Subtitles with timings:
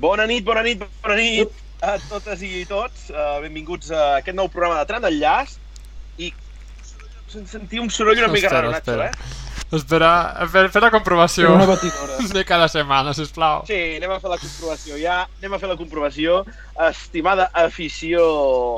[0.00, 3.08] Bona nit, bona nit, bona nit a totes i tots.
[3.12, 5.56] Uh, benvinguts a aquest nou programa de Tram d'Enllaç.
[6.22, 6.32] I
[7.34, 9.10] sentir un soroll una mica raro, Nacho, eh?
[9.74, 10.10] Espera,
[10.52, 12.18] fer, fer la comprovació Una batidora.
[12.36, 13.64] de cada setmana, sisplau.
[13.66, 15.22] Sí, anem a fer la comprovació ja.
[15.40, 16.42] Anem a fer la comprovació.
[16.90, 18.26] Estimada afició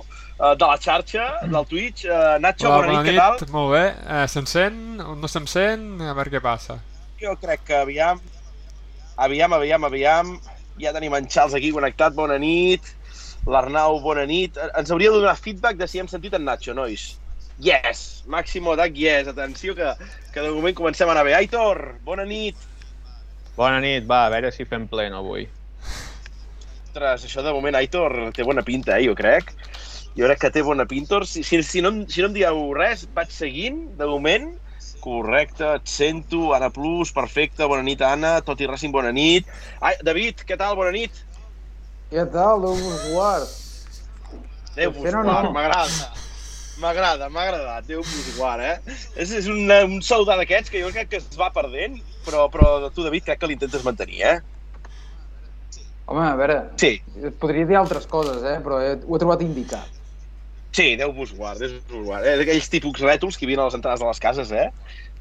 [0.01, 2.07] uh, de la xarxa, del Twitch.
[2.09, 3.53] Uh, Nacho, Hola, bona, nit, què tal?
[3.53, 3.85] Molt bé.
[3.93, 4.81] Eh, se'm sent?
[5.21, 5.91] No se'm sent?
[6.01, 6.81] A veure què passa.
[7.21, 8.25] Jo crec que aviam...
[9.17, 10.37] Aviam, aviam, aviam...
[10.77, 12.85] Ja tenim en Charles aquí connectat, bona nit.
[13.49, 14.59] L'Arnau, bona nit.
[14.77, 17.15] Ens hauria de donar feedback de si hem sentit en Nacho, nois.
[17.65, 18.03] Yes!
[18.29, 19.31] Màximo Dac, yes.
[19.33, 19.95] Atenció, que,
[20.35, 21.33] que de moment comencem a anar bé.
[21.39, 22.61] Aitor, bona nit.
[23.57, 25.47] Bona nit, va, a veure si fem pleno avui.
[26.91, 29.55] Ostres, això de moment, Aitor, té bona pinta, eh, jo crec.
[30.17, 31.23] Jo crec que té bona pinta.
[31.25, 34.51] Si, si, si, no, si no em dieu res, vaig seguint, de moment.
[35.07, 36.51] Correcte, et sento.
[36.57, 37.63] Anna Plus, perfecte.
[37.71, 38.41] Bona nit, Anna.
[38.43, 39.47] Tot i Racing, bona nit.
[39.79, 40.75] Ai, David, què tal?
[40.79, 41.23] Bona nit.
[42.11, 43.53] Què tal, Déu vos guard?
[44.75, 45.31] Déu vos Però no.
[45.33, 46.11] guard, m'agrada.
[46.83, 48.97] M'agrada, m'ha agradat, Déu vos guard, eh?
[49.17, 52.91] És, és un, un saludar d'aquests que jo crec que es va perdent, però, però
[52.91, 54.37] tu, David, crec que l'intentes mantenir, eh?
[56.07, 56.93] Home, a veure, Sí,
[57.41, 58.59] podria dir altres coses, eh?
[58.63, 59.96] però he, ho he trobat indicat.
[60.77, 62.27] Sí, Déu vos guard, Déu vos guard.
[62.29, 62.37] Eh?
[62.45, 64.69] Aquells típics rètols que hi havia a les entrades de les cases, eh?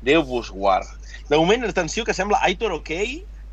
[0.05, 0.89] Déu vos guard.
[1.29, 2.91] De moment, atenció, que sembla Aitor ok,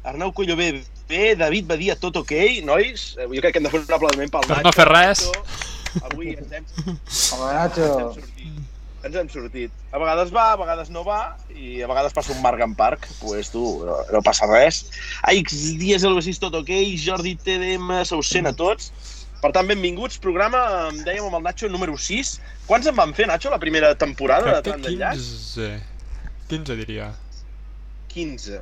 [0.04, 2.34] Arnau Coelho bé, bé, David Badia tot ok,
[2.66, 3.12] nois?
[3.18, 4.66] Eh, Jo crec que hem de fer un aplaudiment pel Per Nacho.
[4.66, 5.24] no fer res.
[6.02, 6.66] Avui ens hem,
[7.36, 8.60] Home, Nacho, ens hem sortit.
[9.02, 9.78] Ens hem sortit.
[9.92, 13.50] A vegades va, a vegades no va, i a vegades passa un Margan Park, pues
[13.54, 14.84] tu, no, no passa res.
[15.30, 18.92] Aix dies el tot ok, Jordi TDM, se us sent a tots.
[19.42, 20.60] Per tant, benvinguts, programa,
[20.92, 22.36] em dèiem amb el Nacho, número 6.
[22.68, 25.24] Quants en van fer, Nacho, la primera temporada de Crec Tram que d'Enllaç?
[25.56, 25.70] 15.
[26.52, 27.08] 15 diria.
[28.12, 28.60] 15.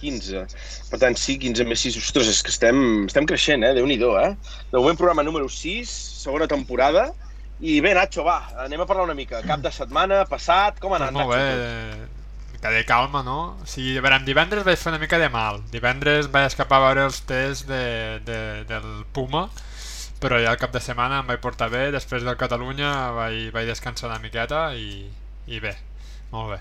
[0.00, 0.42] 15.
[0.90, 2.00] Per tant, sí, 15 més 6.
[2.02, 3.74] Ostres, és que estem, estem creixent, eh?
[3.78, 4.32] Déu-n'hi-do, eh?
[4.72, 5.94] De moment, programa número 6,
[6.24, 7.12] segona temporada.
[7.60, 9.44] I bé, Nacho, va, anem a parlar una mica.
[9.46, 11.38] Cap de setmana, passat, com ha anat, Molt Nacho?
[11.38, 12.18] bé.
[12.60, 13.38] Que de calma, no?
[13.62, 15.62] O sigui, a veure, en divendres vaig fer una mica de mal.
[15.72, 17.84] Divendres vaig escapar a veure els tests de,
[18.26, 19.46] de, del Puma,
[20.20, 23.66] però ja el cap de setmana em vaig portar bé, després del Catalunya vaig, vaig
[23.70, 25.06] descansar una miqueta i,
[25.48, 25.74] i bé,
[26.32, 26.58] molt bé.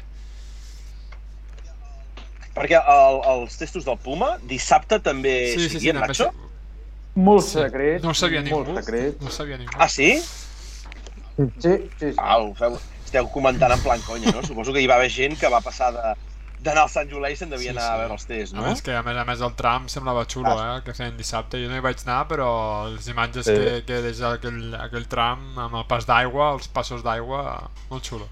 [2.56, 6.30] Perquè el, els testos del Puma, dissabte també Sí, sí, sí, Nacho?
[6.32, 6.46] vaig-
[7.20, 8.04] molt secret.
[8.04, 8.62] No ho sabia ningú.
[8.64, 9.20] Molt secret.
[9.22, 9.74] No ho sabia ningú.
[9.78, 10.14] Ah, sí?
[10.20, 12.10] Sí, sí, sí.
[12.20, 14.44] Au, feu, esteu comentant en plan conya, no?
[14.46, 16.14] Suposo que hi va haver gent que va passar de
[16.64, 17.92] d'anar al Sant Julià i se'n devia Sí, anar sí.
[17.94, 18.64] a veure els tests, A no?
[18.68, 21.62] més que a més a més el tram semblava xulo, eh, el que feien dissabte.
[21.64, 22.50] Jo no hi vaig anar, però
[22.94, 23.54] les imatges Sí.
[23.56, 28.28] que, que deixa aquell, aquell tram amb el pas d'aigua, els passos d'aigua, molt xulo.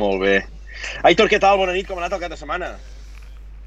[0.00, 0.36] Molt bé.
[1.04, 1.58] Aitor, què tal?
[1.60, 2.70] Bona nit, com ha anat el cap de setmana?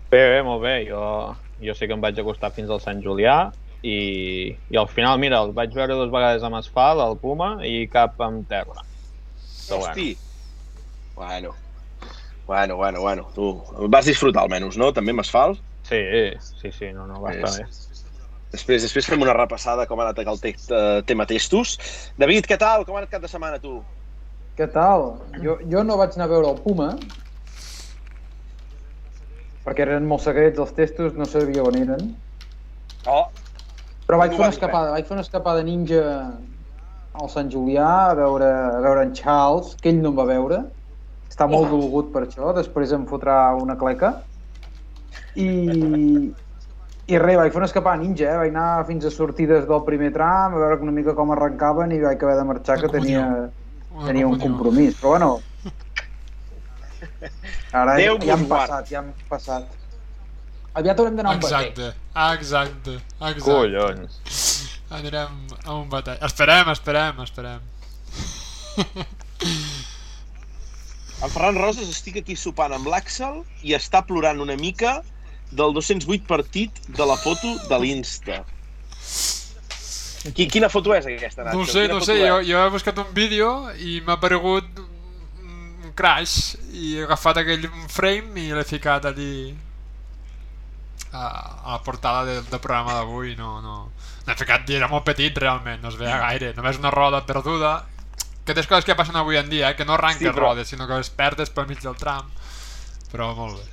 [0.09, 0.75] Bé, bé, molt bé.
[0.89, 3.51] Jo, jo sí que em vaig acostar fins al Sant Julià
[3.83, 7.85] i, i al final, mira, el vaig veure dues vegades amb asfalt, el Puma, i
[7.91, 8.81] cap amb terra.
[9.67, 10.13] Però Hosti.
[11.13, 11.51] Bueno.
[11.53, 11.53] Bueno,
[12.47, 13.27] bueno, bueno.
[13.35, 13.47] Tu
[13.89, 14.91] vas disfrutar almenys, no?
[14.93, 15.61] També amb asfalt?
[15.87, 15.99] Sí,
[16.61, 17.67] sí, sí, no, no, va estar bé.
[18.53, 21.77] Després, després fem una repassada com ha anat el text, eh, tema testos.
[22.21, 22.85] David, què tal?
[22.85, 23.79] Com ha anat cap de setmana, tu?
[24.57, 25.07] Què tal?
[25.41, 26.91] Jo, jo no vaig anar a veure el Puma,
[29.65, 32.11] perquè eren molt secrets els testos, no sabia on eren.
[33.09, 33.25] Oh,
[34.07, 36.01] Però vaig fer una escapada, vaig fer una escapada ninja
[37.13, 40.59] al Sant Julià a veure, a veure en Charles, que ell no em va veure.
[41.33, 44.11] Està molt dolgut per això, després em fotrà una cleca.
[45.33, 45.47] I,
[47.09, 48.35] i res, vaig fer una escapada ninja, eh?
[48.43, 51.97] vaig anar fins a sortides del primer tram, a veure una mica com arrencaven i
[52.03, 53.23] vaig haver de marxar, que tenia,
[54.03, 54.93] tenia un compromís.
[55.01, 55.31] Però bueno,
[57.81, 59.65] ara Déu ja han passat, ja han passat.
[60.77, 61.73] Aviat haurem d'anar a un batec.
[61.73, 61.89] Exacte,
[62.29, 63.47] exacte, exacte.
[63.49, 64.21] Collons.
[65.01, 65.33] Anirem
[65.65, 66.21] a un batall.
[66.29, 67.61] Esperem, esperem, esperem.
[71.23, 74.97] en Ferran Roses estic aquí sopant amb l'Àxel i està plorant una mica
[75.55, 78.41] del 208 partit de la foto de l'Insta.
[80.23, 81.59] Qui, quina foto és aquesta, Nacho?
[81.59, 82.25] No sé, Quina no sé, és?
[82.27, 87.67] jo, jo he buscat un vídeo i m'ha aparegut un, crash i he agafat aquell
[87.91, 89.53] frame i l'he ficat allí
[91.11, 93.75] a, a la portada del, del programa d'avui, no, no...
[94.23, 97.73] L'he ficat i era molt petit realment, no es veia gaire, només una roda perduda
[98.43, 99.75] aquestes coses que passen avui en dia, eh?
[99.75, 102.29] que no arranques Sí, però- rodes, sinó que les perdes pel mig del tram.
[103.11, 103.69] Però molt bé.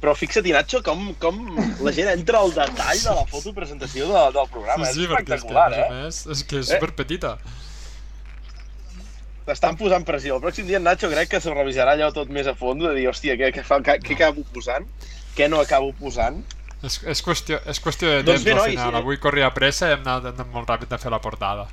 [0.00, 1.40] Però fixa't, Nacho, com, com
[1.84, 4.86] la gent entra al detall de la foto presentació de, del programa.
[4.86, 5.88] sí, sí, és perquè és que, espectacular, eh?
[5.92, 6.78] més, és que és Eh?
[6.78, 7.34] superpetita.
[9.46, 10.36] T'estan posant pressió.
[10.38, 12.92] El pròxim dia, en Nacho, crec que s'ho revisarà allò tot més a fons, de
[12.94, 14.86] dir, hòstia, què, què, fa, què, què acabo posant?
[15.36, 16.42] Què no acabo posant?
[16.82, 18.94] És, és, qüestió, és qüestió de Doncs temps bé, al nois, final.
[18.94, 19.00] eh?
[19.02, 21.66] Avui corria pressa i hem anat, hem anat molt ràpid a fer la portada.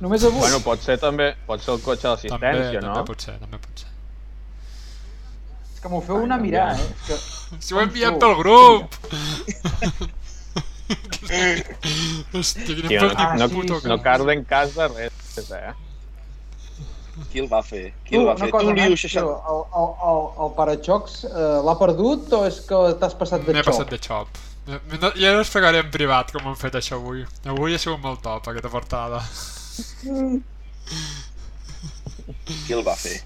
[0.00, 0.40] Només avui?
[0.42, 2.92] Bueno, pot ser també, pot ser el cotxe d'assistència, no?
[2.94, 3.92] també pot ser, també pot ser.
[5.74, 6.84] És que m'ho feu una mirar, eh?
[6.90, 7.16] És que...
[7.64, 8.26] Si ho enviem tu.
[8.26, 8.96] pel grup!
[11.26, 13.88] Hòstia, quin Tio, partit Ah, no, puto sí.
[13.90, 15.72] no carden cas de res, eh?
[17.32, 17.92] Qui el va fer?
[18.04, 18.50] Qui Tu, el va fer?
[18.52, 19.20] cosa, tu, Liu, Nacho, 60...
[19.24, 23.62] el, el, el, el paraxocs eh, l'ha perdut o és que t'has passat de M'he
[23.64, 23.70] xoc?
[23.72, 24.28] passat de xop.
[25.00, 27.24] No- Ja us explicaré en privat com hem fet això avui.
[27.48, 29.22] Avui ha sigut molt top, aquesta portada.
[32.66, 33.16] Qui el va fer?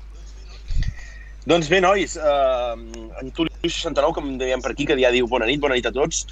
[1.49, 2.75] Doncs bé, nois, eh,
[3.23, 6.27] en Tuliu69, com dèiem per aquí, que ja diu bona nit, bona nit a tots.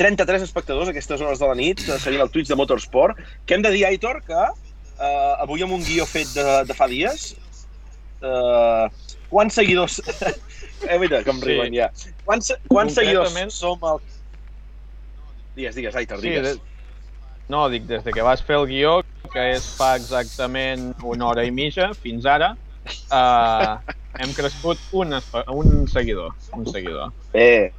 [0.00, 3.18] 33 espectadors a aquestes hores de la nit, eh, seguint el Twitch de Motorsport.
[3.46, 6.86] Que hem de dir, Aitor, que eh, avui amb un guió fet de, de fa
[6.88, 7.34] dies,
[8.22, 8.86] eh,
[9.32, 10.00] quants seguidors...
[10.88, 11.46] eh, mira, com Sí.
[11.50, 11.90] riuen ja.
[12.24, 14.00] Quants, quants seguidors som al...
[15.56, 16.56] Digues, digues, Aitor, Sí, digues.
[16.56, 16.69] de...
[17.50, 19.00] No, dic, des de que vas fer el guió,
[19.32, 22.52] que és fa exactament una hora i mitja, fins ara,
[23.10, 23.72] uh,
[24.22, 25.16] hem crescut un,
[25.56, 26.36] un seguidor.
[26.54, 27.10] Un seguidor.
[27.34, 27.72] Bé.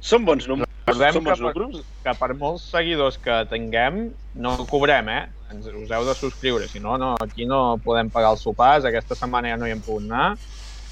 [0.00, 0.70] Són bons números.
[0.88, 5.22] Recordem Són que per, que per molts seguidors que tinguem, no cobrem, eh?
[5.52, 9.18] Ens, us heu de subscriure, si no, no, aquí no podem pagar els sopars, aquesta
[9.18, 10.32] setmana ja no hi hem pogut anar,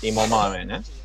[0.04, 0.99] i molt malament, eh?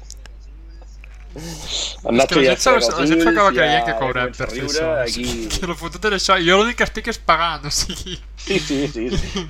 [1.35, 2.65] Gent s'ha- frega els
[2.95, 4.87] la gent s'acaba ulls, creient que cobrem per fer això.
[5.03, 5.25] Aquí...
[5.51, 6.33] Que la foto és això.
[6.47, 8.15] Jo l'únic que estic és pagant, o sigui...
[8.45, 9.05] Sí, sí, sí.
[9.19, 9.41] sí.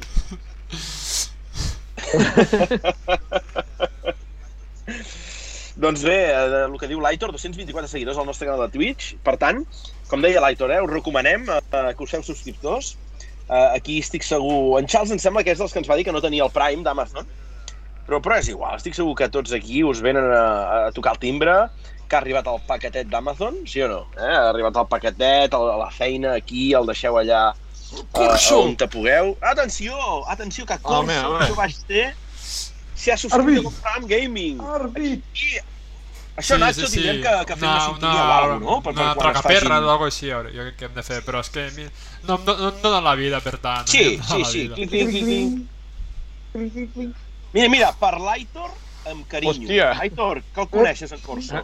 [5.85, 9.03] doncs bé, eh, el que diu l'Aitor, 224 seguidors al nostre canal de Twitch.
[9.25, 9.57] Per tant,
[10.09, 12.85] com deia l'Aitor, eh, us recomanem eh, que us feu subscriptors.
[13.45, 14.79] Eh, aquí estic segur...
[14.79, 16.53] En Charles em sembla que és dels que ens va dir que no tenia el
[16.55, 17.25] Prime d'Amazon.
[18.05, 20.45] Però, però és igual, estic segur que tots aquí us venen a,
[20.87, 21.55] a tocar el timbre,
[22.05, 24.01] que ha arribat el paquetet d'Amazon, sí o no?
[24.13, 24.29] Eh?
[24.29, 29.33] Ha arribat el paquetet, a la feina, aquí, el deixeu allà uh, on te pugueu.
[29.41, 29.97] Atenció,
[30.29, 31.47] atenció, que Corso, Home, home.
[31.47, 32.11] que vaig ter,
[32.93, 33.71] s'ha subscrit Arbit.
[33.71, 34.61] amb Prime Gaming.
[34.75, 35.25] Arbit!
[35.33, 35.57] I
[36.35, 38.79] això, Nacho, tindrem que, que fer una, una, sintonia o alguna no?
[38.83, 39.71] Per, una facin...
[39.71, 41.89] o alguna així, jo crec que hem de fer, però és que mi-
[42.27, 43.87] no, no, no em dona la vida, per tant.
[43.89, 44.67] Sí, no em sí, sí.
[44.67, 44.75] vida.
[46.53, 47.23] Clinc, clinc,
[47.55, 48.69] Mira, mira, per l'Aitor,
[49.07, 49.53] amb carinyo.
[49.55, 49.89] Hòstia.
[50.03, 51.61] Aitor, que el coneixes, en Corso?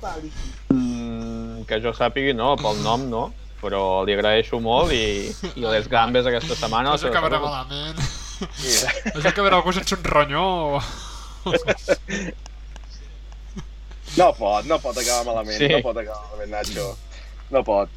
[0.71, 3.25] Mm, que jo sàpigui, no, pel nom no,
[3.61, 5.27] però li agraeixo molt i,
[5.57, 6.95] i les gambes aquesta setmana...
[6.95, 7.51] Això acabarà recordo.
[7.51, 7.99] malament.
[8.63, 8.93] Mira.
[9.11, 10.45] Això acabarà algú sense un ronyó.
[10.79, 10.83] o-
[14.17, 15.69] No pot, no pot acabar malament, Sí.
[15.71, 16.87] no pot acabar malament, Nacho.
[17.51, 17.89] No pot.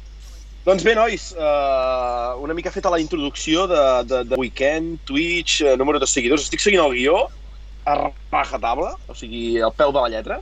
[0.65, 5.75] Doncs bé, nois, uh, una mica feta la introducció de, de, de Weekend, Twitch, uh,
[5.77, 6.47] número de seguidors.
[6.47, 7.17] Estic seguint el guió
[7.85, 10.39] a rajatabla, o sigui, al peu de la lletra.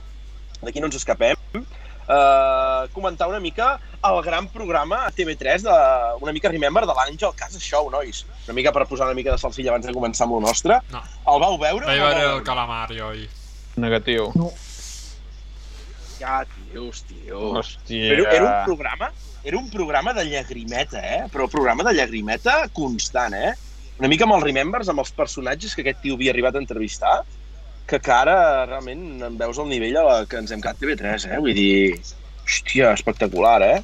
[0.64, 1.36] D'aquí no ens escapem.
[2.04, 5.76] Uh, comentar una mica el gran programa a TV3, de,
[6.20, 8.24] una mica Remember, de l'Àngel Casa Show, nois.
[8.44, 10.76] Una mica per posar una mica de salsilla abans de començar amb el nostre.
[10.92, 11.00] No.
[11.32, 11.86] El vau veure?
[11.88, 13.28] Vaig no veure el calamar jo ahir.
[13.80, 14.28] Negatiu.
[16.20, 17.40] Ja, tios, tio.
[17.58, 18.10] Hòstia...
[18.12, 19.10] Però era un programa,
[19.42, 21.22] era un programa de llagrimeta, eh?
[21.32, 23.54] Però programa de llagrimeta constant, eh?
[23.98, 27.18] Una mica amb els remembers, amb els personatges que aquest tio havia arribat a entrevistar,
[27.86, 31.26] que que ara realment en veus el nivell a la que ens hem quedat TV3,
[31.32, 31.38] eh?
[31.42, 31.98] Vull dir,
[32.46, 33.82] hòstia, espectacular, eh?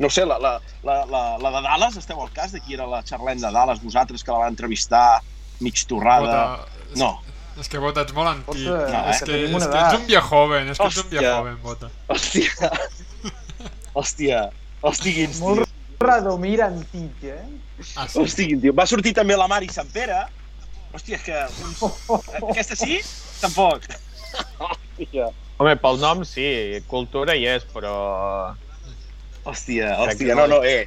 [0.00, 2.86] No sé, la, la, la, la, la de Dallas, esteu al cas de qui era
[2.88, 5.20] la Charlene de Dallas, vosaltres que la van entrevistar
[5.60, 6.56] mig torrada...
[6.56, 7.10] Bota, No,
[7.60, 8.64] És que Bota ets molt antic.
[8.64, 9.24] Bota, No, és, eh?
[9.26, 11.20] que, tenim és, que ets un viejoven, és que ets un Hòstia.
[11.20, 11.90] viejoven, Bota.
[12.08, 12.70] hòstia,
[14.00, 14.38] hòstia,
[14.82, 15.74] hòstia, quins Molt tios.
[16.02, 17.44] Radomir antic, eh?
[17.96, 18.46] Ah, sí.
[18.48, 18.72] Quin tio.
[18.74, 20.22] Va sortir també la Mari Sant Pere.
[20.92, 21.36] Hòstia, és que...
[22.52, 22.98] Aquesta sí?
[23.40, 23.86] Tampoc.
[24.60, 25.30] Hòstia.
[25.62, 26.44] Home, pel nom sí,
[26.90, 27.94] cultura hi és, però...
[29.42, 30.84] Hòstia, hòstia, no, no, eh.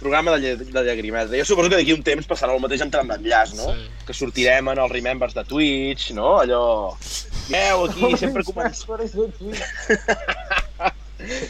[0.00, 1.36] Programa de, lle de llagrimeta.
[1.38, 3.70] Jo suposo que d'aquí un temps passarà el mateix en tram d'enllaç, no?
[3.72, 3.86] Sí.
[4.08, 6.34] Que sortirem en els Remembers de Twitch, no?
[6.42, 6.64] Allò...
[7.48, 8.98] Veu, aquí sempre comença...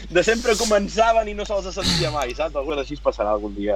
[0.07, 2.55] De sempre començaven i no se'ls sentia mai, saps?
[2.55, 3.75] Alguna d'així passarà algun dia.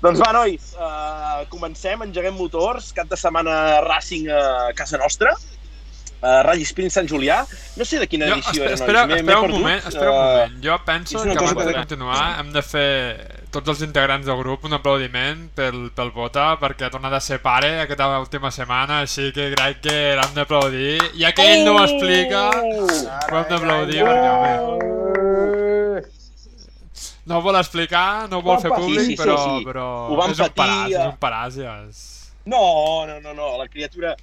[0.00, 6.40] Doncs va, nois, uh, comencem, engeguem motors, cap de setmana Racing a casa nostra, uh,
[6.46, 7.42] Rally Sprint Sant Julià.
[7.76, 9.10] No sé de quina Jo, edició espera, era, espera, nois.
[9.10, 9.58] M'he- m'he espera un perdut.
[9.60, 10.64] moment, espera un Eh, moment.
[10.64, 14.64] Jo penso que abans de que- continuar hem de fer tots els integrants del grup
[14.64, 19.32] un aplaudiment pel, pel Bota perquè ha tornat a ser pare aquesta última setmana, així
[19.32, 20.98] que crec que l'hem d'aplaudir.
[21.18, 24.99] Ja que ell no ho explica, ho hem d'aplaudir perquè, home,
[27.30, 29.64] no ho vol explicar, no ho vol fer públic, Sí, sí, sí, però, sí.
[29.68, 30.98] però Ho vam és un patir, paràs, eh?
[30.98, 32.02] és un paràs, ja és...
[32.50, 32.64] No,
[33.06, 34.16] no, no, no, la criatura...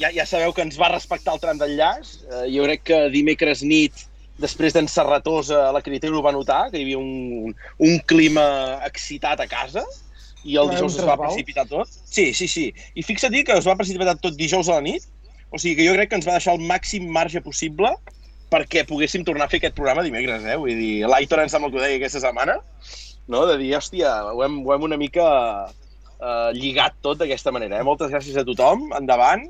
[0.00, 2.14] Ja, ja sabeu que ens va respectar el tram d'enllaç.
[2.24, 4.06] Eh, jo crec que dimecres nit
[4.40, 7.52] després d'encerratós a la Criterium ho va notar, que hi havia un,
[7.86, 8.46] un clima
[8.88, 9.84] excitat a casa,
[10.42, 11.90] i el dijous un es va precipitar tot.
[11.90, 12.70] Sí, sí, sí.
[12.98, 15.04] I fixa't que es va precipitar tot dijous a la nit,
[15.52, 17.92] o sigui que jo crec que ens va deixar el màxim marge possible
[18.52, 20.58] perquè poguéssim tornar a fer aquest programa dimecres, eh?
[20.60, 22.58] Vull dir, l'Aitor em sembla que ho deia aquesta setmana,
[23.32, 23.46] no?
[23.48, 25.26] de dir, hòstia, ho hem, ho hem una mica
[26.20, 27.80] eh, lligat tot d'aquesta manera.
[27.80, 27.86] Eh?
[27.86, 29.46] Moltes gràcies a tothom, endavant,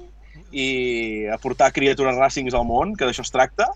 [0.52, 3.68] i a portar criatures ràcings al món, que d'això es tracta.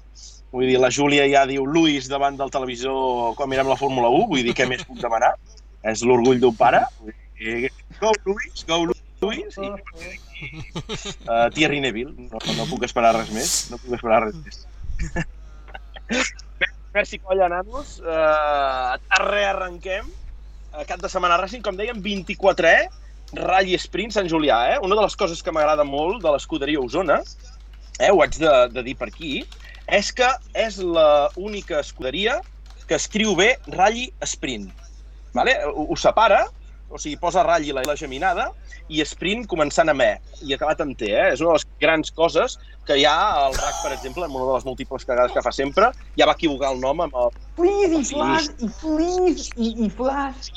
[0.52, 4.28] Vull dir, la Júlia ja diu Luis davant del televisor quan mirem la Fórmula 1,
[4.30, 5.34] vull dir, què més puc demanar?
[5.86, 6.84] És l'orgull d'un pare.
[8.00, 12.14] Go Luis, go Luis, i uh, Thierry Neville.
[12.30, 14.64] No, no puc esperar res més, no puc esperar res més.
[16.96, 17.98] Merci, colla, nanos.
[18.00, 18.96] Uh,
[19.26, 20.06] rearrenquem.
[20.72, 22.76] Uh, cap de setmana Racing, com dèiem, 24è,
[23.36, 24.62] Rally Sprint Sant Julià.
[24.72, 24.78] Eh?
[24.84, 27.20] Una de les coses que m'agrada molt de l'escuderia Osona,
[27.98, 29.42] eh, ho haig de, de dir per aquí,
[29.86, 32.40] és que és la única escuderia
[32.86, 34.70] que escriu bé Rally Sprint.
[35.36, 35.56] Vale?
[35.68, 36.46] Ho, ho separa,
[36.90, 38.50] o sigui, posa Rally la, la geminada
[38.88, 40.10] i Sprint començant amb E
[40.46, 41.08] i acabat amb T.
[41.10, 41.32] Eh?
[41.32, 43.16] És una de les grans coses que hi ha
[43.46, 46.36] al RAC, per exemple, en una de les múltiples cagades que fa sempre, ja va
[46.38, 47.34] equivocar el nom amb el...
[47.58, 48.14] Please, i Sí.
[48.14, 50.52] flash, i please, i, i flash.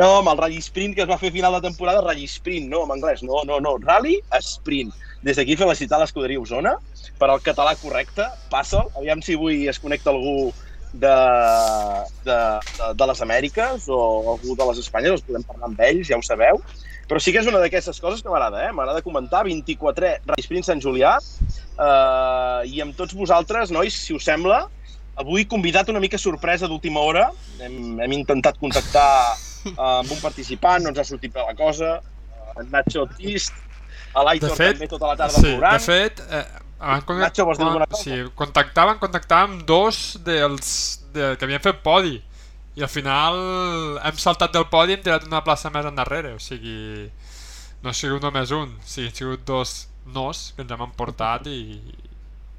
[0.00, 2.70] No, amb el Rally Sprint que es va fer a final de temporada, Rally Sprint,
[2.72, 4.94] no, en anglès, no, no, no, Rally Sprint.
[5.24, 6.74] Des d'aquí felicitar l'escuderia Osona
[7.20, 10.50] per al català correcte, passa'l, aviam si avui es connecta algú
[10.94, 11.14] de,
[12.24, 12.38] de,
[12.78, 14.00] de, de les Amèriques o
[14.34, 16.60] algú de les Espanyes, els podem parlar amb ells, ja ho sabeu.
[17.08, 18.70] Però sí que és una d'aquestes coses que m'agrada, eh?
[18.72, 24.24] M'agrada comentar 24è Rally Sprint Sant Julià eh, i amb tots vosaltres, nois, si us
[24.24, 24.62] sembla,
[25.20, 27.26] avui convidat una mica sorpresa d'última hora.
[27.60, 31.98] Hem, hem intentat contactar eh, amb un participant, no ens ha sortit bé la cosa.
[32.00, 33.52] Eh, En Nacho Tist,
[34.14, 35.76] a l'Aitor fet, també tota la tarda sí, plorant.
[35.76, 36.44] de fet, eh,
[36.78, 38.02] van con- Nacho, vols dir alguna cosa?
[38.02, 40.70] Sí, contactaven, contactàvem dos dels
[41.14, 42.16] de, que havien fet podi
[42.74, 43.36] i al final
[44.02, 47.08] hem saltat del podi i hem tirat una plaça més endarrere, o sigui,
[47.82, 49.74] no ha sigut només un, o sigui, han sigut dos
[50.06, 51.60] nos que ens hem emportat i,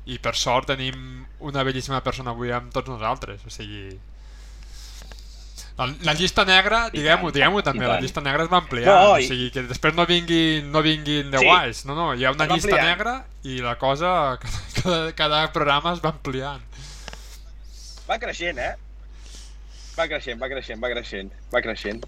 [0.05, 4.00] i per sort tenim una bellíssima persona avui amb tots nosaltres, o sigui...
[5.77, 9.17] La, la llista negra, diguem-ho, diguem-ho també, la llista negra es va ampliar, No, o
[9.20, 11.50] i- sigui, que després no vinguin, no vinguin The Sí.
[11.51, 12.88] Wise, no, no, hi ha una llista ampliant.
[12.94, 14.39] negra i la cosa,
[14.82, 16.63] cada, cada programa es va ampliant.
[18.08, 18.74] Va creixent, eh?
[19.96, 22.01] Va creixent, va creixent, va creixent, va creixent.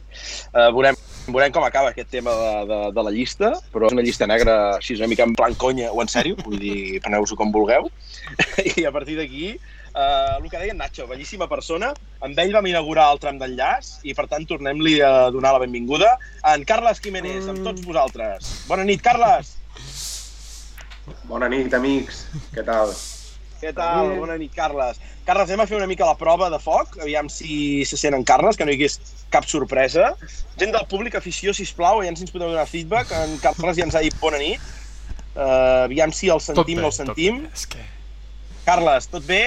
[0.52, 0.96] Uh, veurem,
[1.28, 4.58] veurem com acaba aquest tema de, de, de la llista, però és una llista negra
[4.76, 7.88] així una mica en plan conya o en sèrio, vull dir, preneu-vos-ho com vulgueu.
[8.80, 9.54] I a partir d'aquí,
[9.98, 11.92] uh, el que deia en Nacho, bellíssima persona,
[12.24, 16.14] amb ell vam inaugurar el tram d'enllaç i per tant tornem-li a donar la benvinguda
[16.44, 18.54] a en Carles Jiménez, amb tots vosaltres.
[18.70, 19.56] Bona nit, Carles!
[21.28, 22.26] Bona nit, amics.
[22.54, 22.94] Què tal?
[23.62, 24.14] Què tal?
[24.20, 25.00] Bona nit, Carles.
[25.28, 28.24] Carles, anem a fer una mica la prova de foc, aviam si se sent en
[28.28, 29.00] Carles, que no hi hagués
[29.34, 30.14] cap sorpresa.
[30.60, 33.12] Gent del públic, afició, sisplau, aviam si ens podeu donar feedback.
[33.12, 34.64] En Carles ja ens ha dit bona nit.
[35.36, 37.42] Uh, aviam si el sentim o no el sentim.
[37.44, 37.88] tot bé, és que...
[38.68, 39.42] Carles, tot bé?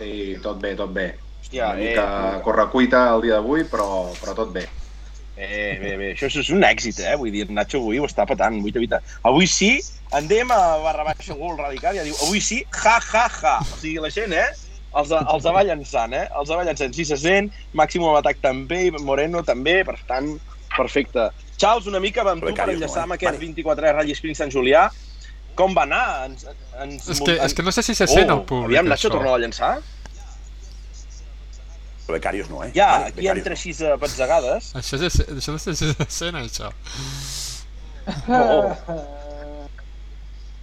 [0.00, 1.10] Sí, tot bé, tot bé.
[1.40, 2.04] Hòstia, Una mica
[2.34, 4.64] eh, correcuita el dia d'avui, però, però tot bé.
[5.36, 7.14] Eh, bé, bé, això és un èxit, eh?
[7.20, 9.00] Vull dir, Nacho avui ho està patant, vuita, vuita.
[9.28, 9.70] Avui sí,
[10.16, 13.54] endem a barra baixa gol radical, ja diu, avui sí, ja, ja, ja.
[13.60, 14.48] O sigui, la gent, eh?
[15.00, 16.26] Els, els va llançant, eh?
[16.40, 16.96] Els va llançant.
[16.96, 20.32] Sí se sent, Màximo Atac també, Moreno també, per tant,
[20.74, 21.28] perfecte.
[21.60, 23.06] Charles, una mica amb tu per enllaçar no, eh?
[23.06, 23.52] amb aquest Vale.
[23.60, 24.88] 23 Rally Sprint Sant Julià.
[25.58, 26.04] Com va anar?
[26.28, 26.46] Ens,
[26.82, 29.08] ens, És que, és que no sé si se sent oh, el públic, Aviam, Nacho,
[29.08, 29.16] això.
[29.16, 29.72] torna a llançar.
[32.10, 32.72] Becarios no, eh?
[32.74, 34.72] Ja, Vale, aquí becarios entra així a batzegades.
[34.80, 36.72] Això, és, això no sé si se sent, això.
[38.26, 38.72] Oh.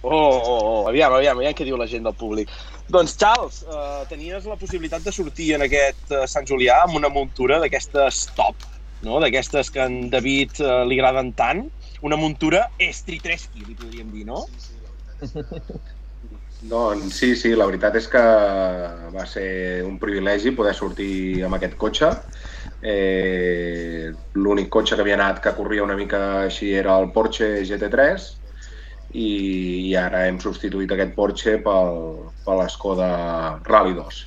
[0.02, 2.52] Oh, oh, oh, aviam, aviam, aviam què diu la gent del públic.
[2.88, 7.10] Doncs, Charles, eh, tenies la possibilitat de sortir en aquest eh, Sant Julià amb una
[7.12, 8.62] muntura d'aquestes top,
[9.02, 9.18] no?
[9.24, 11.64] d'aquestes que en David eh, li agraden tant,
[12.06, 14.44] una muntura estritresqui, li podríem dir, no?
[16.68, 18.22] Doncs sí, sí, la veritat és que
[19.14, 22.08] va ser un privilegi poder sortir amb aquest cotxe.
[22.82, 28.26] Eh, L'únic cotxe que havia anat que corria una mica així era el Porsche GT3
[29.14, 29.28] i,
[29.90, 32.02] i ara hem substituït aquest Porsche pel,
[32.44, 33.12] per l'Skoda
[33.70, 34.20] Rally 2.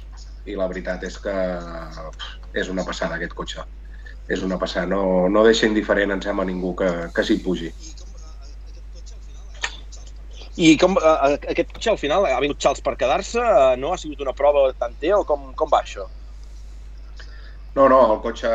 [0.52, 2.32] I la veritat és que pff,
[2.64, 3.68] és una passada aquest cotxe.
[4.32, 7.72] És una passada, no, no deixa indiferent, em sembla, ningú que, que s'hi pugi.
[10.62, 13.42] I com, eh, aquest cotxe al final ha vingut Charles per quedar-se?
[13.42, 16.06] Eh, no ha sigut una prova tant té o com, com va això?
[17.74, 18.52] No, no, el cotxe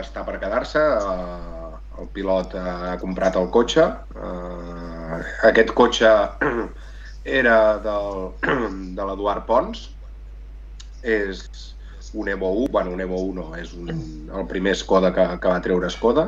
[0.00, 0.82] està per quedar-se.
[0.82, 1.66] eh,
[2.00, 3.86] El pilot ha comprat el cotxe.
[4.16, 6.10] Eh, Aquest cotxe
[7.40, 8.20] era del,
[8.98, 9.88] de l'Eduard Pons
[11.02, 11.46] és
[12.12, 13.90] un Evo 1, bueno, un Evo 1 no, és un,
[14.34, 16.26] el primer Skoda que, que va treure Skoda.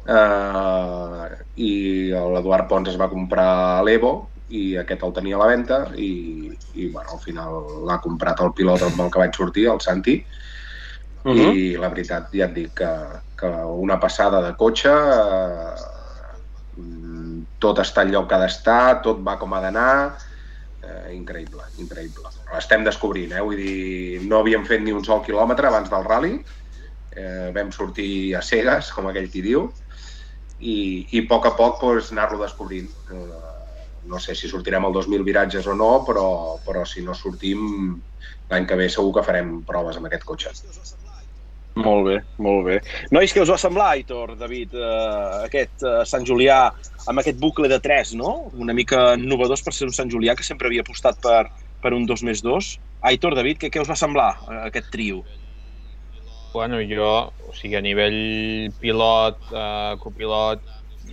[0.00, 1.28] Uh,
[1.60, 1.72] I
[2.10, 6.88] l'Eduard Pons es va comprar l'Evo i aquest el tenia a la venda i, i
[6.88, 10.16] bueno, al final l'ha comprat el pilot amb el que vaig sortir, el Santi,
[11.24, 11.52] uh -huh.
[11.54, 12.92] i la veritat ja et dic que,
[13.36, 13.50] que
[13.86, 16.00] una passada de cotxe, eh,
[17.58, 20.16] tot està al lloc que ha d'estar, tot va com ha d'anar,
[20.82, 22.28] eh, increïble, increïble.
[22.52, 23.40] L'estem descobrint, eh?
[23.40, 26.44] vull dir, no havíem fet ni un sol quilòmetre abans del rally,
[27.12, 29.72] eh, vam sortir a cegues, com aquell qui diu,
[30.60, 30.76] i,
[31.10, 32.88] i a poc a poc pues, anar-lo descobrint.
[33.10, 33.40] Eh,
[34.10, 38.00] no sé si sortirem el 2.000 viratges o no, però, però si no sortim
[38.50, 40.54] l'any que ve segur que farem proves amb aquest cotxe.
[41.80, 42.78] Molt bé, molt bé.
[43.14, 46.64] Nois, què us va semblar, Aitor, David, eh, aquest eh, Sant Julià
[47.08, 48.50] amb aquest bucle de 3, no?
[48.58, 51.44] Una mica novedós per ser un Sant Julià que sempre havia apostat per,
[51.80, 52.72] per un 2 més 2.
[53.12, 55.22] Aitor, David, què, què us va semblar eh, aquest trio?
[56.52, 60.64] Bueno, jo, o sigui, a nivell pilot, eh, copilot,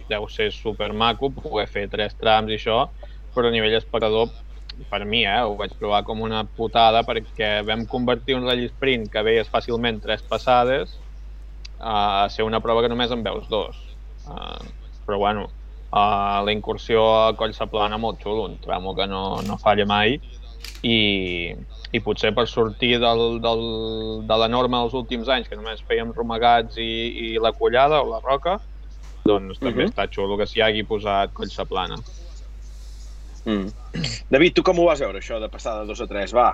[0.10, 2.88] deu ser super maco poder fer tres trams i això,
[3.36, 4.32] però a nivell espectador,
[4.90, 9.12] per mi, eh, ho vaig provar com una putada perquè vam convertir un rally sprint
[9.14, 10.98] que veies fàcilment tres passades
[11.80, 13.78] a ser una prova que només en veus dos.
[14.26, 14.66] Uh,
[15.06, 15.48] però bueno,
[15.92, 20.18] uh, la incursió a Coll Saplana molt xulo, un tramo que no, no falla mai
[20.84, 21.56] i,
[21.92, 23.64] i potser per sortir del, del,
[24.28, 26.92] de la norma dels últims anys, que només fèiem romagats i,
[27.32, 28.60] i la collada o la roca,
[29.26, 29.92] doncs també uh -huh.
[29.92, 31.98] està xulo que s'hi hagi posat Collsa Plana.
[33.46, 33.72] Mm.
[34.30, 36.34] David, tu com ho vas veure, això de passar de 2 a 3?
[36.34, 36.50] Va.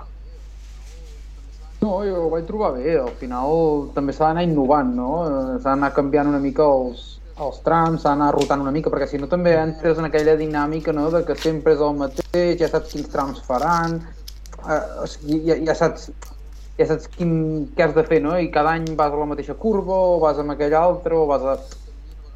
[1.82, 2.96] No, jo ho vaig trobar bé.
[3.00, 5.10] Al final també s'ha d'anar innovant, no?
[5.26, 9.08] Eh, S'ha d'anar canviant una mica els, els trams, s'ha d'anar rotant una mica, perquè
[9.10, 11.10] si no també entres en aquella dinàmica no?
[11.12, 13.98] de que sempre és el mateix, ja saps quins trams faran,
[14.68, 16.12] eh, o sigui, ja, ja saps
[16.78, 17.34] ja saps quin,
[17.78, 18.34] què has de fer, no?
[18.40, 21.46] I cada any vas a la mateixa curva, o vas amb aquell altre, o vas
[21.46, 21.58] a...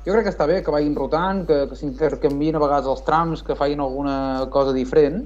[0.05, 3.41] Jo crec que està bé que vagin rotant, que, que s'intercanvien a vegades els trams,
[3.43, 5.25] que facin alguna cosa diferent,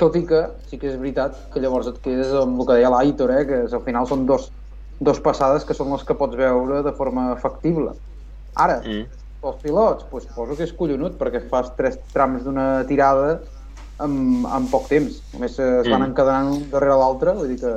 [0.00, 2.92] tot i que sí que és veritat que llavors et quedes amb el que deia
[2.92, 3.46] l'Aitor, eh?
[3.48, 4.50] que al final són dos,
[5.00, 7.94] dos passades que són les que pots veure de forma factible.
[8.56, 9.06] Ara, Mm.
[9.42, 13.40] els pilots, doncs poso que és collonut, perquè fas tres trams d'una tirada
[14.00, 15.22] en, en poc temps.
[15.32, 16.10] Només es van Mm.
[16.10, 17.74] encadenant un darrere l'altre, vull dir que...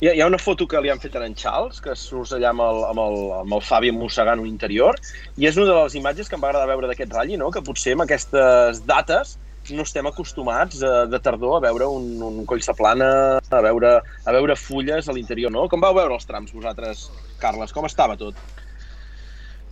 [0.00, 2.30] Hi ha, hi ha una foto que li han fet a en Charles, que surts
[2.36, 4.94] allà amb el, amb el, amb el Fabi mossegant un interior,
[5.36, 7.50] i és una de les imatges que em va agradar veure d'aquest ratll, no?
[7.50, 9.38] que potser amb aquestes dates
[9.74, 14.32] no estem acostumats eh, de tardor a veure un, un coll plana, a veure, a
[14.36, 15.68] veure fulles a l'interior, no?
[15.68, 17.08] Com vau veure els trams vosaltres,
[17.42, 17.72] Carles?
[17.72, 18.36] Com estava tot?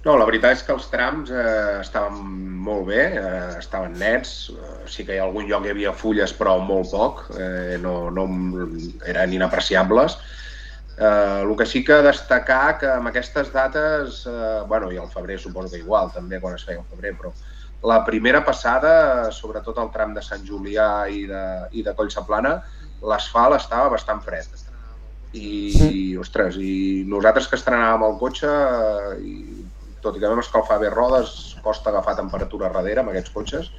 [0.07, 2.21] No, la veritat és que els trams eh, estaven
[2.63, 6.35] molt bé, eh, estaven nets, eh, sí que hi ha algun lloc hi havia fulles
[6.39, 8.27] però molt poc, eh, no, no
[9.11, 10.15] eren inapreciables.
[10.97, 15.41] Eh, el que sí que destacar que amb aquestes dates, eh, bueno, i al febrer
[15.43, 17.35] suposo que igual també quan es feia al febrer, però
[17.87, 21.43] la primera passada, sobretot el tram de Sant Julià i de,
[21.79, 22.57] i de Collsaplana,
[23.07, 24.63] l'asfalt estava bastant fred.
[25.37, 25.49] I,
[25.87, 28.51] i, ostres, i nosaltres que estrenàvem el cotxe,
[29.21, 29.37] i
[30.03, 33.71] tot i que vam escalfar bé rodes, costa agafar temperatura darrere amb aquests cotxes,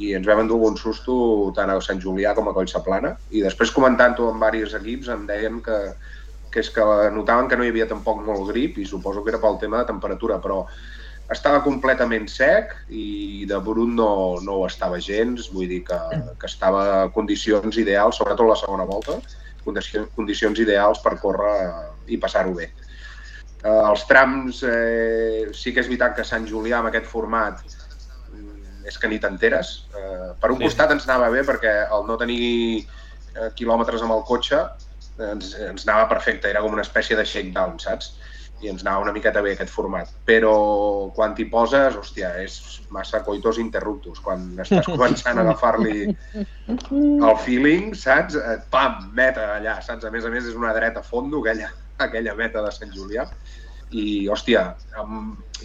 [0.00, 1.14] i ens vam endur un susto
[1.56, 3.16] tant a Sant Julià com a Collsaplana.
[3.34, 5.80] I després comentant-ho amb diversos equips em deien que,
[6.54, 6.86] que és que
[7.16, 9.90] notaven que no hi havia tampoc molt grip i suposo que era pel tema de
[9.90, 10.62] temperatura, però
[11.30, 14.10] estava completament sec i de brut no,
[14.42, 15.98] no ho estava gens, vull dir que,
[16.40, 19.20] que estava a condicions ideals, sobretot la segona volta,
[19.64, 21.54] condicions, condicions ideals per córrer
[22.10, 22.70] i passar-ho bé.
[23.62, 27.60] Eh, els trams, eh, sí que és veritat que Sant Julià amb aquest format
[28.32, 29.74] mm, és que ni t'enteres.
[29.94, 30.64] Eh, per un Sí.
[30.64, 32.86] costat ens anava bé perquè al no tenir
[33.36, 34.64] eh, quilòmetres amb el cotxe
[35.20, 38.14] ens, ens anava perfecte, era com una espècie de shakedown, saps?
[38.60, 40.10] I ens anava una miqueta bé aquest format.
[40.28, 40.54] Però
[41.16, 42.58] quan t'hi poses, hòstia, és
[42.92, 44.20] massa coitos interruptus.
[44.24, 48.36] Quan estàs començant a agafar-li el feeling, saps?
[48.36, 50.04] Eh, Pam, meta allà, saps?
[50.04, 53.26] A més a més és una dreta fondo, aquella, aquella meta de Sant Julià.
[53.90, 54.60] I, hòstia,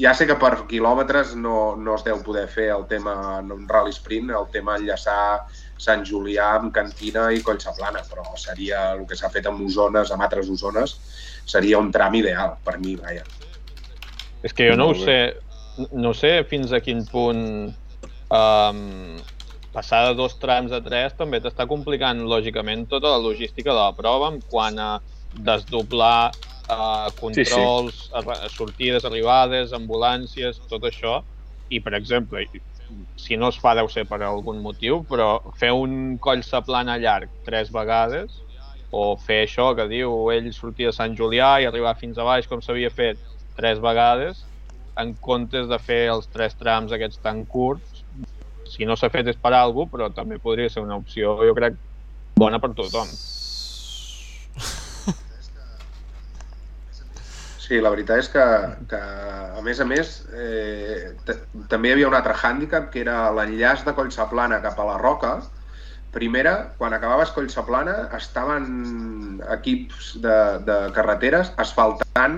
[0.01, 3.67] ja sé que per quilòmetres no, no es deu poder fer el tema en un
[3.69, 5.45] rally sprint, el tema enllaçar
[5.77, 10.25] Sant Julià amb Cantina i Collsaplana, però seria el que s'ha fet amb Osones, amb
[10.25, 10.97] altres Osones,
[11.45, 13.23] seria un tram ideal per mi, vaja.
[14.45, 15.19] És que jo no ho sé,
[15.93, 17.43] no sé fins a quin punt
[18.29, 19.17] um,
[19.75, 23.93] passar de dos trams a tres també t'està complicant lògicament tota la logística de la
[23.97, 24.91] prova en quant a
[25.45, 26.31] desdoblar
[26.69, 28.51] uh, controls, sí, sí.
[28.55, 31.19] sortides, arribades, ambulàncies, tot això.
[31.73, 32.43] I, per exemple,
[33.17, 37.31] si no es fa deu ser per algun motiu, però fer un coll plana llarg
[37.43, 38.44] tres vegades
[38.95, 42.47] o fer això que diu ell sortir de Sant Julià i arribar fins a baix
[42.47, 43.19] com s'havia fet
[43.58, 44.43] tres vegades
[45.01, 48.03] en comptes de fer els tres trams aquests tan curts
[48.71, 51.79] si no s'ha fet és per alguna però també podria ser una opció jo crec
[52.39, 53.12] bona per tothom
[57.65, 58.43] Sí, la veritat és que,
[58.91, 58.97] que
[59.58, 61.15] a més a més, eh,
[61.71, 65.31] també hi havia un altre hàndicap, que era l'enllaç de Collsaplana cap a la Roca.
[66.15, 72.38] Primera, quan acabaves Collsaplana, estaven equips de, de carreteres asfaltant,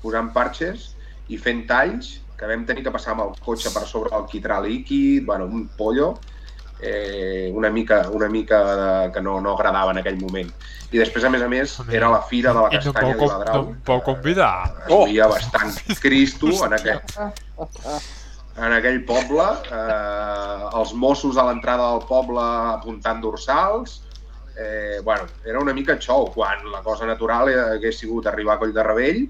[0.00, 0.94] posant parxes
[1.28, 4.62] i fent talls, que vam tenir que passar amb el cotxe per sobre el quitrà
[4.64, 6.14] líquid, bueno, un pollo,
[6.80, 10.48] eh, una mica, una mica de, que no, no agradava en aquell moment.
[10.88, 13.12] I després, a més a més, era la fira de la I no em castanya
[13.12, 13.60] de Viladrau.
[13.66, 14.54] no em puc convidar.
[14.86, 17.02] Es veia bastant cristo en aquell,
[18.58, 19.46] en aquell poble.
[19.72, 22.44] Eh, els Mossos a l'entrada del poble
[22.74, 24.02] apuntant dorsals.
[24.58, 28.74] Eh, bueno, era una mica xou, quan la cosa natural hagués sigut arribar a Coll
[28.74, 29.20] de Rebell,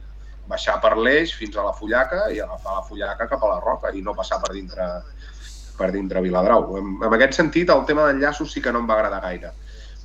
[0.49, 3.93] baixar per l'eix fins a la Fullaca i agafar la Fullaca cap a la Roca
[3.93, 4.89] i no passar per dintre
[5.79, 6.73] per dintre Viladrau.
[6.81, 9.53] En, en aquest sentit, el tema d'enllaços sí que no em va agradar gaire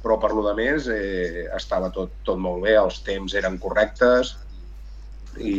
[0.04, 4.34] però per lo de més eh, estava tot, tot molt bé, els temps eren correctes
[5.40, 5.54] i,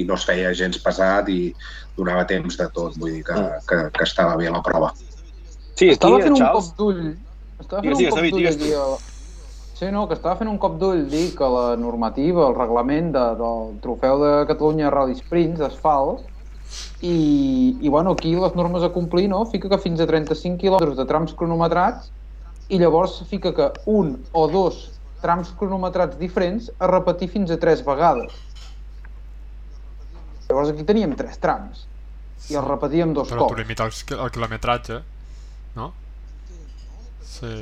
[0.00, 1.54] i no es feia gens pesat i
[1.96, 4.92] donava temps de tot, vull dir que, que, que estava bé la prova.
[5.74, 7.04] Sí, aquí, Estava fent un Charles, cop d'ull.
[7.60, 8.72] Estava fent Digues, un cop d'ull aquí.
[8.74, 8.86] A...
[9.80, 13.24] Sí, no, que estava fent un cop d'ull dir que la normativa, el reglament de,
[13.40, 16.26] del trofeu de Catalunya Rally Sprints d'asfalt
[17.00, 17.16] i,
[17.80, 19.44] i bueno, aquí les normes a complir, no?
[19.48, 22.10] Fica que fins a 35 quilòmetres de trams cronometrats
[22.70, 24.84] i llavors fica que un o dos
[25.24, 28.36] trams cronometrats diferents a repetir fins a tres vegades.
[30.50, 31.84] Llavors aquí teníem tres trams
[32.50, 33.60] i els repetíem dos Però tu cops.
[33.62, 34.96] limites el, el quilometratge,
[35.76, 35.92] no?
[37.30, 37.52] Sí.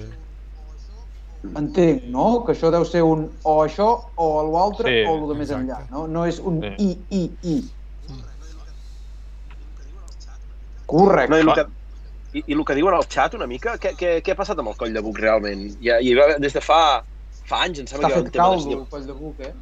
[1.54, 2.28] Entenc, no?
[2.46, 5.66] Que això deu ser un o això o l'altre Sí, o el de més exacte.
[5.66, 6.06] enllà, no?
[6.10, 6.72] No és un Sí.
[6.86, 6.88] i,
[7.20, 7.22] i,
[7.54, 7.58] i.
[10.88, 11.30] Correcte.
[11.30, 11.66] No, i, el que,
[12.38, 14.72] i, I el que diuen al xat una mica, què, què, què ha passat amb
[14.72, 15.66] el coll de buc realment?
[15.84, 16.80] Ja, va, des de fa,
[17.48, 19.52] fa anys, em sembla Està que ha fet caldo, el coll de buc, eh?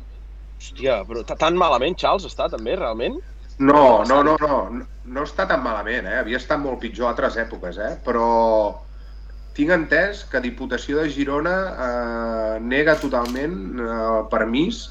[0.60, 3.18] Hòstia, però ta- tan malament, Charles, està també, realment?
[3.58, 4.56] No, no, no, no,
[5.04, 6.18] no, està tan malament, eh?
[6.20, 7.94] havia estat molt pitjor a altres èpoques, eh?
[8.04, 8.26] però
[9.56, 11.54] tinc entès que Diputació de Girona
[11.86, 14.82] eh, nega totalment eh, el permís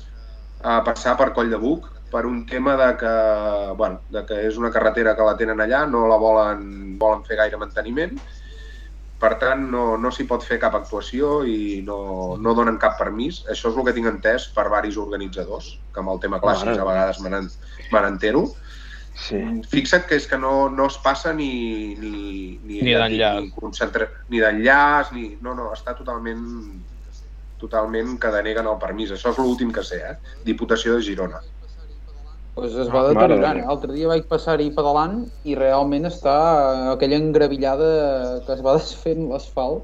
[0.66, 3.14] a passar per Coll de Buc per un tema de que,
[3.78, 7.38] bueno, de que és una carretera que la tenen allà, no la volen, volen fer
[7.38, 8.18] gaire manteniment,
[9.26, 11.98] per tant no, no s'hi pot fer cap actuació i no,
[12.38, 13.42] no donen cap permís.
[13.50, 16.84] Això és el que tinc entès per varis organitzadors, que amb el tema clàssics Mare
[16.86, 17.50] a vegades me n'en-
[17.92, 18.46] me n'entero.
[19.16, 19.40] Sí.
[19.72, 21.50] Fixa't que és que no, no es passa ni...
[21.96, 23.42] Ni, ni, Ni d'enllaç.
[23.46, 24.10] Ni, concentra...
[24.30, 25.30] ni d'enllaç, ni...
[25.42, 26.44] No, no, està totalment
[27.58, 29.14] totalment que deneguen el permís.
[29.16, 30.16] Això és l'últim que sé, eh?
[30.46, 31.40] Diputació de Girona.
[32.56, 33.58] Pues es va Ah, deteriorant.
[33.68, 36.36] L'altre dia vaig passar-hi pedalant i realment està
[36.94, 37.90] aquella engravillada
[38.46, 39.84] que es va desfent l'asfalt.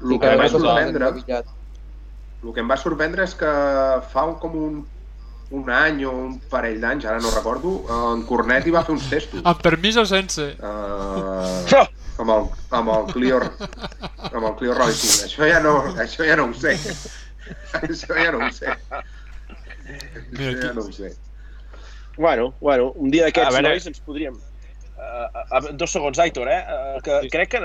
[0.00, 1.10] El que em va sorprendre,
[2.44, 3.50] el que em va sorprendre és que
[4.12, 4.80] fa un, com un,
[5.58, 7.72] un any o un parell d'anys, ara no recordo,
[8.14, 9.42] en Cornet hi va fer uns testos.
[9.44, 10.52] Amb permís o sense?
[10.62, 11.84] Uh,
[12.22, 15.26] amb el, amb el Clio amb el Clio Racing.
[15.28, 16.76] Això ja no, això ja no ho sé.
[17.82, 18.70] Això ja no ho sé.
[20.30, 21.12] Mira, Això ja no ho sé.
[22.18, 23.68] Bueno, bueno, un dia d'aquests veure.
[23.70, 24.34] nois ens podríem...
[24.98, 26.58] Uh, uh, dos segons, Aitor, eh?
[26.66, 27.28] Uh, que Sí.
[27.30, 27.60] crec que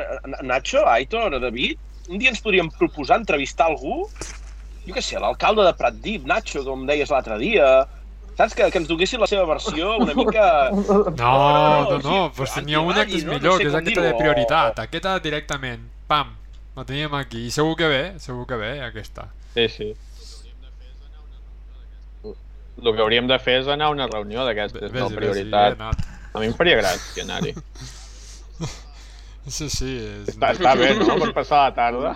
[0.46, 4.04] Nacho, Aitor, David, un dia ens podríem proposar entrevistar algú,
[4.86, 7.88] jo què sé, l'alcalde de Pratdip, Nacho, com deies l'altre dia,
[8.38, 8.54] saps?
[8.54, 10.70] Que, que ens donessin la seva versió una mica...
[10.70, 13.34] No, no, no, no, pues n'hi ha una que és anti-Mali, no?
[13.34, 14.80] No millor, sé que és aquesta de dir-ho, o- prioritat.
[14.86, 16.36] Aquesta directament, pam,
[16.78, 17.48] la teníem aquí.
[17.48, 19.26] I segur que ve, segur que ve, aquesta.
[19.58, 19.90] Sí, sí.
[22.82, 25.78] El que hauríem de fer és anar a una reunió d'aquestes, no prioritat.
[26.34, 27.54] A mi em faria gràcia anar-hi.
[29.44, 30.32] Sí, sí, és...
[30.34, 32.14] Està, està bé, no?, per passar la tarda.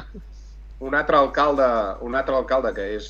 [0.80, 1.68] Un altre alcalde,
[2.06, 3.10] un altre alcalde que és,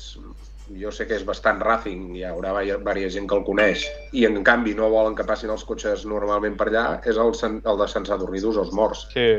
[0.80, 2.52] jo sé que és bastant ràfing, hi haurà
[2.84, 6.58] varia gent que el coneix, i en canvi no volen que passin els cotxes normalment
[6.58, 7.32] per allà, és el,
[7.62, 9.06] el de Sant Sadurní d'Us, els morts.
[9.14, 9.30] Sí.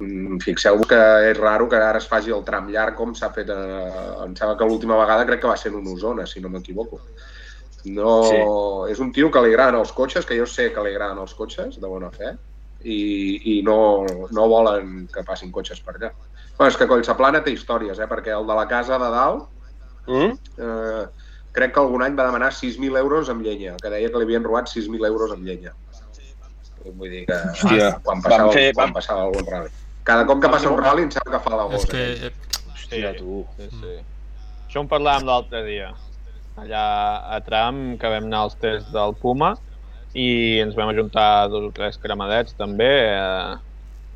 [0.00, 0.98] Mm, Fixeu-vos que
[1.30, 4.56] és raro que ara es faci el tram llarg com s'ha fet, eh, em sembla
[4.56, 7.00] que l'última vegada crec que va ser en una Osona, si no m'equivoco.
[7.84, 8.92] No, Sí.
[8.92, 11.34] És un tio que li agraden els cotxes, que jo sé que li agraden els
[11.34, 12.34] cotxes, de bona fe,
[12.84, 16.12] i, i no, no volen que passin cotxes per allà.
[16.58, 18.06] Bueno, és que Collsaplana té històries, eh?
[18.10, 19.48] perquè el de la casa de dalt
[20.08, 20.38] Mm?
[20.56, 21.06] eh,
[21.52, 24.42] crec que algun any va demanar 6.000 euros amb llenya, que deia que li havien
[24.46, 25.74] robat 6.000 euros amb llenya.
[26.96, 29.68] vull dir que Hòstia, quan passava, vam fer- quan passava algun rally.
[30.04, 31.92] Cada cop que passa un rally em sembla que fa la És gosa.
[31.92, 32.04] que...
[32.12, 32.26] aquell.
[32.26, 33.46] eh, Hòstia, tu.
[33.58, 33.94] Sí, sí.
[34.68, 35.90] Això en parlàvem l'altre dia.
[36.58, 36.84] Allà
[37.36, 39.54] a Tram, que vam anar als tests del Puma
[40.14, 43.56] i ens vam ajuntar dos o tres cremadets també, eh,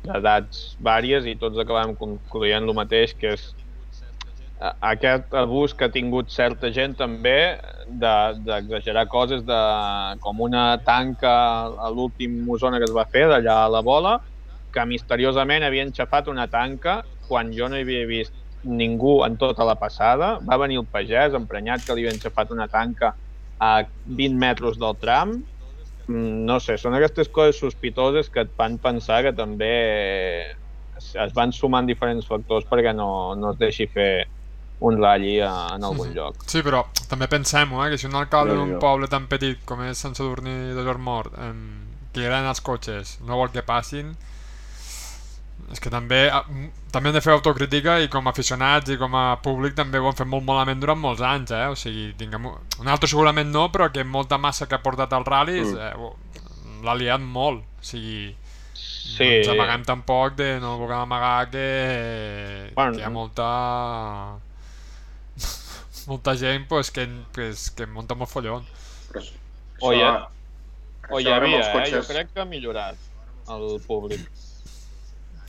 [0.03, 3.45] d'edats vàries i tots acabàvem concloent el mateix, que és
[4.59, 7.37] eh, aquest abús que ha tingut certa gent també
[7.87, 9.61] de- d'exagerar coses de,
[10.19, 11.31] com una tanca
[11.77, 14.17] a l'últim zona que es va fer d'allà a la bola
[14.73, 18.33] que misteriosament havien xafat una tanca quan jo no hi havia vist
[18.63, 20.37] ningú en tota la passada.
[20.47, 23.13] Va venir el pagès emprenyat que li havien xafat una tanca
[23.59, 25.37] a 20 metres del tram.
[26.07, 29.73] Mm, No sé, són aquestes coses sospitoses que et fan pensar que també
[30.99, 34.25] es van sumant diferents factors perquè no, no es deixi fer
[34.83, 36.15] un rally a, en algun Mhm.
[36.15, 36.43] lloc.
[36.47, 39.97] Sí, però també pensem-ho, eh, que si un alcalde d'un poble tan petit com és
[39.97, 41.53] Sant Sadurní de Jormort, eh,
[42.11, 44.15] que hi agraden els cotxes, no vol que passin,
[45.71, 46.43] és que també ah,
[46.91, 50.05] també hem de fer autocrítica i com a aficionats i com a públic també ho
[50.11, 51.67] hem fet molt malament durant molts anys, eh?
[51.71, 52.45] O sigui, tinguem...
[52.79, 55.79] Un altre segurament no, però que molta massa que ha portat als ral·lis Mm.
[55.79, 57.63] eh, l'ha liat molt.
[57.79, 58.35] O sigui,
[58.73, 63.47] Sí, no ens amaguem tampoc de no vulguem amagar que, Bueno, que hi ha molta
[66.07, 68.65] molta gent pues, que, pues, que munta molt follon
[69.11, 69.39] Però això-
[69.81, 71.71] O hi ha- això o hi havia, els eh?
[71.73, 72.95] cotxes, Jo crec que ha millorat
[73.49, 74.21] el públic.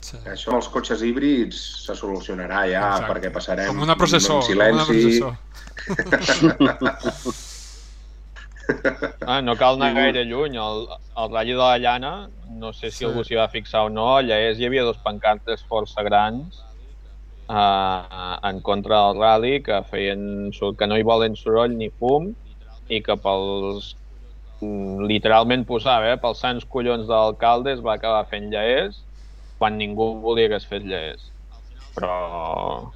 [0.05, 0.17] Sí.
[0.31, 3.09] Això amb els cotxes híbrids se solucionarà ja, Exacte.
[3.13, 5.19] perquè passarem com una processó, en com una silenci.
[5.19, 5.35] processó.
[9.27, 10.55] Ah, no cal anar gaire lluny.
[10.57, 10.87] El,
[11.21, 12.13] el ratll de la llana,
[12.49, 13.05] no sé si Sí.
[13.05, 16.57] algú s'hi va fixar o no, allà és, hi havia dos pancartes força grans
[17.49, 22.31] uh, en contra del rally que feien que no hi volen soroll ni fum
[22.89, 23.91] i que pels
[24.61, 29.03] mm, literalment posava, eh, pels sants collons de l'alcalde es va acabar fent lleers
[29.57, 31.31] quan ningú volia que es fes lleers.
[31.95, 32.91] Però,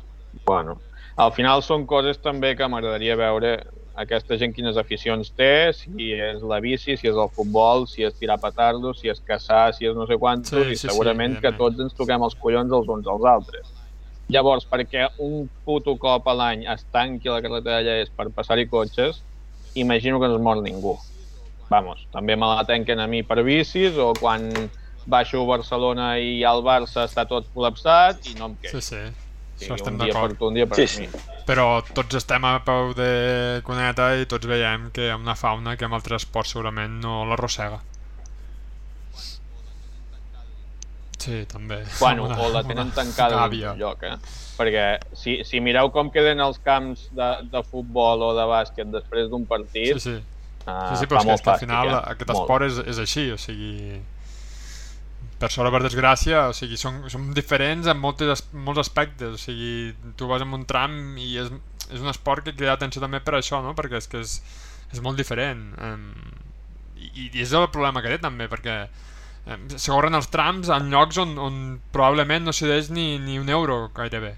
[0.45, 0.79] bueno,
[1.15, 3.53] al final són coses també que m'agradaria veure
[3.99, 8.15] aquesta gent quines aficions té, si és la bici, si és el futbol, si és
[8.15, 11.35] tirar petardos, si és caçar, si és no sé quantos, Sí, i sí, sí, segurament
[11.39, 11.59] que evidentment.
[11.59, 13.73] tots ens toquem els collons els uns als altres.
[14.29, 18.67] Llavors, perquè un puto cop a l'any es tanqui la carretera allà és per passar-hi
[18.69, 19.23] cotxes,
[19.73, 20.95] imagino que no es mor ningú.
[21.69, 24.69] Vamos, també me la tanquen a mi per bicis o quan
[25.09, 28.81] baixo a Barcelona i al Barça està tot col·lapsat i no em Sí, queixo.
[28.81, 29.01] sí,
[29.59, 30.37] Sí, això estem un dia per d'acord.
[30.39, 31.07] tu, un dia per Sí, mi.
[31.07, 31.19] sí.
[31.49, 35.75] Però tots estem a peu de cuneta i tots veiem que hi ha una fauna
[35.75, 37.81] que amb altres esports segurament no l'arrossega.
[41.19, 41.83] Sí, també.
[41.99, 43.71] Bueno, Una- o la tenen una tancada en gàbia.
[43.73, 44.15] un lloc, eh?
[44.57, 49.29] Perquè si, si mireu com queden els camps de, de futbol o de bàsquet després
[49.29, 50.15] d'un partit, Sí, sí.
[50.15, 51.99] eh, Sí, sí, fa però és que, molt és que al final eh?
[52.13, 52.39] aquest Molt.
[52.39, 53.99] esport és, és així, o sigui...
[55.39, 59.39] Per sort o per desgràcia, o sigui, som, som diferents en moltes, molts aspectes, o
[59.39, 61.47] sigui, tu vas en un tram i és,
[61.87, 63.71] és un esport que crida atenció també per això, no?
[63.77, 64.35] Perquè és que és,
[64.91, 65.63] és molt diferent.
[65.79, 66.09] Um,
[66.99, 68.75] i, I és el problema que té també, perquè
[69.47, 71.63] um, se corren els trams en llocs on, on
[71.95, 74.35] probablement no s'hi deix ni, ni un euro gairebé.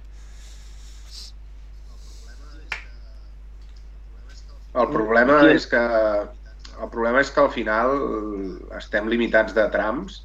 [4.71, 7.89] El problema és que el problema és que al final
[8.77, 10.21] estem limitats de trams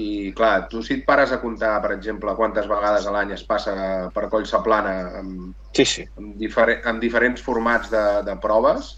[0.00, 3.42] i clar, tu si et pares a comptar, per exemple, quantes vegades a l'any es
[3.44, 3.74] passa
[4.14, 6.04] per Collsa Plana amb, Sí, sí.
[6.16, 8.94] amb, difere, amb diferents formats de, de proves,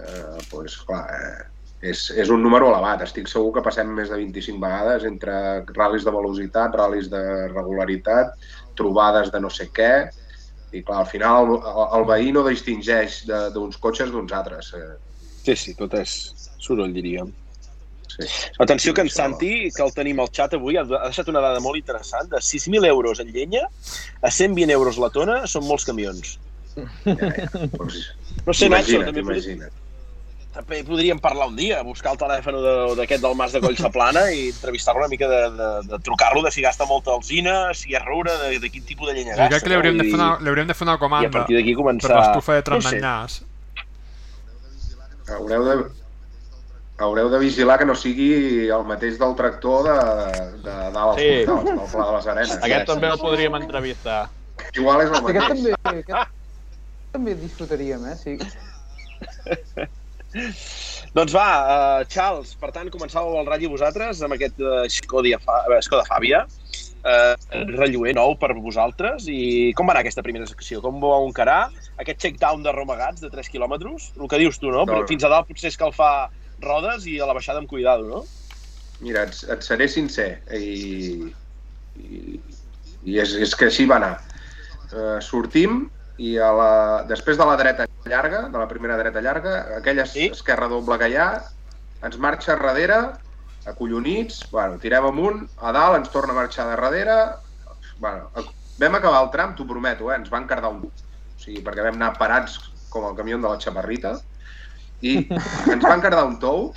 [0.00, 1.44] eh, doncs clar, eh,
[1.90, 3.02] és, és un número elevat.
[3.06, 5.34] Estic segur que passem més de 25 vegades entre
[5.74, 8.34] ral·lis de velocitat, ral·lis de regularitat,
[8.78, 9.92] trobades de no sé què,
[10.74, 11.60] i clar, al final el,
[12.00, 14.72] el, veí no distingeix de- d'uns cotxes d'uns altres.
[14.74, 14.94] Eh,
[15.44, 16.10] Sí, sí, tot és
[16.64, 17.28] soroll, diríem.
[18.08, 18.26] Sí.
[18.58, 21.60] Atenció que en Santi, que el tenim al xat avui, ha ha deixat una dada
[21.60, 22.28] molt interessant.
[22.30, 23.66] De 6.000 euros en llenya
[24.22, 26.36] a 120 euros la tona són molts camions.
[26.76, 27.48] Ja, ja.
[27.78, 27.96] Doncs,
[28.44, 29.72] No sé, Nacho, imagina't, també, imagina't.
[30.54, 34.24] també podríem parlar un dia, buscar el telèfon de- d'aquest del Mas de Collsa Plana
[34.30, 38.02] i entrevistar-lo una mica de, de, de trucar-lo, de si gasta molta alzina, si és
[38.04, 39.50] roure, de, de quin tipus de llenya Jo gasta.
[39.54, 40.10] crec que li hauríem, de no?
[40.10, 42.14] fer una, li hauríem de fer una I, I a comanda partir d'aquí per començar...
[42.20, 42.90] l'estufa de No sé.
[45.34, 45.74] Haureu de,
[46.98, 49.96] haureu de vigilar que no sigui el mateix del tractor de,
[50.62, 51.44] de dalt als Sí.
[51.46, 52.58] portals, del Pla de les Arenes.
[52.62, 54.20] Aquest també el podríem entrevistar.
[54.78, 55.48] Igual és el Aquest mateix.
[55.48, 56.30] també, aquest
[57.14, 58.16] també disfrutaríem, eh?
[58.22, 58.38] Sí.
[61.14, 65.60] Doncs va, uh, Charles, per tant, començàveu el ratll vosaltres amb aquest uh, Skoda, Fa
[65.70, 66.40] eh, Skoda Fàbia,
[67.06, 67.34] uh,
[67.76, 70.82] relluer nou per vosaltres, i com va anar aquesta primera secció?
[70.82, 71.68] Com vau encarar?
[72.02, 74.10] Aquest check-down de Romagats de 3 quilòmetres?
[74.18, 74.82] El que dius tu, no?
[74.82, 74.90] No.
[74.90, 76.10] Però fins a dalt potser és cal fa
[76.64, 78.24] rodes i a la baixada amb cuidado, no?
[79.04, 81.32] mira, et, et seré sincer, i,
[81.98, 82.38] i,
[83.04, 84.14] i és, és que així va anar.
[84.94, 85.88] Uh, sortim
[86.22, 86.70] i a la,
[87.10, 90.28] després de la dreta llarga, de la primera dreta llarga, aquella Sí.
[90.30, 91.28] esquerra doble que hi ha,
[92.06, 93.00] ens marxa darrere,
[93.66, 97.16] acollonits, bueno, tirem amunt, a dalt ens torna a marxar de darrere,
[97.98, 98.30] bueno,
[98.78, 100.20] vam acabar el tram, t'ho prometo, eh?
[100.20, 100.84] ens van cardar un...
[100.84, 102.60] O sigui, perquè vam anar parats
[102.92, 104.14] com el camió de la xaparrita,
[105.02, 106.70] i ens van cardar un tou,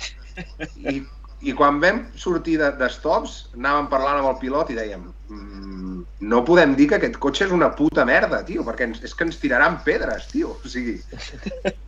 [0.78, 1.02] i,
[1.42, 5.78] i quan vam sortir de, de anàvem parlant amb el pilot i dèiem mm,
[6.20, 9.26] no podem dir que aquest cotxe és una puta merda, tio, perquè ens, és que
[9.26, 10.56] ens tiraran pedres, tio.
[10.64, 10.96] O sigui,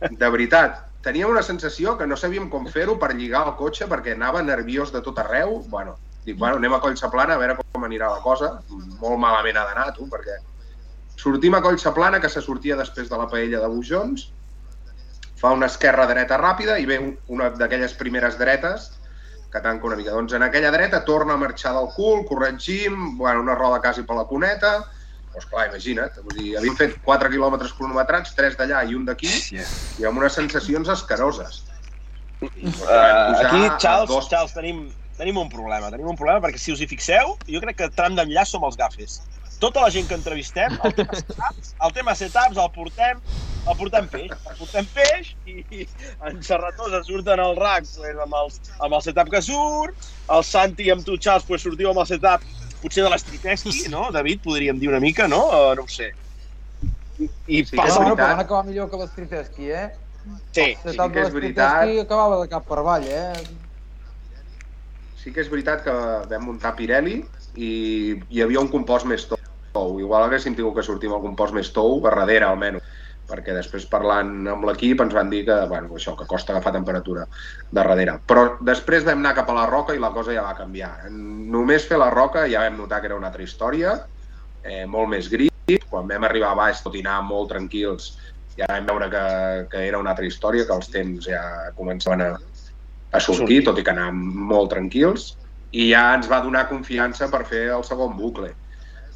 [0.07, 4.15] de veritat, teníem una sensació que no sabíem com fer-ho per lligar el cotxe perquè
[4.15, 5.59] anava nerviós de tot arreu.
[5.73, 8.53] Bueno, dic, bueno, anem a Collsaplana a veure com anirà la cosa.
[9.01, 10.39] Molt malament ha d'anar, tu, perquè
[11.19, 14.29] sortim a Collsaplana, que se sortia després de la paella de Bujons,
[15.41, 18.91] fa una esquerra-dreta ràpida i ve un- una d'aquelles primeres dretes
[19.51, 20.13] que tanca una mica.
[20.15, 24.15] Doncs en aquella dreta torna a marxar del cul, corregim, bueno, una roda quasi per
[24.15, 24.77] la cuneta,
[25.33, 29.33] doncs clar, imagina't, vull dir, havíem fet 4 quilòmetres cronometrats, 3 d'allà i un d'aquí,
[29.99, 31.65] i amb unes sensacions escaroses.
[32.41, 35.91] I, doncs, Uh, aquí, Charles, dos- Charles tenim, tenim un problema.
[35.91, 38.77] Tenim un problema perquè, si us hi fixeu, jo crec que tram d'enllaç som els
[38.77, 39.19] gafes.
[39.61, 43.19] Tota la gent que entrevistem, el tema setups, el, tema setups el portem
[43.69, 45.83] el portem peix, el portem peix i, i
[46.25, 51.05] en Serratosa surten rack pues, amb, els, amb el setup que surt, el Santi amb
[51.05, 52.41] tu, Charles, pues, sortiu amb el setup
[52.81, 54.07] potser de l'Estriteschi, no?
[54.15, 55.43] David, podríem dir una mica, no?
[55.53, 56.07] Uh, no ho sé.
[57.21, 57.91] I, i Sí, passa...
[57.91, 58.17] és No, no, veritat.
[58.17, 59.83] però van acabar millor que l'Estriteschi, eh?
[60.55, 61.75] Sí, El sí setup que és veritat.
[61.83, 63.45] l'Estriteschi acabava de cap per avall, eh?
[65.21, 65.93] sí que és veritat que
[66.33, 67.19] vam muntar Pirelli
[67.61, 67.69] i
[68.33, 69.27] hi havia un compost més
[69.73, 69.99] tou.
[69.99, 72.83] Igual haguéssim tingut que sortir amb el compost més tou, a darrere almenys,
[73.31, 77.27] perquè després parlant amb l'equip ens van dir que, bueno, això, que costa agafar temperatura
[77.27, 78.17] de darrere.
[78.27, 80.91] Però després vam anar cap a la roca i la cosa ja va canviar.
[81.11, 83.95] Només fer la roca ja vam notar que era una altra història,
[84.63, 85.49] eh, molt més gris.
[85.87, 88.15] Quan vam arribar a baix, tot i anar molt tranquils,
[88.57, 89.25] ja vam veure que,
[89.71, 91.43] que era una altra història, que els temps ja
[91.77, 92.31] començaven a,
[93.11, 94.19] a sortir, tot i que anàvem
[94.51, 95.35] molt tranquils,
[95.71, 98.51] i ja ens va donar confiança per fer el segon bucle.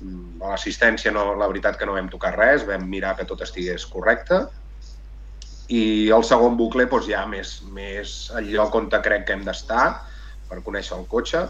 [0.02, 3.42] Mm, A l'assistència, no, la veritat que no vam tocar res, vam mirar que tot
[3.46, 4.44] estigués correcte,
[5.74, 9.86] i el segon bucle doncs, ja més, més el lloc on crec que hem d'estar
[10.50, 11.48] per conèixer el cotxe.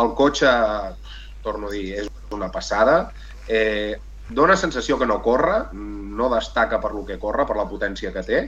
[0.00, 0.50] El cotxe,
[1.42, 3.10] torno a dir, és una passada.
[3.48, 3.98] Eh,
[4.30, 8.22] dona sensació que no corre, no destaca per lo que corre, per la potència que
[8.22, 8.40] té.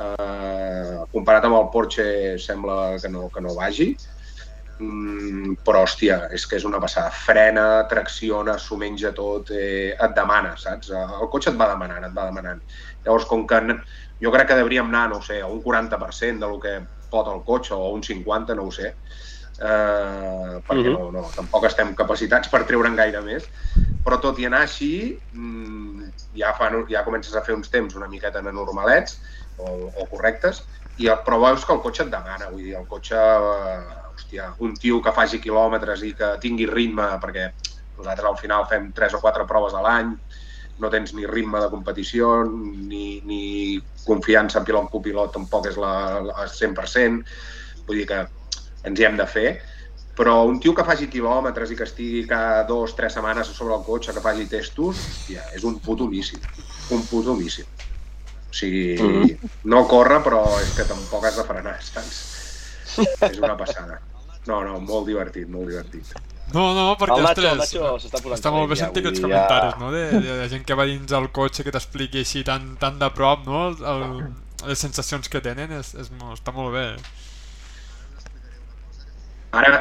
[0.00, 3.92] Eh, comparat amb el Porsche sembla que no, que no vagi.
[4.80, 7.10] Mm, però, hòstia, és que és una passada.
[7.12, 10.88] Frena, tracciona, s'ho menja tot, eh, et demana, saps?
[10.96, 12.62] El cotxe et va demanant, et va demanant.
[13.04, 13.60] Llavors, com que
[14.24, 16.78] jo crec que hauríem anar, no sé, a un 40% del que
[17.10, 18.94] pot el cotxe, o un 50%, no ho sé,
[19.60, 20.96] eh, perquè Mhm.
[20.96, 23.50] no, no, tampoc estem capacitats per treure'n gaire més,
[24.04, 28.08] però tot i anar així, mm, ja, fan, ja comences a fer uns temps una
[28.08, 29.20] miqueta normalets
[29.58, 30.62] o, o correctes,
[30.96, 34.54] i el, però veus que el cotxe et demana, vull dir, el cotxe, eh, hòstia,
[34.60, 37.50] un tio que faci quilòmetres i que tingui ritme, perquè
[37.96, 40.12] nosaltres al final fem tres o quatre proves a l'any,
[40.80, 46.46] no tens ni ritme de competició, ni, ni confiança en pilot-copilot tampoc és la, la
[46.48, 47.26] 100%,
[47.86, 48.22] vull dir que
[48.88, 49.50] ens hi hem de fer,
[50.16, 53.84] però un tio que faci quilòmetres i que estigui cada dos, tres setmanes sobre el
[53.84, 56.40] cotxe, que faci testos, hòstia, és un puto míssil,
[56.96, 57.68] un puto míssil.
[58.50, 59.50] O sigui, mm -hmm.
[59.64, 62.24] no corre, però és que tampoc has de frenar, saps?
[63.30, 64.00] és una passada.
[64.48, 66.12] No, no, molt divertit, molt divertit.
[66.50, 69.22] No, no, perquè, El Nacho, el ostres, Nacho s'està posant està molt bé sentir aquests
[69.22, 69.90] comentaris, no?
[69.94, 73.10] De, de, de gent que va dins el cotxe que t'expliqui així tan, tan de
[73.14, 73.68] prop, no?
[73.68, 74.32] El, el,
[74.66, 76.86] les sensacions que tenen és, és molt, està molt bé.
[79.60, 79.78] Ara,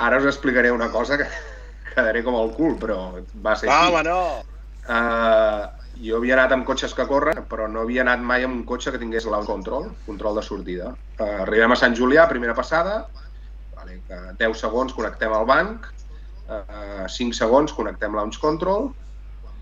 [0.00, 1.28] ara us explicaré una cosa que
[1.94, 2.98] quedaré com el cul, però
[3.44, 3.94] va ser Va, així.
[3.94, 4.20] home, no!
[4.82, 5.70] Uh,
[6.02, 8.92] jo havia anat amb cotxes que corren, però no havia anat mai amb un cotxe
[8.92, 10.92] que tingués launch control, control de sortida.
[11.16, 13.06] Uh, arribem a Sant Julià, primera passada,
[13.92, 15.88] vale, que 10 segons connectem al banc,
[16.48, 18.92] uh, 5 segons connectem launch control,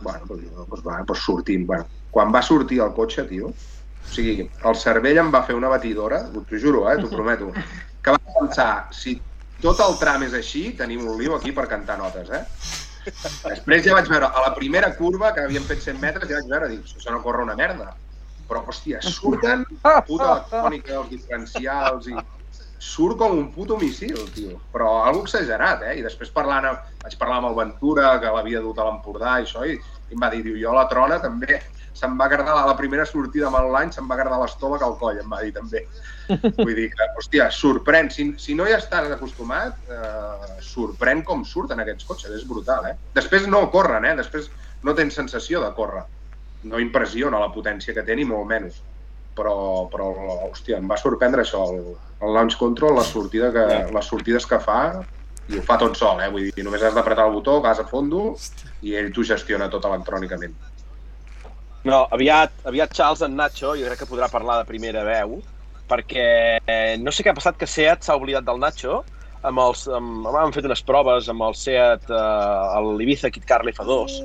[0.00, 1.66] bueno, doncs, doncs, va, doncs sortim.
[1.66, 5.70] Bueno, quan va sortir el cotxe, tio, o sigui, el cervell em va fer una
[5.70, 7.50] batidora, t'ho juro, eh, t'ho prometo,
[8.02, 9.20] que va pensar, si
[9.60, 12.44] tot el tram és així, tenim un lío aquí per cantar notes, eh?
[13.10, 16.50] Després ja vaig veure, a la primera curva, que havíem fet 100 metres, ja vaig
[16.52, 17.94] veure, dic, això no corre una merda.
[18.50, 19.62] Però, hòstia, surten
[20.08, 22.16] puta electrònica, els diferencials i...
[22.80, 24.58] Surt com un puto missil, tio.
[24.72, 25.98] Però algo exagerat, eh?
[26.00, 26.70] I després parlant,
[27.02, 29.76] vaig parlar amb el Ventura, que l'havia dut a l'Empordà i això, i
[30.10, 31.60] I em va dir, diu, jo la trona també
[32.00, 35.18] se'm va agradar la, la primera sortida amb l'any, se'm va agradar l'estómac al coll,
[35.20, 35.82] em va dir també.
[36.62, 38.10] Vull dir que, hòstia, sorprèn.
[38.14, 42.96] Si, si no hi estàs acostumat, eh, sorprèn com surten aquests cotxes, és brutal, eh?
[43.18, 44.14] Després no corren, eh?
[44.20, 44.48] Després
[44.86, 46.06] no tens sensació de córrer.
[46.70, 48.80] No impressiona la potència que té, ni molt menys.
[49.40, 49.56] Però,
[49.88, 50.10] però
[50.50, 54.58] hòstia, em va sorprendre això, el, el launch control, la sortida que, les sortides que
[54.60, 54.80] fa,
[55.48, 56.28] i ho fa tot sol, eh?
[56.32, 58.34] Vull dir, només has d'apretar el botó, gas a fondo,
[58.84, 60.58] i ell t'ho gestiona tot electrònicament.
[61.88, 65.38] No, aviat, aviat Charles en Nacho, jo crec que podrà parlar de primera veu,
[65.90, 66.26] perquè
[66.60, 69.00] eh, no sé què ha passat que Seat s'ha oblidat del Nacho,
[69.48, 74.18] amb els, amb, han fet unes proves amb el Seat, eh, l'Ibiza Kit Car l'F2,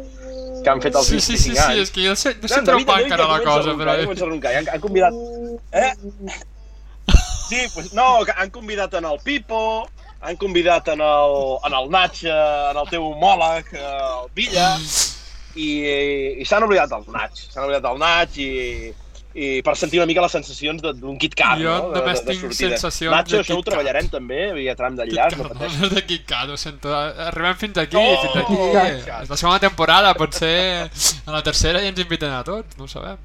[0.63, 1.81] que han fet els Sí, sí, sí, 25 sí, anys.
[1.83, 3.95] és que jo sé, no sé David, encara la cosa, però...
[4.03, 4.55] comença a roncar.
[4.59, 5.23] Han, han convidat...
[5.71, 5.93] Eh?
[7.45, 9.87] Sí, pues, no, han convidat en el Pipo,
[10.25, 11.35] han convidat en el,
[11.67, 14.71] en el eh, en el teu homòleg, eh, el Villa,
[15.53, 15.67] i,
[16.41, 17.37] i s'han oblidat del Nach.
[17.37, 18.49] S'han oblidat del Nach i,
[19.37, 21.89] i per sentir una mica les sensacions de- d'un Kit Kat, Jo no?
[21.97, 22.69] només tinc sortida.
[22.77, 25.79] sensacions Nacho, de això ho treballarem també, via tram d'enllaç, no pateixis.
[25.81, 26.93] no, de Kit Kat, ho sento.
[26.95, 29.11] Arribem fins aquí, Oh, fins aquí.
[29.25, 30.89] És la segona temporada, potser
[31.25, 33.17] a la tercera ja ens inviten a tots, no ho sabem.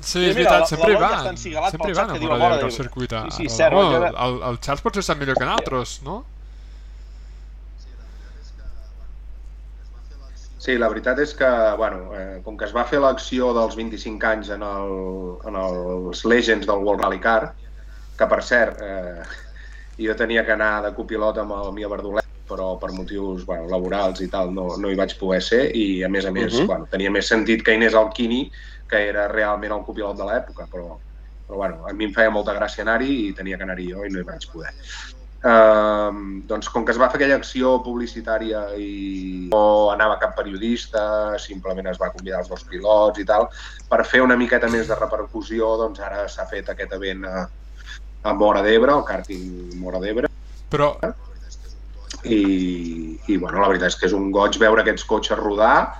[0.00, 1.26] Sí, és veritat, sempre hi van.
[1.34, 3.10] encigalat Sempre hi van a que diu, Mora "Mare d'Ebre al de- circuit.
[3.10, 6.24] Sí, sí, El- cert, jo- el, el Charles potser està millor que nosaltres, no?
[10.60, 11.48] Sí, la veritat és que,
[11.80, 14.90] bueno, eh, com que es va fer l'acció dels 25 anys en, el,
[15.48, 17.54] en els Legends del World Rally Car,
[18.18, 19.22] que per cert, eh,
[20.04, 24.20] jo tenia que anar de copilot amb el Mia Verdolet, però per motius bueno, laborals
[24.20, 26.66] i tal no, no hi vaig poder ser i a més a més Mhm.
[26.66, 28.50] bueno, tenia més sentit que hi anés el Quini
[28.90, 30.98] que era realment el copilot de l'època però,
[31.46, 34.10] però bueno, a mi em feia molta gràcia anar-hi i tenia que anar-hi jo i
[34.10, 34.74] no hi vaig poder
[35.40, 41.38] Uh, doncs com que es va fer aquella acció publicitària i no anava cap periodista,
[41.40, 43.48] simplement es va convidar els dos pilots i tal,
[43.88, 47.46] per fer una miqueta més de repercussió, doncs ara s'ha fet aquest event a,
[48.20, 50.28] a Mora d'Ebre, el càrting Mora d'Ebre,
[50.70, 50.92] Però,
[52.22, 55.98] i, i bueno, la veritat és que és un goig veure aquests cotxes rodar,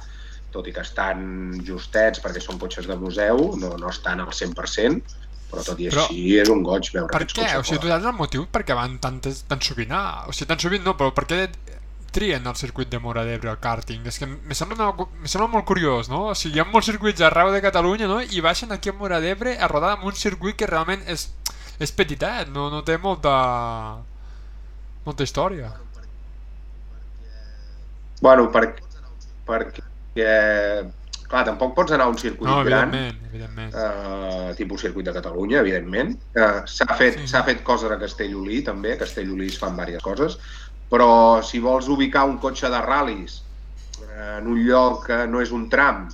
[0.55, 1.25] tot i que estan
[1.67, 5.19] justets perquè són cotxes de museu, no, no estan al 100%,
[5.51, 7.49] però tot i Però- així és un goig veure per què?
[7.59, 10.03] O sigui, tu saps el motiu per què van tan, tan sovint a...
[10.31, 11.41] O sigui, tan sovint no, però per què
[12.11, 14.07] trien el circuit de Mora d'Ebre, el karting?
[14.11, 16.29] És que me sembla, me sembla molt curiós, no?
[16.31, 18.21] O sigui, hi ha molts circuits arreu de Catalunya, no?
[18.23, 21.29] I baixen aquí a Mora d'Ebre a rodar amb un circuit que realment és,
[21.79, 23.35] és petitet, no, no té molta...
[25.07, 25.73] molta història.
[28.21, 28.67] Bueno, per,
[29.49, 29.83] perquè...
[31.31, 33.75] Clar, tampoc pots anar a un circuit No, gran, evidentment, evidentment.
[33.75, 36.17] eh, tipus circuit de Catalunya, evidentment.
[36.35, 37.37] Eh, S'ha fet, Sí.
[37.47, 38.95] fet coses a Castellolí, també.
[38.95, 40.39] A Castellolí es fan diverses coses.
[40.91, 43.43] Però si vols ubicar un cotxe de ral·lis
[44.03, 46.09] eh, en un lloc que no és un tram,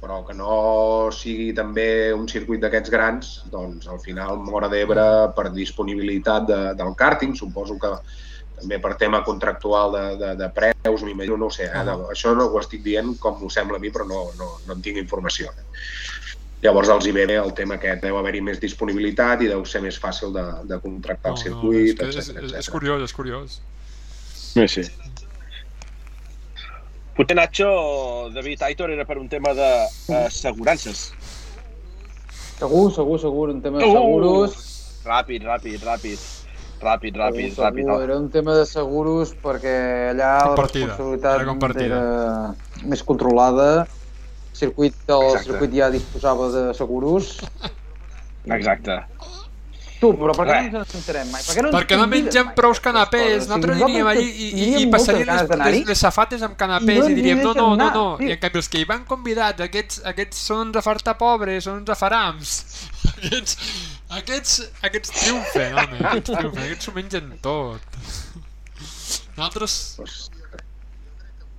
[0.00, 5.50] però que no sigui també un circuit d'aquests grans, doncs al final Mora d'Ebre, per
[5.52, 7.90] disponibilitat de, del càrting, suposo que
[8.60, 11.84] també per tema contractual de, de, de preus, m'imagino, no ho sé, eh?
[11.86, 14.76] de, això no ho estic dient com m'ho sembla a mi, però no, no, no
[14.76, 15.52] en tinc informació.
[16.62, 19.78] Llavors els hi ve bé el tema aquest, deu haver-hi més disponibilitat i deu ser
[19.84, 22.42] més fàcil de, de contractar el circuit, és, és, etc.
[22.44, 23.60] és, és curiós, és curiós.
[24.34, 24.82] Sí, sí.
[27.18, 27.68] Potser Nacho,
[28.34, 31.08] David Aitor, era per un tema d'assegurances.
[32.58, 33.94] Segur, segur, segur, un tema de Uh!
[33.94, 34.58] seguros.
[35.06, 36.18] Ràpid, ràpid, ràpid.
[36.78, 37.88] Ràpid, ràpid, segur, ràpid.
[38.04, 39.74] Era un tema de seguros perquè
[40.12, 41.86] allà la Compartida, responsabilitat era compartida.
[41.86, 43.68] era més controlada.
[43.82, 45.44] El circuit, el Exacte.
[45.50, 47.38] circuit ja disposava de seguros.
[48.46, 49.00] Exacte.
[49.98, 50.68] Tu, però per què Res.
[50.70, 51.42] no ens enterem mai?
[51.42, 54.86] Per què no Perquè no mengem mai prou canapés, nosaltres diríem allí i, i, i
[54.86, 58.04] ganes les, les, les safates amb I canapés no i, diríem no, no, no, no.
[58.20, 58.28] tio.
[58.28, 61.82] I en canvi els que hi van convidats, aquests, aquests són uns afarta pobres, són
[61.82, 62.54] uns afarams.
[63.18, 63.56] Aquests,
[64.14, 64.52] aquests,
[64.86, 67.98] aquests triomfen, home, aquests triomfen, aquests s'ho mengen tot.
[69.38, 69.78] Nosaltres...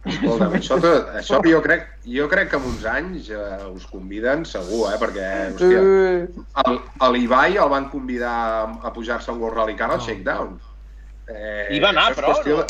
[0.05, 3.41] Escolta'm, això, que, això jo, crec, jo crec que en uns anys eh,
[3.73, 4.97] us conviden segur, eh?
[5.01, 6.27] perquè hòstia, Eh,
[6.65, 8.35] el, a l'Ibai el van convidar
[8.83, 10.05] a pujar-se a un World Rally Car al No.
[10.05, 10.59] Shakedown.
[11.27, 12.57] Eh, Hi va anar, és però, no?
[12.63, 12.65] De...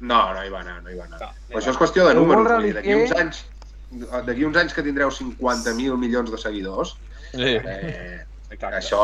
[0.00, 1.18] No, no hi va anar, no hi va anar.
[1.20, 2.46] No, però això és qüestió de números.
[2.78, 3.44] D'aquí uns anys
[3.90, 6.94] d'aquí uns anys que tindreu 50.000 milions de seguidors,
[7.32, 7.54] Sí.
[7.56, 8.76] eh, Exacte.
[8.78, 9.00] això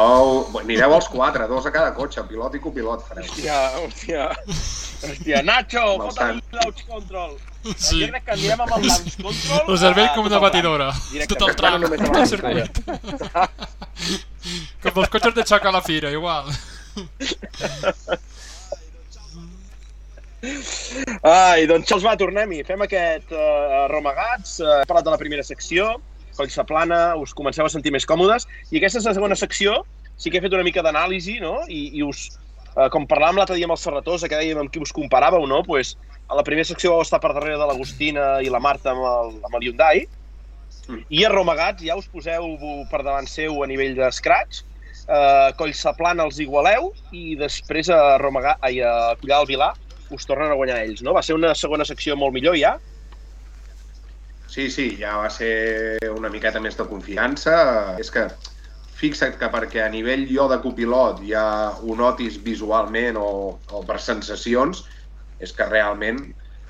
[0.61, 3.25] anireu als quatre, dos a cada cotxe, pilot i copilot fareu.
[3.29, 4.29] Hòstia, hòstia.
[5.05, 6.41] Hòstia, Nacho, No, fota sant.
[6.41, 7.35] el launch control.
[7.77, 8.01] Sí.
[8.01, 9.69] Jo crec que anirem amb el launch control.
[9.69, 10.89] Ho serveix a com una el batidora.
[11.29, 12.81] Tot el tram, tot el circuit.
[14.85, 16.49] Com els cotxes de xoc a la fira, igual.
[21.25, 22.63] Ai, doncs Charles, va, tornem-hi.
[22.69, 24.59] Fem aquest uh, Romagats.
[24.61, 25.95] Uh, he parlat de la primera secció,
[26.37, 28.49] Collsa plana, us comenceu a sentir més còmodes.
[28.71, 29.83] I aquesta és la segona secció.
[30.17, 31.57] Sí que he fet una mica d'anàlisi, no?
[31.69, 32.27] I, i us,
[32.75, 35.63] uh, com parlàvem l'altre dia amb el Serratosa, que dèiem amb qui us comparàveu, no?
[35.67, 35.97] Pues,
[36.31, 39.35] a la primera secció vau estar per darrere de l'Agustina i la Marta amb el,
[39.45, 40.05] amb el Hyundai.
[41.09, 42.55] I a Romagats ja us poseu
[42.91, 44.65] per davant seu a nivell de scratch.
[45.05, 49.75] Uh, Collsaplana els igualeu i després a, Romagat, ai, a Collar del Vilar
[50.15, 51.13] us tornen a guanyar ells, no?
[51.17, 52.79] Va ser una segona secció molt millor ja?
[54.55, 57.55] Sí, sí, ja va ser una miqueta més de confiança.
[57.99, 58.29] És que
[58.95, 61.43] fixa't que perquè a nivell jo de copilot ja
[61.83, 64.85] ho notis visualment o, o per sensacions,
[65.43, 66.21] és que realment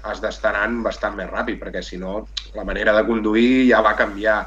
[0.09, 2.22] has d'estar anant bastant més ràpid, perquè si no
[2.57, 4.39] la manera de conduir ja va canviar.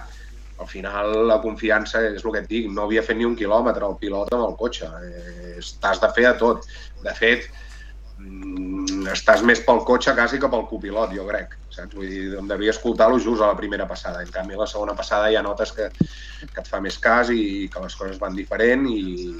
[0.57, 3.85] Al final la confiança és el que et dic, no havia fet ni un quilòmetre
[3.85, 4.89] el pilot amb el cotxe.
[5.11, 6.65] Eh, T'has de fer a tot.
[7.05, 7.45] De fet,
[8.17, 11.53] mm, estàs més pel cotxe quasi que pel copilot, jo crec.
[11.77, 11.95] Saps?
[11.97, 14.23] Vull dir, em devia escoltar-lo just a la primera passada.
[14.25, 15.89] En canvi, a la segona passada ja notes que,
[16.41, 19.33] que et fa més cas i que les coses van diferent i,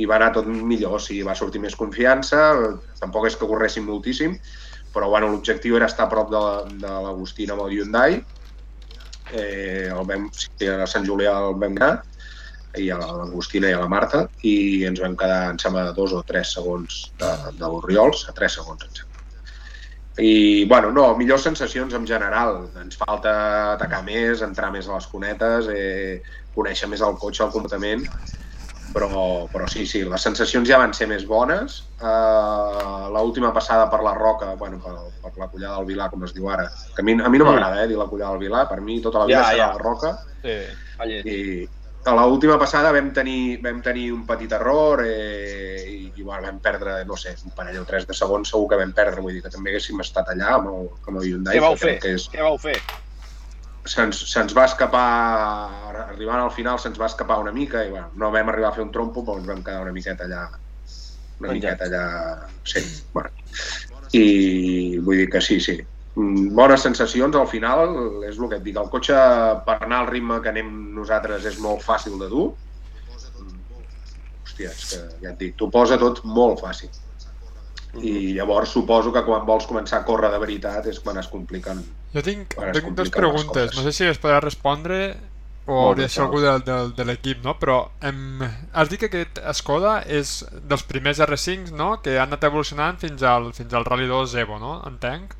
[0.00, 0.98] i va anar tot millor.
[0.98, 2.42] O sigui, va sortir més confiança,
[3.00, 4.36] tampoc és que corressin moltíssim,
[4.94, 6.44] però bueno, l'objectiu era estar a prop de,
[7.06, 8.20] l'Agustina amb el Hyundai.
[9.30, 10.30] Eh, el vam,
[10.66, 11.92] a Sant Julià el vam anar,
[12.78, 16.24] i a l'Agustina i a la Marta, i ens vam quedar, em sembla, dos o
[16.26, 19.09] tres segons de, de l'Oriols, a tres segons, em sembla.
[20.20, 22.66] I, bueno, no, millors sensacions en general.
[22.82, 23.32] Ens falta
[23.74, 26.20] atacar més, entrar més a les cunetes, eh,
[26.56, 28.04] conèixer més el cotxe, el comportament,
[28.92, 31.80] però, però sí, sí, les sensacions ja van ser més bones.
[32.00, 36.34] Uh, l'última passada per la Roca, bueno, per, per la collada del Vilar, com es
[36.36, 38.66] diu ara, que a mi, a mi no m'agrada eh, dir la collada del Vilar,
[38.68, 39.72] per mi tota la vida Ja, serà ja.
[39.76, 40.56] la Roca, Sí.
[41.00, 41.20] Allà.
[41.28, 41.68] i
[42.04, 45.84] a l'última passada vam tenir, vam tenir un petit error eh,
[46.16, 48.94] i, bueno, vam perdre, no sé, un parell o tres de segons segur que vam
[48.96, 51.58] perdre, vull dir que també haguéssim estat allà amb el, amb el Hyundai.
[51.58, 51.98] Què vau fer?
[52.00, 52.78] Que és, Què vau fer?
[53.90, 55.04] se'ns se va escapar,
[56.10, 58.84] arribant al final se'ns va escapar una mica i bueno, no vam arribar a fer
[58.84, 60.42] un trompo, però ens vam quedar una miqueta allà,
[61.40, 61.54] una Penjats.
[61.54, 62.82] miqueta allà, sí,
[63.14, 63.30] bueno.
[64.12, 65.78] I vull dir que sí, sí.
[66.16, 67.94] Mm, Bones sensacions al final,
[68.26, 69.18] és el que et dic, el cotxe
[69.66, 72.48] per anar al ritme que anem nosaltres és molt fàcil de dur.
[73.38, 73.86] Mm,
[74.44, 76.90] Hòstia, és que ja et dic, t'ho posa tot molt fàcil.
[78.00, 81.80] I llavors suposo que quan vols començar a córrer de veritat és quan es compliquen
[82.14, 85.00] Jo tinc, tinc dues preguntes, no sé si es podrà respondre
[85.70, 87.54] o hauria de ser algú del, del, de l'equip, no?
[87.60, 88.40] Però em,
[88.72, 90.40] has dit que aquest Skoda és
[90.70, 91.92] dels primers R5, no?
[92.02, 94.80] Que han anat evolucionant fins al, fins al Rally 2 Evo, no?
[94.88, 95.36] Entenc.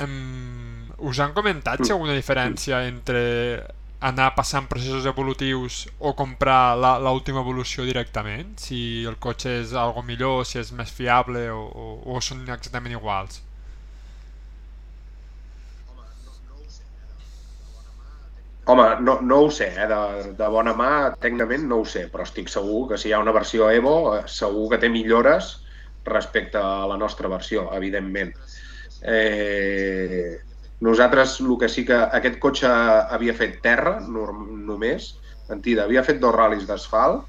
[0.00, 3.20] Us han comentat si alguna diferència entre
[4.00, 8.56] anar passant processos evolutius o comprar l'última evolució directament?
[8.60, 11.86] Si el cotxe és algo millor, si és més fiable o, o,
[12.16, 13.42] o són exactament iguals?
[18.70, 19.86] Home, no, no ho sé, eh?
[19.90, 20.90] de, de bona mà,
[21.20, 24.20] tècnicament no ho sé, però estic segur que si hi ha una versió Evo, eh,
[24.30, 25.56] segur que té millores
[26.06, 28.30] respecte a la nostra versió, evidentment.
[29.02, 30.38] Eh,
[30.80, 35.14] nosaltres, el que sí que aquest cotxe havia fet terra, norm, només,
[35.48, 37.26] mentida, havia fet dos ral·lis d'asfalt,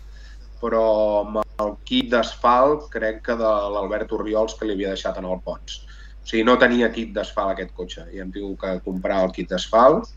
[0.61, 0.85] però
[1.25, 5.41] amb el kit d'asfalt crec que de l'Albert Oriols que li havia deixat en el
[5.45, 5.81] Pons.
[6.21, 9.49] O sigui, no tenia kit d'asfalt aquest cotxe i hem tingut que comprar el kit
[9.49, 10.11] d'asfalt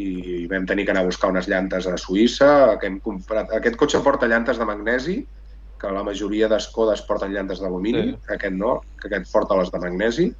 [0.00, 3.50] i vam tenir que anar a buscar unes llantes a Suïssa, que hem comprat...
[3.52, 5.16] Aquest cotxe porta llantes de magnesi,
[5.80, 8.32] que la majoria d'Escodes porten llantes d'alumini, sí.
[8.36, 10.30] aquest no, que aquest porta les de magnesi,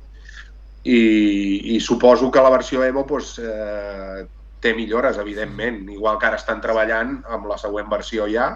[0.85, 4.27] i, i suposo que la versió Evo doncs, eh,
[4.61, 8.51] té millores, evidentment, igual que ara estan treballant amb la següent versió ja,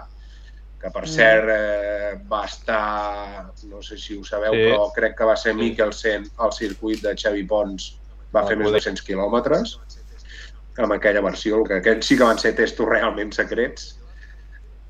[0.81, 4.65] que per cert eh, va estar, no sé si ho sabeu, Sí.
[4.69, 5.59] però crec que va ser Sí.
[5.59, 7.99] Mikkelsen al circuit de Xavi Pons,
[8.35, 8.81] va Ah, fer més de poder.
[8.83, 9.77] 200 quilòmetres
[10.77, 13.93] amb aquella versió, que aquests sí que van ser testos realment secrets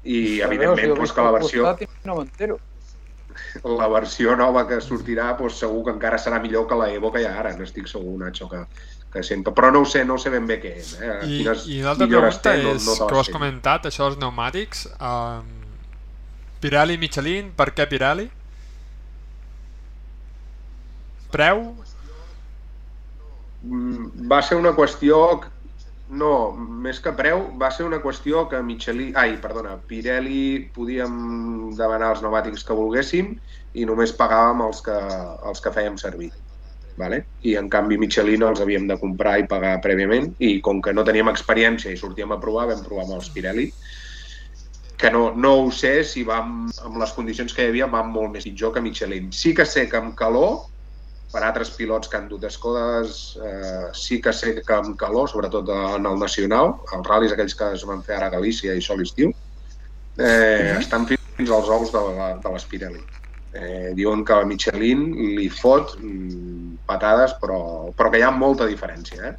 [0.04, 2.60] i evidentment doncs, que la versió, No m'entero.
[3.64, 7.24] La versió nova que sortirà doncs, segur que encara serà millor que la Evo que
[7.24, 8.64] hi ha ara, n'estic segur, Nacho, que,
[9.14, 9.54] que sempre...
[9.56, 10.94] Però no ho sé, no ho sé ben bé què és.
[11.00, 11.14] Eh?
[11.24, 13.36] I, Quines i l'altra pregunta té, no, és, no te que ho has sé.
[13.36, 15.54] comentat, això dels pneumàtics, um,
[16.64, 18.30] Pirelli, Michelin, per què Pirelli?
[21.36, 21.62] Preu?
[23.66, 25.20] Mm, va ser una qüestió
[26.10, 31.16] no, més que preu, va ser una qüestió que Michelin, ai, perdona, Pirelli podíem
[31.78, 33.34] demanar els pneumàtics que volguéssim
[33.74, 34.98] i només pagàvem els que,
[35.50, 36.32] els que fèiem servir.
[36.96, 37.26] Vale?
[37.44, 41.04] I en canvi Michelin els havíem de comprar i pagar prèviament i com que no
[41.04, 43.72] teníem experiència i sortíem a provar, vam provar amb els Pirelli
[44.98, 48.32] que no, no ho sé si va amb, les condicions que hi havia va molt
[48.34, 49.28] més pitjor que Michelin.
[49.36, 50.70] Sí que sé que amb calor,
[51.36, 55.68] per altres pilots que han dut escodes, eh, sí que sé que amb calor, sobretot
[55.76, 59.04] en el nacional, els ral·lis aquells que es van fer ara a Galícia i sol
[59.04, 59.34] estiu,
[60.18, 63.04] eh, estan fins als ous de, la, de l'Espirelli.
[63.56, 65.04] Eh, diuen que la Michelin
[65.38, 67.60] li fot mm, patades, però,
[67.96, 69.36] però que hi ha molta diferència, eh?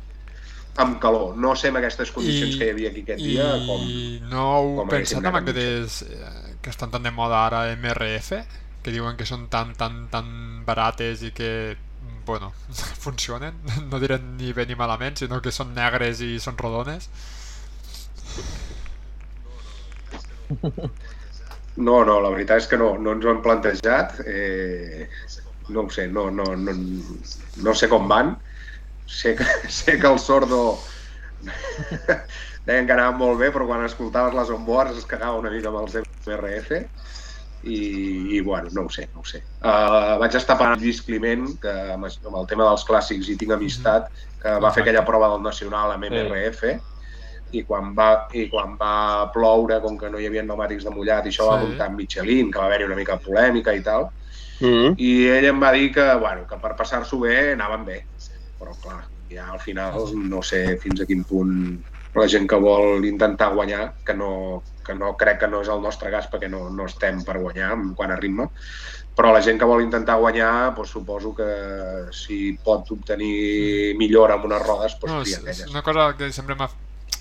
[0.76, 1.32] amb calor.
[1.40, 3.80] No sé amb aquestes condicions I- que hi havia aquí aquest dia com...
[3.88, 8.42] I no heu com pensat en aquestes eh, que estan tan de moda ara MRF,
[8.84, 10.28] que diuen que són tan, tan, tan
[10.68, 11.50] barates i que,
[12.26, 12.52] bueno,
[13.04, 13.54] funcionen,
[13.90, 17.08] no diré ni bé ni malament, sinó que són negres i són rodones.
[21.76, 24.20] No, no, la veritat és que no, no ens ho hem plantejat.
[24.26, 25.08] Eh,
[25.68, 26.74] no ho sé, no, no, no,
[27.66, 28.36] no sé com van.
[29.06, 29.46] Sé que,
[29.78, 30.78] sé que el sordo
[32.66, 35.82] deien que anaven molt bé, però quan escoltaves les onboards es cagava una mica amb
[35.84, 36.80] els MRF
[37.66, 39.42] i, i bueno, no ho sé, no ho sé.
[39.60, 43.36] Uh, vaig estar parlant amb Lluís Climent, que amb, amb el tema dels clàssics hi
[43.40, 44.10] tinc amistat,
[44.42, 46.62] que va fer aquella prova del Nacional amb MRF,
[47.52, 51.26] i quan va, i quan va ploure, com que no hi havia pneumàtics de mullat,
[51.26, 51.66] i això va Sí.
[51.66, 54.10] muntar amb Michelin, que va haver-hi una mica polèmica i tal,
[54.58, 54.94] Mm -hmm.
[54.96, 58.06] i ell em va dir que, bueno, que per passar-s'ho bé anaven bé.
[58.58, 61.84] Però, clar, ja al final no sé fins a quin punt
[62.16, 65.82] la gent que vol intentar guanyar, que no, que no crec que no és el
[65.84, 68.48] nostre gas perquè no, no estem per guanyar en quant a ritme,
[69.16, 71.50] però la gent que vol intentar guanyar, doncs, suposo que
[72.12, 76.58] si pot obtenir millora amb unes rodes, doncs No, és, és una cosa que sempre
[76.58, 76.68] m'ha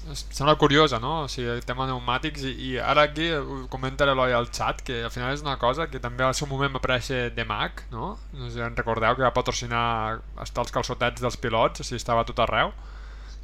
[0.06, 1.24] em sembla curiosa, no?
[1.24, 5.00] O sigui, el tema pneumàtics i, i ara aquí ho comenta l'Eloi al xat que
[5.08, 8.12] al final és una cosa que també al seu moment va aparèixer de Mac, no?
[8.36, 9.86] No sé si en recordeu que va patrocinar
[10.38, 12.70] hasta els calçotets dels pilots, o sigui, estava tot arreu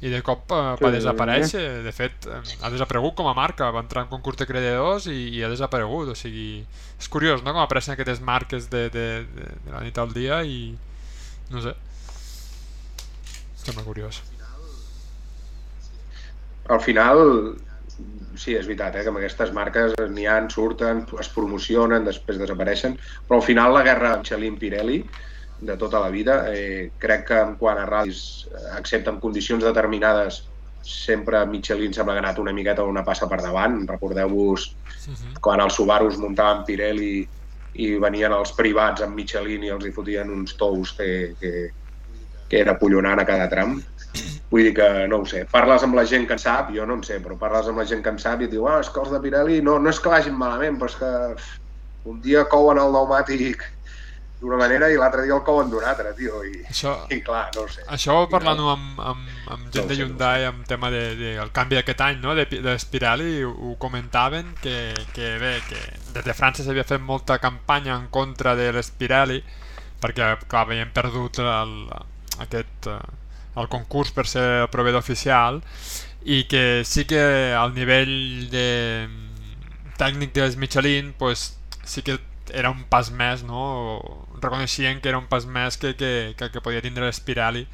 [0.02, 0.96] i de cop eh, va Sí.
[0.96, 5.06] desaparèixer, de fet eh, ha desaparegut com a marca, va entrar en concurs de creditors
[5.06, 6.64] i, i ha desaparegut, o sigui
[6.98, 7.54] és curiós, no?
[7.54, 10.74] Com apareixen aquestes marques de, de, de, de la nit al dia i
[11.54, 11.74] no sé
[13.62, 14.22] sembla curiós
[16.72, 17.18] al final,
[18.38, 22.94] sí, és veritat, eh, que amb aquestes marques n'hi ha, surten, es promocionen, després desapareixen,
[23.28, 25.02] però al final la guerra Michelin-Pirelli
[25.62, 29.62] de tota la vida, eh, crec que en quant a ral·lis, eh, excepte en condicions
[29.62, 30.42] determinades,
[30.82, 33.84] sempre Michelin sembla que ha anat una miqueta una passa per davant.
[33.88, 34.64] Recordeu-vos
[35.06, 35.38] Mhm.
[35.40, 37.28] quan els Subarus muntaven Pirelli
[37.74, 41.70] i venien els privats amb Michelin i els hi fotien uns tous que, que,
[42.48, 43.80] que era collonant a cada tram.
[44.50, 46.94] Vull dir que, no ho sé, parles amb la gent que en sap, jo no
[46.94, 48.90] en sé, però parles amb la gent que en sap i et diu, ah, és
[48.90, 51.12] que els de Pirelli no, no és que vagin malament, però és que
[52.10, 53.62] un dia couen el pneumàtic
[54.42, 57.62] d'una manera i l'altre dia el couen d'una altra, tio, i, Això, i clar, no
[57.70, 57.84] sé.
[57.94, 61.52] això parlant-ho amb, amb, amb gent No de Hyundai, amb tema del de, de, el
[61.54, 62.34] canvi d'aquest any, no?
[62.34, 64.76] de, de Spirelli, ho, ho comentaven que,
[65.14, 65.78] que bé, que
[66.16, 69.38] des de França s'havia fet molta campanya en contra de l'Spirelli
[70.02, 71.76] perquè, clar, havien perdut el,
[72.42, 72.98] aquest, eh,
[73.62, 75.62] el concurs per ser el proveïdor oficial
[76.24, 77.22] i que sí que
[77.58, 78.66] al nivell de
[80.02, 81.52] tècnic dels Michelin pues,
[81.86, 82.18] sí que
[82.52, 83.62] era un pas més, no?
[84.42, 87.66] Reconeixien que era un pas més que, que, que, que podia tindre l'Spirelli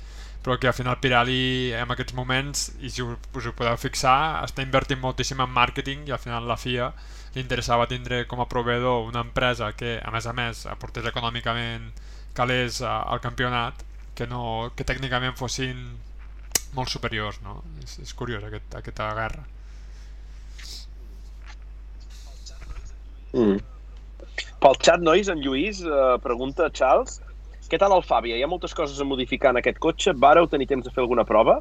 [0.42, 4.62] però que al final Pirelli en aquests moments, i si us, ho podeu fixar, està
[4.62, 6.86] invertint moltíssim en màrqueting i al final la FIA
[7.34, 11.90] li interessava tindre com a proveïdor una empresa que a més a més aportés econòmicament
[12.38, 13.82] calés a- al campionat
[14.14, 15.82] que, no, que tècnicament fossin
[16.78, 17.62] molt superiors, no?
[17.84, 19.44] És, és curiós aquest, aquesta guerra.
[23.34, 23.58] Mm.
[24.58, 27.20] Pel xat, nois, en Lluís eh, pregunta, Charles,
[27.70, 28.38] què tal el Fàbia?
[28.38, 30.14] Hi ha moltes coses a modificar en aquest cotxe.
[30.16, 31.58] Vareu tenir temps de fer alguna prova?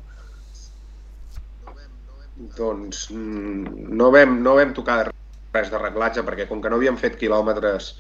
[2.58, 6.98] Doncs mm, no vam, no vam tocar res de reglatge perquè com que no havíem
[7.02, 7.92] fet quilòmetres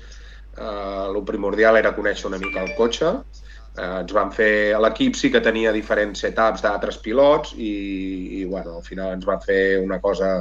[0.57, 5.41] eh, primordial era conèixer una mica el cotxe eh, ens van fer, l'equip sí que
[5.43, 7.73] tenia diferents setups d'altres pilots i,
[8.41, 10.31] i bueno, al final ens van fer una cosa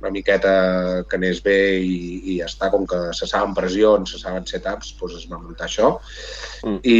[0.00, 1.96] una miqueta que anés bé i,
[2.32, 5.66] i ja està, com que se saben pressions, se saben setups, doncs es va muntar
[5.68, 5.94] això.
[6.64, 6.80] Mm.
[6.84, 6.98] I,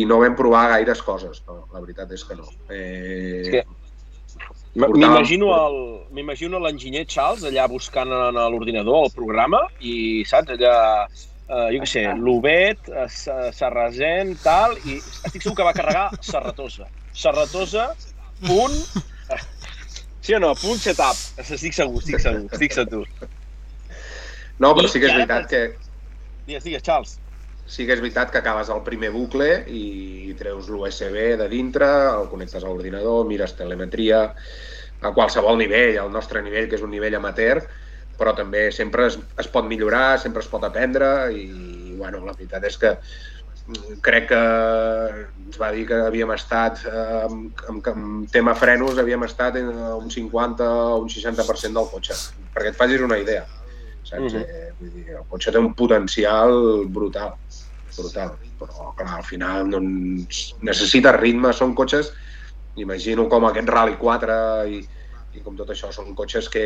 [0.00, 2.48] I no vam provar gaires coses, no, la veritat és que no.
[2.70, 3.64] Eh, És que-
[4.74, 10.72] M- Portàvem- M'imagino l'enginyer Charles allà buscant en l'ordinador el programa i, saps, allà,
[11.04, 16.08] eh, jo què sé, l'Ubet, eh, Sa- Sarrazent, tal, i estic segur que va carregar
[16.20, 16.88] Serratosa.
[17.12, 17.90] Serratosa,
[18.46, 18.74] punt...
[20.24, 20.54] Sí o no?
[20.56, 21.18] Punt setup.
[21.42, 23.04] Estic segur, estic segur, estic segur.
[24.62, 25.60] No, però sí que és veritat que
[26.44, 27.18] Digues, digues, Charles.
[27.64, 32.28] sí que és veritat que acabes el primer bucle i treus l'USB de dintre, el
[32.32, 34.26] connectes a l'ordinador, mires telemetria,
[35.00, 37.62] a qualsevol nivell, al nostre nivell, que és un nivell amateur,
[38.20, 42.64] però també sempre es, es pot millorar, sempre es pot aprendre i, bueno, la veritat
[42.68, 42.94] és que
[44.04, 44.40] crec que
[45.46, 49.70] ens va dir que havíem estat, eh, amb, amb, amb tema frenos, havíem estat en
[49.72, 52.16] un 50 o un 60% del cotxe,
[52.54, 53.46] perquè et facis una idea.
[54.02, 54.32] Saps?
[54.32, 54.40] Mhm.
[54.40, 54.42] -huh.
[54.42, 57.34] eh, vull dir, el cotxe té un potencial brutal,
[57.96, 62.12] brutal, però clar, al final doncs, necessita ritme, són cotxes,
[62.76, 64.88] imagino com aquest Rally 4 i,
[65.34, 66.64] i com tot això, són cotxes que,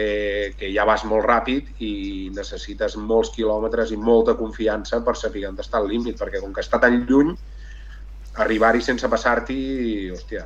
[0.59, 1.93] que ja vas molt ràpid i
[2.37, 6.65] necessites molts quilòmetres i molta confiança per saber on està el límit, perquè com que
[6.65, 7.33] està tan lluny,
[8.45, 9.63] arribar-hi sense passar-t'hi,
[10.13, 10.45] hòstia,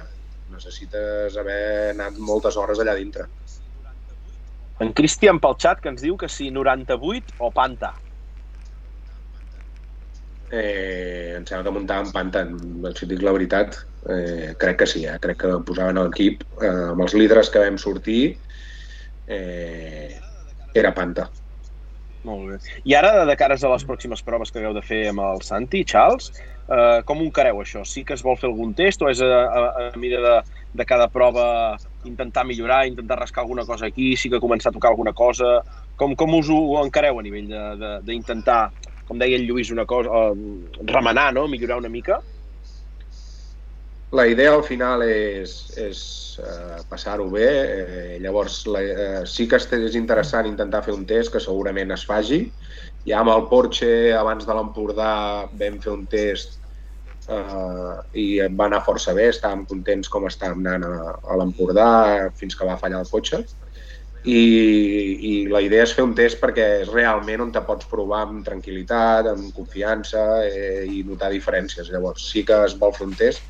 [0.52, 1.64] necessites haver
[1.96, 3.26] anat moltes hores allà dintre.
[4.82, 7.92] En Cristian pel xat que ens diu que si 98 o Panta.
[10.52, 12.42] Eh, em sembla que muntàvem Panta,
[12.98, 13.78] si dic la veritat,
[14.12, 15.16] eh, crec que sí, eh?
[15.22, 18.18] crec que posaven l'equip eh, amb els líders que vam sortir,
[19.26, 20.10] eh,
[20.76, 21.30] era Panta.
[22.28, 22.56] Molt bé.
[22.86, 25.80] I ara, de cares a les pròximes proves que hagueu de fer amb el Santi,
[25.88, 26.28] Charles,
[26.68, 27.82] eh, com ho encareu això?
[27.88, 30.36] Sí que es vol fer algun test o és a, a, a mida de,
[30.82, 31.46] de cada prova
[32.06, 35.62] intentar millorar, intentar rascar alguna cosa aquí, sí que començar a tocar alguna cosa?
[35.98, 38.62] Com, com us ho, encareu a nivell de- de- d'intentar,
[39.12, 41.46] com deia el Lluís, una cosa, eh, remenar, no?
[41.48, 42.22] millorar una mica?
[44.12, 46.00] La idea al final és, és
[46.40, 51.32] eh, passar-ho bé, eh, llavors la, eh, sí que és interessant intentar fer un test
[51.32, 52.42] que segurament es faci.
[53.08, 55.12] Ja amb el Porsche, abans de l'Empordà,
[55.60, 56.60] vam fer un test
[57.28, 61.88] eh, i va anar força bé, estàvem contents com estàvem anant a, a l'Empordà
[62.36, 63.44] fins que va fallar el cotxe.
[64.24, 64.38] I,
[65.26, 68.44] I la idea és fer un test perquè és realment on te pots provar amb
[68.46, 71.90] tranquil·litat, amb confiança eh, i notar diferències.
[71.90, 73.42] Llavors sí que es vol fer un test,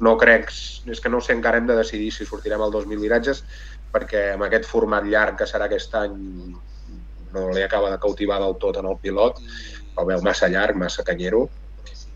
[0.00, 0.52] no crec,
[0.86, 3.42] és que no sé, encara hem de decidir si sortirem al 2.000 viratges,
[3.90, 6.14] perquè amb aquest format llarg que serà aquest any
[7.30, 9.42] no li acaba de cautivar del tot en el pilot,
[9.98, 11.48] el veu massa llarg, massa canyero,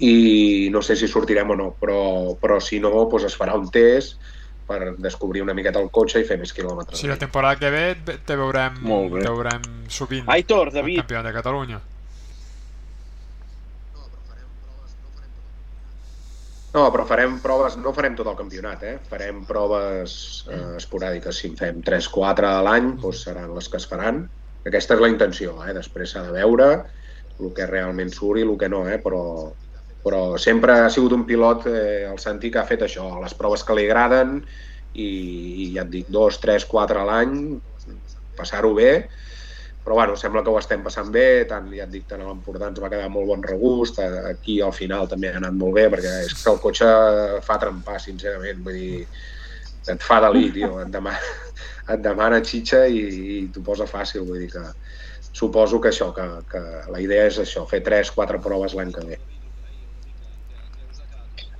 [0.03, 3.69] i no sé si sortirem o no, però, però si no, doncs es farà un
[3.75, 4.19] test
[4.69, 6.99] per descobrir una miqueta el cotxe i fer més quilòmetres.
[7.01, 9.25] Si la temporada que ve te veurem, Molt bé.
[9.27, 11.81] te veurem sovint Aitor, el David, campionat de Catalunya.
[16.75, 18.97] No, però farem proves, no farem tot el campionat, eh?
[19.07, 20.15] farem proves
[20.51, 21.39] eh, esporàdiques.
[21.39, 24.25] Si en fem 3-4 a l'any, doncs seran les que es faran.
[24.67, 25.75] Aquesta és la intenció, eh?
[25.77, 26.67] després s'ha de veure
[27.39, 28.99] el que realment surt i el que no, eh?
[29.03, 29.23] però,
[30.05, 33.65] però sempre ha sigut un pilot, eh, el Santi, que ha fet això, les proves
[33.65, 34.37] que li agraden
[34.93, 35.07] i,
[35.65, 37.39] i ja et dic, 2, 3, 4 a l'any,
[38.37, 38.91] passar-ho bé,
[39.85, 42.69] però bueno, sembla que ho estem passant bé, tant, ja et dic, tant a l'Empordà
[42.71, 46.15] ens va quedar molt bon regust, aquí al final també ha anat molt bé, perquè
[46.25, 46.89] és que el cotxe
[47.45, 49.03] fa trempar, sincerament, vull dir,
[49.93, 51.35] et fa delir, tio, et demana,
[51.97, 53.05] et demana xitxa i,
[53.37, 54.65] i t'ho posa fàcil, vull dir que
[55.35, 59.21] suposo que això, que, que la idea és això, fer 3-4 proves l'any que ve.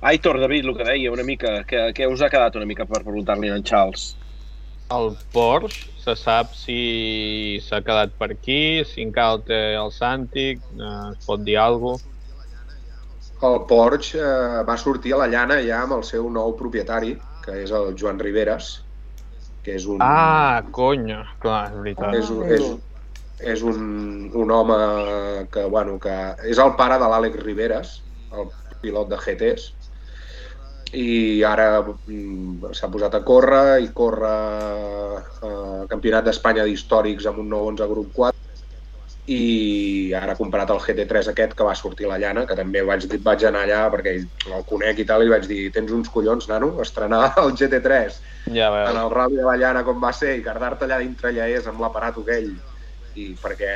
[0.01, 3.01] Aitor, David, el que deia una mica, que, que us ha quedat una mica per
[3.03, 4.15] preguntar-li a en Charles?
[4.93, 10.51] El Porsche se sap si s'ha quedat per aquí, si encara el té el Santi,
[10.53, 12.11] eh, es pot dir alguna cosa.
[13.49, 17.15] El Porsche eh, va sortir a la llana ja amb el seu nou propietari,
[17.45, 18.75] que és el Joan Riveres,
[19.65, 22.13] que és un, Ah, conya, clar, és veritat.
[22.19, 22.67] és, un, és,
[23.55, 24.77] és un, un home
[25.51, 26.13] que, bueno, que
[26.45, 27.95] és el pare de l'Àlex Riveres,
[28.37, 29.71] el pilot de GTs,
[30.95, 34.31] i ara mm, s'ha posat a córrer i corre
[35.43, 38.35] eh, Campionat d'Espanya d'històrics amb un 911 grup 4
[39.25, 43.07] i ara ha comprat el GT3 aquest que va sortir la llana, que també vaig,
[43.25, 46.75] vaig anar allà perquè el conec i tal, i vaig dir, tens uns collons, nano,
[46.83, 48.19] estrenar el GT3
[48.53, 49.01] Ja en veus.
[49.01, 51.81] el Rally de la Llana com va ser i quedar-te allà dintre allà és amb
[51.81, 52.53] l'aparato aquell
[53.17, 53.73] i perquè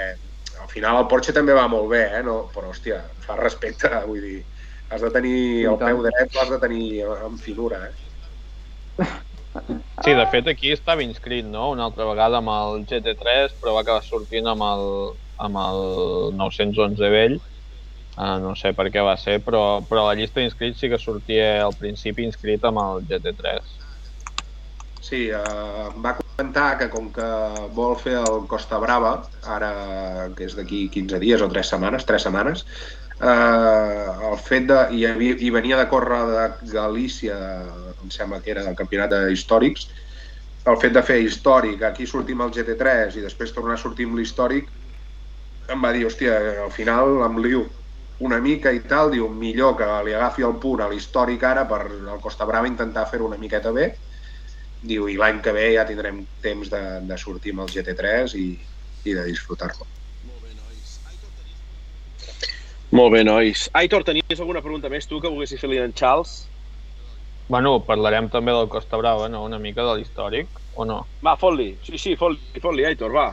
[0.62, 2.24] al final el Porsche també va molt bé, eh?
[2.24, 2.44] no?
[2.54, 4.44] però hòstia, fa respecte, vull dir,
[4.90, 9.10] has de tenir el peu dret, l'has de tenir amb finura, eh?
[10.04, 13.84] Sí, de fet aquí estava inscrit, no?, una altra vegada amb el GT3, però va
[13.86, 14.86] acabar sortint amb el,
[15.46, 15.82] amb el
[16.40, 17.40] 911 vell.
[18.20, 21.00] Uh, no sé per què va ser, però, però a la llista d'inscrits sí que
[21.00, 23.78] sortia al principi inscrit amb el GT3.
[25.00, 27.28] Sí, eh, em va comentar que com que
[27.76, 29.14] vol fer el Costa Brava,
[29.56, 29.72] ara
[30.36, 32.66] que és d'aquí 15 dies o 3 setmanes, 3 setmanes,
[33.22, 34.80] eh, el fet de...
[34.96, 37.40] I, havia, i venia de córrer de Galícia,
[38.02, 39.90] em sembla que era del campionat de històrics,
[40.70, 44.20] el fet de fer històric, aquí sortim al GT3 i després tornar a sortir amb
[44.20, 44.70] l'històric,
[45.70, 47.64] em va dir, hòstia, al final em liu
[48.30, 51.82] una mica i tal, diu, millor que li agafi el punt a l'històric ara per
[51.88, 53.92] al Costa Brava intentar fer-ho una miqueta bé,
[54.92, 58.50] diu, i l'any que ve ja tindrem temps de, de sortir amb el GT3 i,
[59.06, 59.88] i de disfrutar-lo.
[62.92, 63.68] Molt bé, nois.
[63.78, 66.48] Aitor, tenies alguna pregunta més tu que volguessis fer-li en Charles?
[67.50, 69.44] Bueno, parlarem també del Costa Brava, no?
[69.46, 71.04] Una mica de l'històric, o no?
[71.26, 71.76] Va, fot-li.
[71.86, 73.28] Sí, sí, fot-li, fot Aitor, va.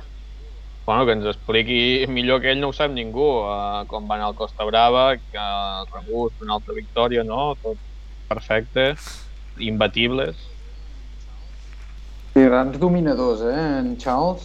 [0.87, 4.29] Bueno, que ens expliqui millor que ell no ho sap ningú, uh, com va anar
[4.31, 7.57] el Costa Brava, que el rebut, una altra victòria, no?
[7.65, 7.81] Tot
[8.29, 8.93] perfecte,
[9.59, 10.37] imbatibles.
[12.37, 14.45] Sí, grans dominadors, eh, en Charles.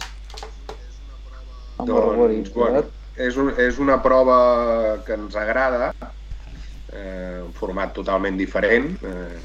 [1.76, 2.54] Amb Doncs, barbaritat.
[2.56, 2.84] bueno,
[3.16, 4.38] és, un, és una prova
[5.06, 5.92] que ens agrada,
[6.92, 9.38] eh, un format totalment diferent, eh,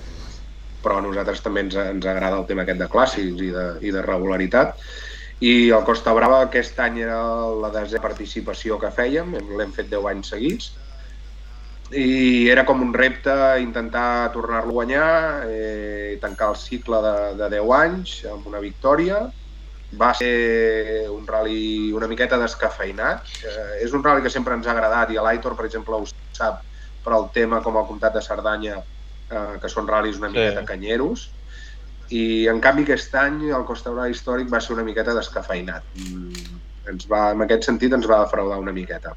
[0.84, 3.94] però a nosaltres també ens, ens agrada el tema aquest de clàssics i de, i
[3.94, 4.78] de regularitat.
[5.44, 7.22] I el Costa Brava aquest any era
[7.62, 10.72] la desena participació que fèiem, l'hem fet 10 anys seguits,
[11.92, 15.12] i era com un repte intentar tornar-lo a guanyar,
[15.48, 19.28] eh, tancar el cicle de, de 10 anys amb una victòria.
[19.96, 23.24] Va ser un rally una miqueta descafeinat.
[23.48, 26.60] Eh, és un rally que sempre ens ha agradat i l'Aitor, per exemple, ho sap
[27.06, 28.82] per el tema com el Comtat de Cerdanya,
[29.32, 30.36] eh, que són ral·lis una Sí.
[30.36, 31.30] miqueta canyeros.
[32.10, 35.84] I, en canvi, aquest any el Costa Brava històric va ser una miqueta descafeinat.
[35.96, 39.16] Mm, ens va, en aquest sentit ens va defraudar una miqueta.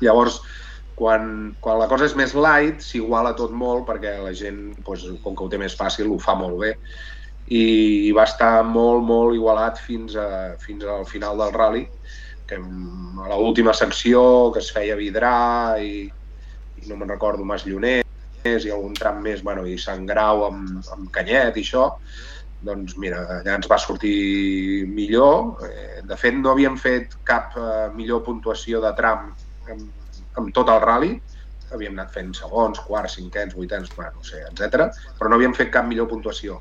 [0.00, 0.40] Llavors,
[0.94, 5.36] quan, quan la cosa és més light, s'iguala tot molt perquè la gent, doncs, com
[5.36, 6.78] que ho té més fàcil, ho fa molt bé
[7.52, 11.84] i va estar molt, molt igualat fins, a, fins al final del rally,
[12.48, 16.04] que a l'última secció que es feia Vidrà i,
[16.80, 18.04] i no me'n recordo, Mas Lloners
[18.44, 21.88] i algun tram més, bueno, i Sant Grau amb, amb Canyet i això,
[22.64, 25.64] doncs mira, allà ens va sortir millor.
[25.68, 29.30] Eh, De fet, no havíem fet cap eh, millor puntuació de tram
[29.72, 31.14] amb, amb tot el rally,
[31.72, 34.88] havíem anat fent segons, quarts, cinquens, vuitens, bueno, no sé, etc.
[35.18, 36.60] però no havíem fet cap millor puntuació.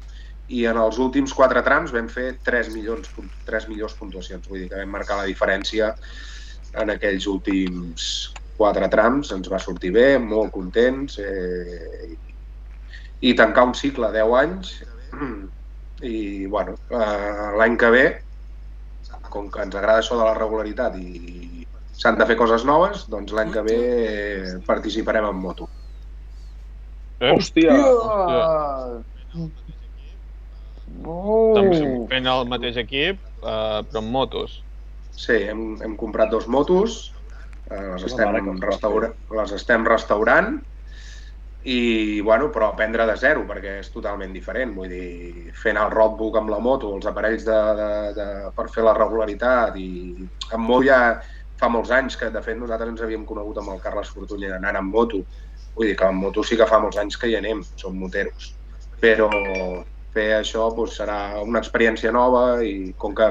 [0.51, 4.63] I en els últims quatre trams vam fer 3, milions, punt- 3 millors puntuacions, vull
[4.63, 5.93] dir que vam marcar la diferència
[6.81, 8.07] en aquells últims
[8.57, 12.35] quatre trams, ens va sortir bé, molt contents, eh, i,
[13.29, 14.73] i tancar un cicle 10 anys,
[16.13, 18.05] i bueno, eh, l'any que ve,
[19.33, 21.63] com que ens agrada això de la regularitat i
[21.93, 25.69] s'han de fer coses noves, doncs l'any que ve eh, participarem en moto.
[27.23, 27.31] Eh?
[27.31, 27.77] Hòstia!
[27.79, 29.62] Hòstia!
[31.05, 32.07] Oh!
[32.09, 34.61] fent el mateix equip, eh, però amb motos.
[35.13, 37.13] Sí, hem, hem comprat dos motos,
[37.69, 40.55] eh, les, estem va restaura, les estem restaurant
[41.63, 44.73] i, bueno, però aprendre de zero, perquè és totalment diferent.
[44.75, 48.27] Vull dir, fent el roadbook amb la moto, els aparells de, de, de,
[48.57, 49.87] per fer la regularitat i
[50.51, 50.99] amb moto ja
[51.59, 54.81] fa molts anys que, de fet, nosaltres ens havíem conegut amb el Carles Fortuny anant
[54.81, 55.23] amb moto.
[55.77, 58.51] Vull dir que amb moto sí que fa molts anys que hi anem, som moteros.
[58.99, 59.29] Però
[60.14, 63.30] fer això doncs, serà una experiència nova i com que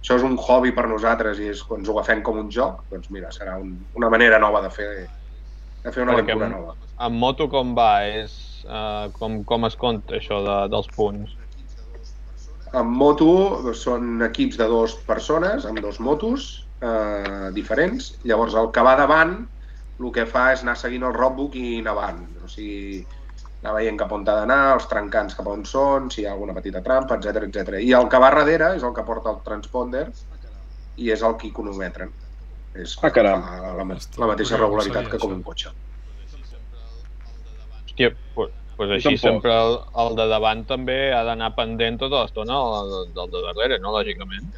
[0.00, 3.10] això és un hobby per nosaltres i és, ens ho agafem com un joc, doncs
[3.10, 4.88] mira, serà un, una manera nova de fer,
[5.84, 6.76] de fer una Perquè aventura amb- nova.
[7.00, 7.92] Amb moto com va?
[8.06, 8.34] És,
[8.68, 11.36] eh, com, com es compta això de, dels punts?
[12.72, 16.50] En moto són equips de dues persones, amb dos motos
[16.80, 18.12] eh, diferents.
[18.22, 19.40] Llavors, el que va davant,
[20.00, 22.20] el que fa és anar seguint el roadbook i anar avant.
[22.44, 23.00] O sigui,
[23.62, 26.54] anar veient cap on ha d'anar, els trencants cap on són, si hi ha alguna
[26.56, 27.80] petita trampa, etc etc.
[27.84, 30.06] I el que va darrere és el que porta el transponder
[30.96, 32.12] i és el que cronometren.
[32.74, 33.40] És Ah, caram.
[33.42, 35.72] la, Hòstia, la mateixa regularitat que com un cotxe.
[37.84, 39.24] Hòstia, pues, pues així Tampoc.
[39.26, 43.78] sempre el, el de davant també ha d'anar pendent tota l'estona del, del de darrere,
[43.82, 43.92] no?
[43.96, 44.48] Lògicament.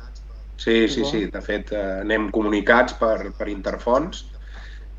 [0.57, 1.25] Sí, sí, sí.
[1.33, 4.29] De fet, eh, anem comunicats per, per interfons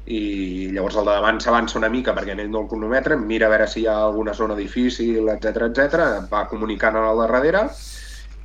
[0.05, 3.53] i llavors el de davant s'avança una mica perquè ell no el cronometra, mira a
[3.53, 6.07] veure si hi ha alguna zona difícil, etc etc.
[6.31, 7.67] va comunicant el de darrere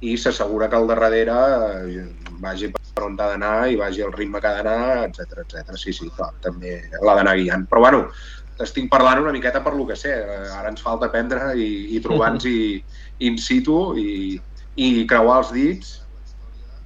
[0.06, 1.38] i s'assegura que el de darrere
[1.82, 2.04] eh,
[2.38, 5.74] vagi per on ha d'anar i vagi al ritme que ha d'anar, etc etc.
[5.74, 7.66] Sí, sí, clar, també l'ha d'anar guiant.
[7.66, 8.04] Però bueno,
[8.62, 10.14] estic parlant una miqueta per lo que sé.
[10.14, 12.82] Eh, Ara ens falta aprendre i, i trobar-nos i,
[13.26, 14.38] in situ i,
[14.78, 15.96] i creuar els dits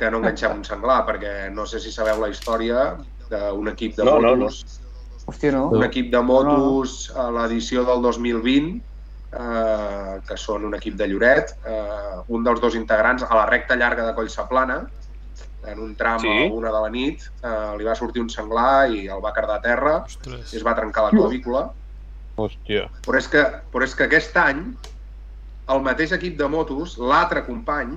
[0.00, 2.86] que no enganxem un senglar, perquè no sé si sabeu la història
[3.32, 4.44] d'un equip de No, no, no.
[4.46, 4.80] motos,
[5.26, 5.68] Hòstia, no?
[5.70, 8.80] un equip de motos a l'edició del 2020,
[9.32, 13.76] eh, que són un equip de Lloret, eh, un dels dos integrants a la recta
[13.76, 14.80] llarga de Collsaplana,
[15.64, 16.28] en un tram Sí.
[16.28, 19.56] a una de la nit, eh, li va sortir un senglar i el va cardar
[19.60, 20.52] a terra Ostres.
[20.52, 21.70] i es va trencar la clavícula.
[22.36, 22.88] Hòstia.
[23.06, 24.74] Però és que, però és que aquest any
[25.68, 27.94] el mateix equip de motos, l'altre company,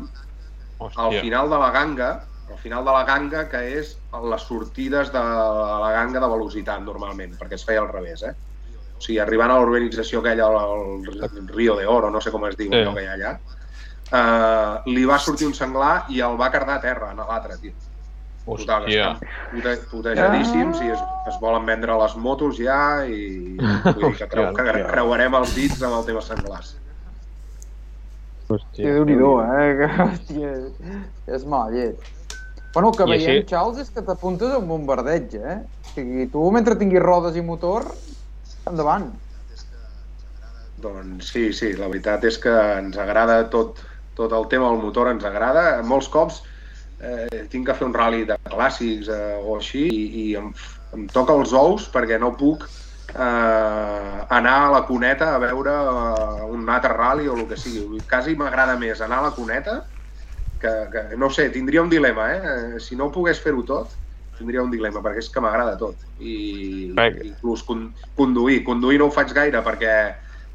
[0.80, 1.22] al Hòstia.
[1.22, 2.10] final de la ganga,
[2.52, 3.96] al final de la ganga, que és
[4.32, 8.34] les sortides de la ganga de velocitat, normalment, perquè es feia al revés, eh?
[8.96, 12.56] O sigui, arribant a l'urbanització aquella, al al Río de Oro, no sé com es
[12.56, 12.78] diu Sí.
[12.80, 13.34] allò que hi ha allà,
[14.12, 17.74] eh, li va sortir un senglar i el va cardar a terra, en l'altre, tio.
[18.46, 19.18] Total, estan
[19.52, 24.52] pute, putejadíssims i es, es volen vendre les motos ja i vull dir que, creu,
[24.54, 26.76] que creuarem els dits amb el tema senglars.
[28.46, 28.92] Hòstia, Hòstia.
[28.94, 29.90] Déu-n'hi-do, eh?
[30.06, 30.52] Hòstia,
[31.34, 31.98] és mal llet.
[32.76, 35.58] Bueno, el que I veiem, així- Charles, és que t'apuntes a un bombardeig, eh?
[35.64, 37.88] O sigui, tu, mentre tinguis rodes i motor,
[38.68, 39.14] endavant.
[40.84, 43.80] Doncs sí, sí, la veritat és que ens agrada tot,
[44.14, 45.82] tot el tema del motor, ens agrada.
[45.88, 46.42] Molts cops
[47.00, 50.52] eh, tinc que fer un rally de clàssics eh, o així i, i em,
[50.98, 56.44] em toca els ous perquè no puc eh, anar a la cuneta a veure eh,
[56.52, 58.04] un altre rally o el que sigui.
[58.10, 59.80] Quasi m'agrada més anar a la cuneta
[60.60, 62.80] que, que, no sé, tindria un dilema, eh?
[62.80, 63.94] Si no pogués fer-ho tot,
[64.38, 66.02] tindria un dilema, perquè és que m'agrada tot.
[66.20, 68.64] I, Perquè- inclús con, conduir.
[68.68, 69.94] Conduir no ho faig gaire perquè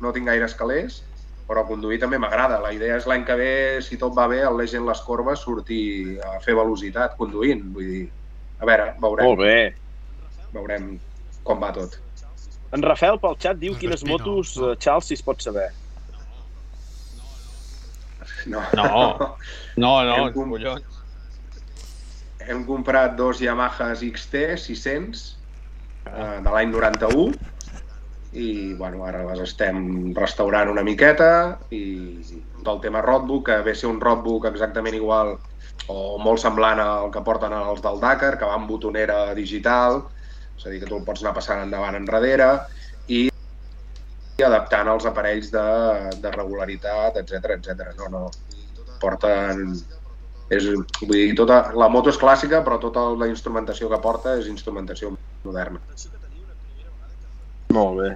[0.01, 1.03] no tinc gaire escalers,
[1.49, 2.61] però conduir també m'agrada.
[2.63, 6.19] La idea és l'any que ve, si tot va bé, el Legend les corbes, sortir
[6.25, 7.65] a fer velocitat conduint.
[7.75, 8.05] Vull dir,
[8.61, 9.57] a veure, veurem, Molt bé.
[10.53, 10.93] veurem
[11.43, 11.99] com va tot.
[12.71, 15.71] En Rafael pel xat diu quines motos, eh, Charles, si es pot saber.
[18.47, 18.63] No.
[18.75, 19.37] No.
[19.77, 20.99] No, no, Hem com- collons.
[22.41, 25.25] Hem comprat dos Yamahas XT 600
[26.07, 27.35] eh, de l'any 91
[28.33, 31.83] i bueno, ara les estem restaurant una miqueta i
[32.63, 35.35] del tema roadbook, que ve a ser un roadbook exactament igual
[35.91, 40.05] o molt semblant al que porten els del Dakar, que va amb botonera digital,
[40.57, 42.53] és a dir, que tu el pots anar passant endavant enrere
[44.47, 45.65] adaptant els aparells de,
[46.23, 47.91] de regularitat, etc etc.
[47.99, 48.27] No, no,
[49.03, 49.75] porten...
[50.51, 54.49] És, vull dir, tota, la moto és clàssica, però tota la instrumentació que porta és
[54.51, 55.13] instrumentació
[55.45, 55.79] moderna.
[57.71, 58.09] Molt bé.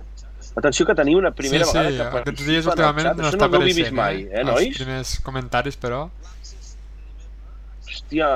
[0.59, 3.47] Atenció que teniu una primera sí, sí, vegada que aquests dies últimament no Això està
[3.51, 4.77] no vist apareixent, mai, eh, Els nois?
[4.81, 6.03] primers comentaris, però...
[7.87, 8.29] Hòstia,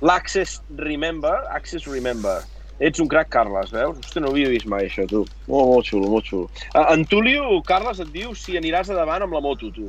[0.00, 2.38] l'Access Remember, Access Remember.
[2.78, 3.96] Ets un crac, Carles, veus?
[4.02, 5.22] Hòstia, no ho havia vist mai, això, tu.
[5.48, 6.50] Molt, molt xulo, molt xulo.
[6.76, 9.88] En Tulio, Carles, et diu si aniràs a davant amb la moto, tu.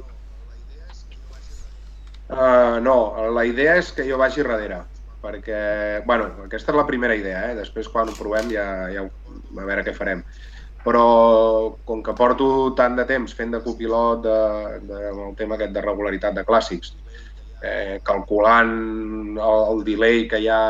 [2.27, 2.95] Uh, no,
[3.35, 4.81] la idea és que jo vagi darrere,
[5.23, 5.59] perquè,
[6.07, 7.55] bueno, aquesta és la primera idea, eh?
[7.59, 10.23] després quan ho provem ja, ja a veure què farem.
[10.87, 11.05] Però
[11.87, 14.41] com que porto tant de temps fent de copilot de,
[14.87, 16.93] de, el tema aquest de regularitat de clàssics,
[17.63, 18.75] eh, calculant
[19.35, 20.61] el, el delay que hi ha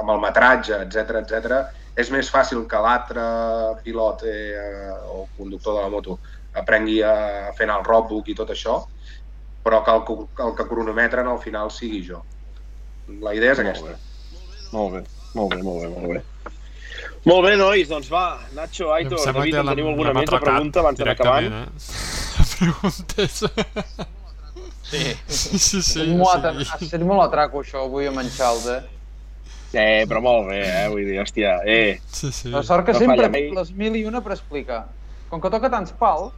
[0.00, 1.58] amb el metratge, etc etc,
[1.98, 3.22] és més fàcil que l'altre
[3.84, 6.18] pilot eh, o conductor de la moto
[6.58, 8.80] aprengui a fer anar el roadbook i tot això,
[9.64, 12.22] però que el, el que cronometren al final sigui jo.
[13.24, 13.96] La idea és aquesta.
[14.72, 15.02] Molt bé,
[15.34, 16.22] molt bé, molt bé, molt bé.
[17.28, 20.80] Molt bé, nois, doncs va, Nacho, Aitor, David, que en teniu alguna més de pregunta
[20.84, 21.50] abans d'anar acabant?
[21.52, 21.66] eh?
[22.38, 23.42] La pregunta és...
[24.88, 25.02] Sí.
[25.28, 25.82] Sí, sí, sí.
[25.82, 28.97] Sí, molt, ha estat molt atraco, això, avui amb en Charles, eh?
[29.72, 30.84] Eh, però molt bé, eh?
[30.88, 31.98] Vull dir, hòstia, eh.
[32.08, 32.48] Sí, sí.
[32.48, 33.50] La sort que No sempre falla mai.
[33.52, 34.86] les mil i una per explicar.
[35.28, 36.32] Com que toca tants pals,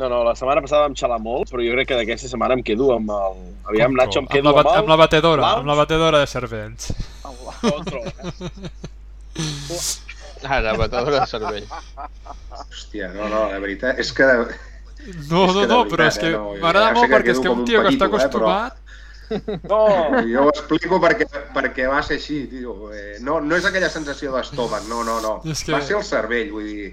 [0.00, 2.62] No, no, la setmana passada vam xalar molt, però jo crec que d'aquesta setmana em
[2.64, 3.34] quedo amb el...
[3.68, 3.96] Aviam, Control.
[3.98, 6.86] Nacho, em amb quedo la, amb, bat- amb la batedora, amb la batedora de cervells.
[7.60, 8.06] Control.
[10.48, 11.66] Ara, batedora de cervell.
[11.68, 14.24] Hòstia, no, no, la veritat és que...
[14.30, 14.46] No,
[15.04, 17.40] És no, que no, veritat, però és que eh, no, m'agrada molt que perquè és
[17.44, 18.89] que un tio que està petito, eh, però- acostumat...
[19.68, 19.80] No,
[20.26, 22.90] Jo ho explico perquè, perquè va ser així, tio.
[22.94, 25.34] Eh, no, no és aquella sensació d'estómac, no, no, no.
[25.44, 26.90] És que- Va ser el cervell, vull dir...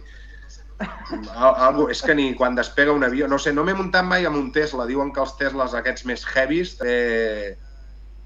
[0.77, 3.27] Al, algo, és que ni quan despega un avió...
[3.27, 4.85] No sé, no m'he muntat mai amb un Tesla.
[4.85, 7.55] Diuen que els Teslas aquests més heavies eh,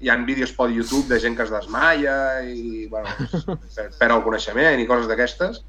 [0.02, 3.08] hi ha vídeos pel YouTube de gent que es desmaia i bueno,
[3.76, 5.62] per, perd el coneixement i coses d'aquestes.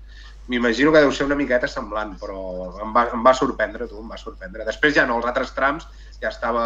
[0.52, 2.36] M'imagino que deu ser una miqueta semblant, però
[2.84, 4.66] em va, em va sorprendre, tu, em va sorprendre.
[4.68, 5.88] Després ja no, els altres trams
[6.24, 6.66] ja estava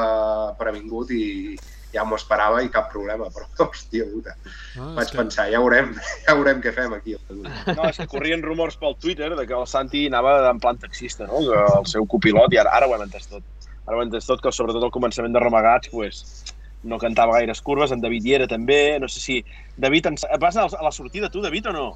[0.59, 1.57] previngut i
[1.93, 4.35] ja m'ho esperava i cap problema, però hòstia puta.
[4.77, 5.19] No, Vaig que...
[5.19, 5.93] pensar, ja veurem,
[6.25, 7.15] ja veurem què fem aquí.
[7.31, 11.29] no, és que corrien rumors pel Twitter de que el Santi anava en plan taxista,
[11.29, 11.41] no?
[11.47, 13.45] Que el seu copilot, i ara, ara ho hem entès tot.
[13.87, 16.53] Ara ho hem entès tot, que sobretot al començament de Romagats, pues,
[16.87, 19.39] no cantava gaires curves, en David hi era també, no sé si...
[19.77, 20.27] David, ens...
[20.41, 21.87] vas a la sortida tu, David, o no?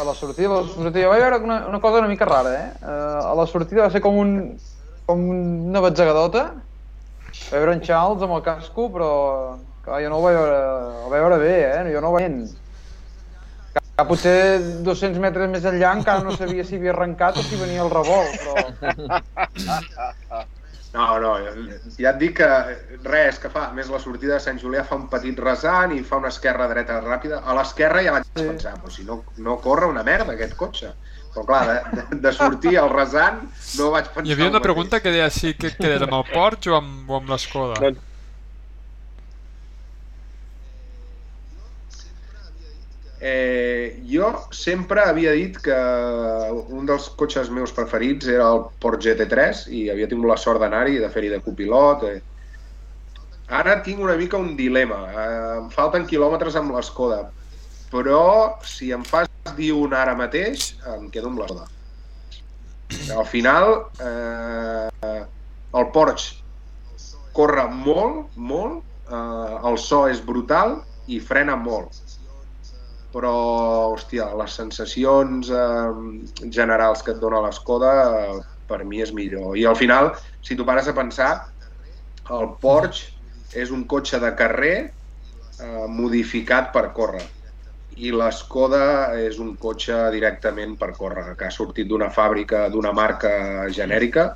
[0.00, 2.70] A la sortida, a la sortida vaig veure una, una cosa una mica rara, eh?
[2.82, 4.32] Uh, a la sortida va ser com, un,
[5.06, 5.22] com
[5.70, 6.48] una batzegadota.
[7.46, 9.10] Vaig veure en Charles amb el casco, però
[9.84, 10.56] clar, jo no ho vaig veure,
[11.04, 11.82] el vaig veure bé, eh?
[11.94, 12.40] Jo no ho vaig.
[13.96, 14.34] Que potser
[14.84, 18.34] 200 metres més enllà encara no sabia si havia arrencat o si venia el revolt,
[18.42, 18.54] però...
[20.96, 21.30] No, no,
[22.00, 22.46] ja et dic que
[23.04, 26.00] res, que fa, a més la sortida de Sant Julià fa un petit rasant i
[26.06, 27.42] fa una esquerra-dreta ràpida.
[27.44, 28.46] A l'esquerra ja vaig Sí.
[28.46, 30.94] pensar, però si no, no corre una merda aquest cotxe.
[31.36, 33.42] Però clar, de, de sortir al rasant
[33.76, 34.24] no vaig pensar...
[34.24, 37.18] Hi havia una pregunta que deia si que quedes amb el Porsche o amb, o
[37.18, 37.76] amb l'Escoda.
[37.82, 38.00] Doncs...
[43.26, 45.76] Eh, jo sempre havia dit que
[46.78, 50.96] un dels cotxes meus preferits era el Porsche GT3 i havia tingut la sort d'anar-hi,
[51.04, 52.08] de fer-hi de copilot.
[52.08, 52.18] Eh.
[53.60, 55.04] Ara tinc una mica un dilema.
[55.12, 55.30] Eh,
[55.60, 57.26] em falten quilòmetres amb l'Escoda,
[57.92, 58.22] però
[58.64, 61.68] si em fas dir un ara mateix, em quedo amb l'Escoda.
[63.16, 65.22] Al final, eh,
[65.76, 66.42] el Porsche
[67.36, 72.02] corre molt, molt, eh, el so és brutal i frena molt
[73.16, 73.32] però,
[73.94, 79.54] hòstia, les sensacions eh, generals que et dona l'Escoda eh, per mi és millor.
[79.56, 80.10] I al final,
[80.44, 81.30] si tu pares a pensar,
[82.36, 83.14] el Porsche
[83.56, 87.24] és un cotxe de carrer eh, modificat per córrer
[87.96, 93.30] i l'Escoda és un cotxe directament per córrer, que ha sortit d'una fàbrica, d'una marca
[93.72, 94.34] genèrica,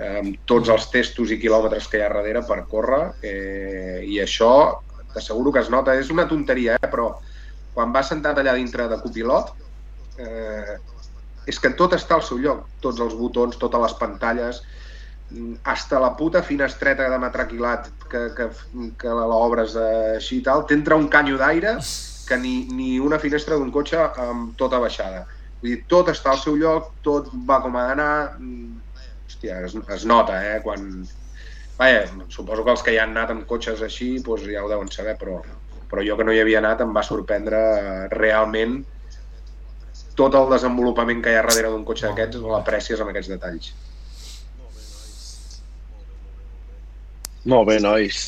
[0.00, 4.52] amb tots els testos i quilòmetres que hi ha darrere per córrer, eh, i això
[5.14, 5.96] t'asseguro que es nota.
[5.96, 7.14] És una tonteria, eh, però
[7.74, 9.52] quan vas sentat allà dintre de copilot,
[10.18, 10.76] eh,
[11.46, 14.62] és que tot està al seu lloc, tots els botons, totes les pantalles,
[15.62, 18.48] hasta la puta finestreta de matraquilat que, que,
[18.98, 21.76] que l'obres així i tal, t'entra un canyo d'aire
[22.30, 25.24] que ni, ni una finestra d'un cotxe amb tota baixada.
[25.60, 28.12] Vull dir, tot està al seu lloc, tot va com ha d'anar...
[29.30, 30.60] Hòstia, es, es nota, eh?
[30.64, 30.86] Quan...
[31.80, 34.90] Vaja, suposo que els que hi han anat amb cotxes així doncs ja ho deuen
[34.92, 35.40] saber, però
[35.90, 37.60] però jo que no hi havia anat em va sorprendre
[38.12, 38.78] realment
[40.14, 43.72] tot el desenvolupament que hi ha darrere d'un cotxe d'aquests, l'aprècies amb aquests detalls.
[47.50, 48.18] Molt bé, nois.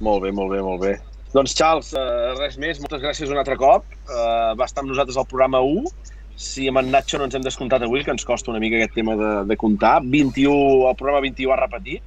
[0.00, 0.92] Molt bé, molt bé, molt bé.
[1.32, 2.80] Doncs, Charles, eh, res més.
[2.82, 3.86] Moltes gràcies un altre cop.
[3.88, 5.88] Eh, va estar amb nosaltres al programa 1.
[6.36, 8.94] Si amb en Nacho no ens hem descomptat avui, que ens costa una mica aquest
[8.98, 10.00] tema de, de comptar.
[10.04, 12.02] 21, el programa 21 ha repetit.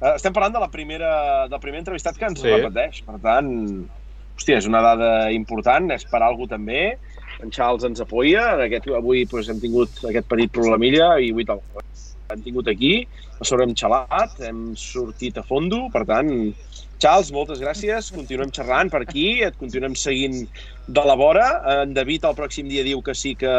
[0.00, 1.12] Eh, estem parlant de la primera,
[1.50, 2.50] del primer entrevistat que ens sí.
[2.50, 3.04] repeteix.
[3.06, 3.52] Per tant,
[4.34, 6.96] hòstia, és una dada important, és per algú també.
[7.42, 11.62] En Charles ens apoya, aquest, avui pues, hem tingut aquest petit problemilla i avui tal.
[12.32, 12.92] Hem tingut aquí,
[13.36, 16.30] a sobre hem xalat, hem sortit a fondo, per tant,
[17.02, 20.46] Charles, moltes gràcies, continuem xerrant per aquí, et continuem seguint
[20.86, 21.44] de la vora.
[21.82, 23.52] En David el pròxim dia diu que sí que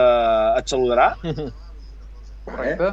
[0.58, 1.12] et saludarà.
[2.46, 2.90] Correcte.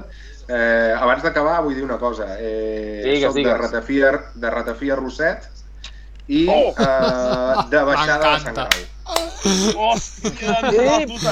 [0.53, 2.27] Eh, abans d'acabar vull dir una cosa.
[2.37, 3.53] Eh, digues, soc digues.
[3.53, 4.12] de Ratafia,
[4.45, 5.49] de Ratafia Roset,
[6.29, 6.73] i oh.
[6.77, 8.89] uh, de baixada de Sant Grau.
[9.89, 11.29] Hòstia, l'ha fotut!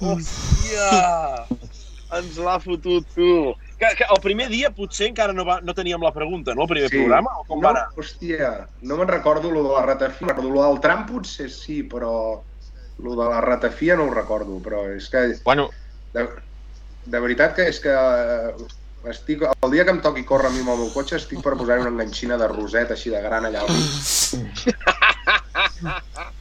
[0.00, 1.75] Hòstia!
[2.14, 3.54] Ens l'ha fotut, tu!
[3.80, 6.64] Que, que el primer dia potser encara no, va, no teníem la pregunta, no?
[6.64, 7.00] El primer sí.
[7.00, 7.34] programa?
[7.40, 7.84] O com no, va anar?
[7.98, 8.52] Hòstia,
[8.86, 10.36] no me'n recordo lo de la ratafia.
[10.38, 12.12] Lo del tram potser sí, però
[13.02, 15.26] lo de la ratafia no ho recordo, però és que...
[15.44, 15.68] Bueno.
[16.14, 16.28] De,
[17.06, 17.92] de veritat que és que
[19.10, 21.54] estic, el dia que em toqui córrer a mi amb el meu cotxe estic per
[21.58, 23.70] posar una enganxina de roset així de gran allà al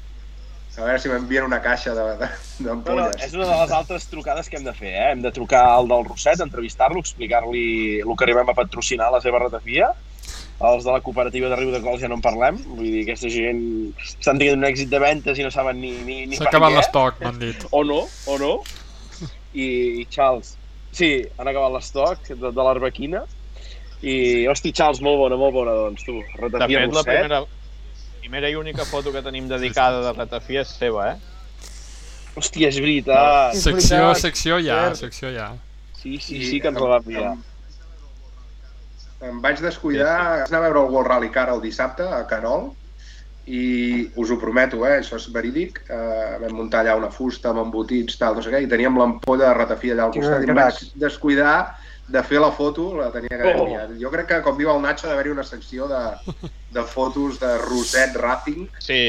[0.76, 2.66] A veure si m'envien una caixa d'ampolles.
[2.68, 5.06] No, no, és una de les altres trucades que hem de fer, eh?
[5.14, 7.68] Hem de trucar al del Roset, entrevistar-lo, explicar-li
[8.02, 9.94] el que arribem a patrocinar a la seva ratafia.
[10.56, 12.60] Els de la cooperativa de Riu de Cols ja no en parlem.
[12.76, 13.64] Vull dir, aquesta gent
[14.04, 17.24] estan tenint un èxit de ventes i no saben ni, ni, ni S'ha acabat l'estoc,
[17.24, 17.66] m'han dit.
[17.72, 18.54] O no, o no.
[19.56, 19.68] I,
[20.04, 20.56] i Charles,
[20.96, 23.26] Sí, han acabat l'estoc de, de l'Arbequina.
[24.06, 24.16] I,
[24.52, 26.22] hosti, Charles, molt bona, molt bona, doncs, tu.
[26.40, 27.40] Ratafia de fet, la primera,
[28.26, 31.18] primera i única foto que tenim dedicada de Ratafia és seva, eh?
[32.36, 33.54] Hòstia, és veritat.
[33.54, 34.22] És secció, veritat.
[34.24, 35.52] secció ja, secció ja.
[36.00, 37.36] Sí, sí, sí, que ens la va enviar.
[39.30, 42.72] Em vaig descuidar, vaig anar a veure el World Rally Car el dissabte a Canol,
[43.46, 43.62] i
[44.18, 48.18] us ho prometo, eh, això és verídic, eh, vam muntar allà una fusta amb embotits,
[48.18, 51.58] tal, no sé què, i teníem l'ampolla de ratafia allà al costat, i vaig descuidar
[52.08, 53.94] de fer la foto, la tenia que haver oh.
[54.00, 56.02] Jo crec que, com diu el Nacho, d'haver-hi una secció de,
[56.76, 58.68] de fotos de Roset Racing.
[58.80, 59.00] Sí,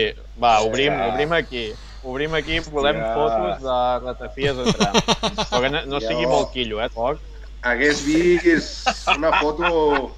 [0.43, 1.10] va, obrim, sí.
[1.10, 1.66] obrim aquí.
[2.06, 3.10] Obrim aquí, volem sí.
[3.18, 5.01] fotos de ratafies tram.
[5.43, 7.20] Però que no, no sigui molt quillo, eh, poc.
[7.66, 10.14] Hagués vist una foto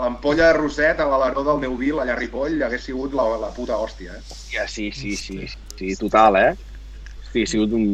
[0.00, 3.76] l'ampolla de Roset a l'aleró del Neuville, allà a Ripoll, hagués sigut la, la puta
[3.80, 4.22] hòstia, eh?
[4.30, 6.50] Hòstia, sí, sí, sí, sí, total, eh?
[7.20, 7.86] Hosti, ha sigut un,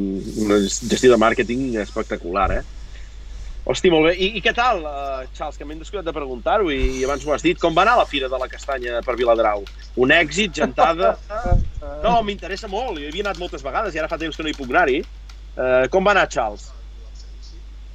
[0.44, 2.62] una gestió de màrqueting espectacular, eh?
[3.66, 4.12] Hosti, molt bé.
[4.22, 7.32] I, i què tal, uh, Charles, que m'he descuidat de preguntar-ho i, i abans ho
[7.34, 7.58] has dit.
[7.58, 9.64] Com va anar la Fira de la Castanya per Viladrau?
[10.04, 11.16] Un èxit, gentada?
[12.04, 13.00] No, m'interessa molt.
[13.02, 15.00] Jo havia anat moltes vegades i ara fa temps que no hi puc anar-hi.
[15.56, 16.68] Uh, com va anar, Charles?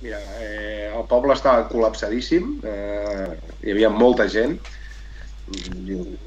[0.01, 3.25] Mira, eh, el poble estava col·lapsadíssim, eh,
[3.61, 4.55] hi havia molta gent.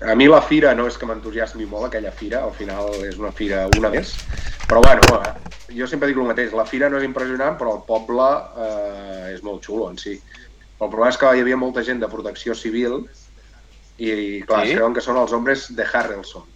[0.05, 3.33] A mi la fira no és que m'entusiasmi molt aquella fira, al final és una
[3.33, 4.15] fira una més,
[4.69, 7.85] però bueno, eh, jo sempre dic el mateix, la fira no és impressionant, però el
[7.89, 8.29] poble
[8.67, 10.19] eh, és molt xulo en si.
[10.75, 13.05] El problema és que hi havia molta gent de protecció civil
[13.97, 14.73] i, clar, sí?
[14.73, 16.49] es creuen que són els homes de Harrelson,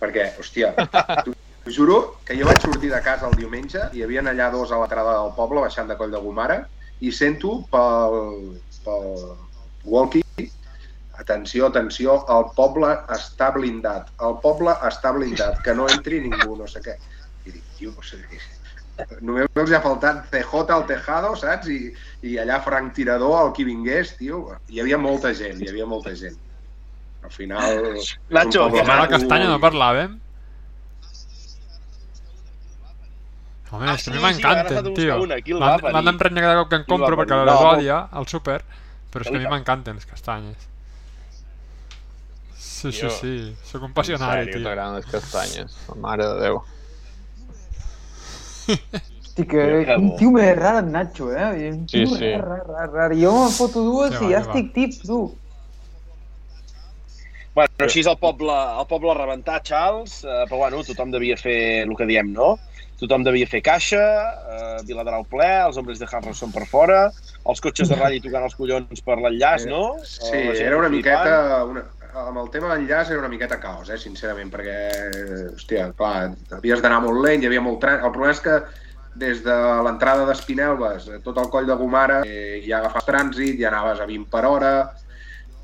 [0.00, 0.72] perquè, hòstia,
[1.24, 4.80] t'ho juro que jo vaig sortir de casa el diumenge, hi havia allà dos a
[4.80, 6.62] l'entrada del poble, baixant de Coll de Gomara,
[7.02, 8.56] i sento pel,
[8.86, 9.10] pel
[9.84, 10.22] walkie
[11.18, 16.68] atenció, atenció, el poble està blindat, el poble està blindat, que no entri ningú, no
[16.70, 16.96] sé què.
[17.46, 18.40] I dic, tio, no sé què.
[19.20, 21.68] Només els ha faltat CJ al tejado, saps?
[21.68, 21.92] I,
[22.24, 24.44] I allà Frank Tirador, el qui vingués, tio.
[24.72, 26.38] Hi havia molta gent, hi havia molta gent.
[27.26, 27.82] Al final...
[28.30, 30.16] Nacho, poble A la maco castanya no parlàvem.
[33.70, 35.18] Home, Ah, és que a mi ara m'encanten, tio.
[35.26, 38.60] M'han d'emprenyar cada cop que en compro perquè les No, odia al súper,
[39.12, 40.68] però és que a mi m'encanten les castanyes.
[42.76, 43.34] Sí, sí, Tio, sí,
[43.64, 44.64] sóc un passionari, sèrio, tio.
[44.66, 45.76] t'agraden les castanyes.
[45.88, 46.58] La mare de Déu.
[48.66, 49.64] Hosti, que,
[49.96, 51.70] un tio més rar en Nacho, eh?
[51.72, 52.30] Un Sí, tio sí.
[52.34, 53.10] rar, rar, rar, rar.
[53.16, 55.20] Jo me'n foto dues Que i va, ja estic tip, tu.
[57.56, 61.38] Bueno, així és el poble, el poble a rebentar, Charles, eh, però bueno, tothom devia
[61.40, 62.58] fer el que diem, no?
[63.00, 64.02] Tothom devia fer caixa,
[64.52, 66.98] eh, Viladrau ple, els hombres de Harrison per fora,
[67.48, 69.94] els cotxes de ratll tocant els collons per l'enllaç, no?
[70.04, 71.24] Sí, Eh, era una flipant.
[71.24, 71.64] miqueta...
[71.64, 71.84] Una,
[72.16, 74.76] amb el tema d'enllaç era una miqueta caos, eh, sincerament, perquè,
[75.52, 78.06] hòstia, clar, havies d'anar molt lent, hi havia molt trànsit.
[78.06, 78.56] El problema és que
[79.16, 79.56] des de
[79.86, 84.08] l'entrada d'Espinelves, eh, tot el coll de Gomara, eh, ja agafes trànsit, ja anaves a
[84.08, 84.72] 20 per hora,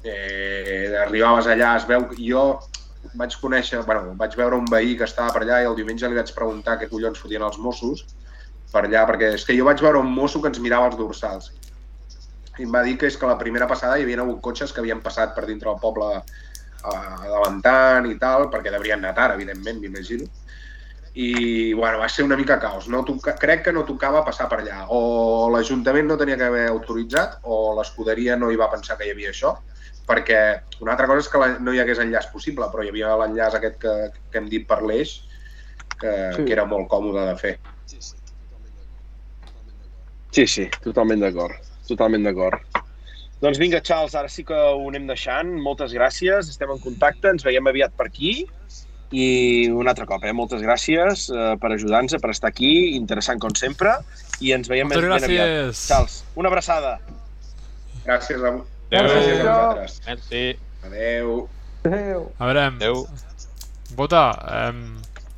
[0.04, 2.08] eh, arribaves allà, es veu...
[2.18, 2.60] Jo
[3.18, 6.14] vaig conèixer, bueno, vaig veure un veí que estava per allà i el diumenge li
[6.14, 8.04] vaig preguntar què collons fotien els Mossos
[8.72, 11.50] per allà, perquè és que jo vaig veure un mosso que ens mirava els dorsals
[12.58, 14.80] i em va dir que és que la primera passada hi havia hagut cotxes que
[14.82, 19.80] havien passat per dintre del poble eh, davantant i tal, perquè deurien anar tard, evidentment,
[19.80, 20.28] m'imagino.
[21.14, 22.86] I, bueno, va ser una mica caos.
[22.88, 24.86] No toca, crec que no tocava passar per allà.
[24.88, 29.12] O l'Ajuntament no tenia que haver autoritzat, o l'escuderia no hi va pensar que hi
[29.12, 29.54] havia això,
[30.08, 30.38] perquè
[30.80, 33.54] una altra cosa és que la, no hi hagués enllaç possible, però hi havia l'enllaç
[33.58, 33.94] aquest que,
[34.30, 35.18] que hem dit per l'eix,
[36.00, 36.40] que, Sí.
[36.40, 36.44] sí.
[36.46, 37.54] que era molt còmode de fer.
[37.86, 38.16] Sí, sí,
[40.80, 41.28] totalment d'acord.
[41.28, 41.71] Totalment d'acord.
[43.42, 45.48] Doncs vinga, Charles, ara sí que ho anem deixant.
[45.64, 48.46] Moltes gràcies, estem en contacte, ens veiem aviat per aquí.
[49.12, 50.30] I un altre cop, eh?
[50.32, 53.96] moltes gràcies eh, per ajudar-nos, per estar aquí, interessant com sempre,
[54.40, 55.50] i ens veiem Moltes ben, ben aviat.
[55.50, 55.82] gràcies.
[55.90, 56.94] Charles, una abraçada.
[58.06, 58.62] Gràcies a, Adéu.
[58.92, 59.98] gràcies a vosaltres.
[60.06, 60.44] Merci.
[60.86, 61.34] Adéu.
[61.84, 62.24] Adéu.
[62.38, 63.02] A veure, Adéu.
[63.98, 64.22] Bota,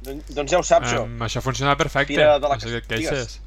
[0.04, 1.02] Don- Doncs ja ho saps, això.
[1.08, 2.12] em, això funciona perfecte.
[2.14, 3.10] Fira de la sé què et Digues.
[3.10, 3.40] queixes.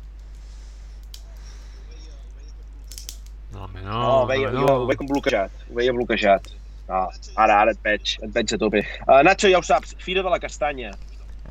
[3.57, 3.89] No, home, no.
[3.89, 5.61] No, ho veia, home, jo ho veia com bloquejat.
[5.71, 6.51] Ho veia bloquejat.
[6.87, 8.83] Ah, ara, ara et veig, et veig a tope.
[9.07, 10.93] Uh, Nacho, ja ho saps, Fira de la Castanya.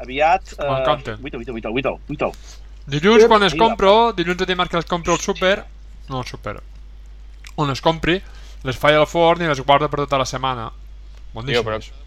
[0.04, 0.54] Aviat...
[0.54, 1.16] Uh, M'encanta.
[1.18, 2.30] Guito, guito, guito, guito, guito.
[2.86, 5.56] Dilluns, quan es compro, dilluns o dimarts que les compro al súper,
[6.08, 6.60] no al súper,
[7.58, 8.20] on es compri,
[8.62, 10.68] les faig al forn i les guardo per tota la setmana.
[10.70, 11.64] Tio, Boníssimes.
[11.66, 12.04] però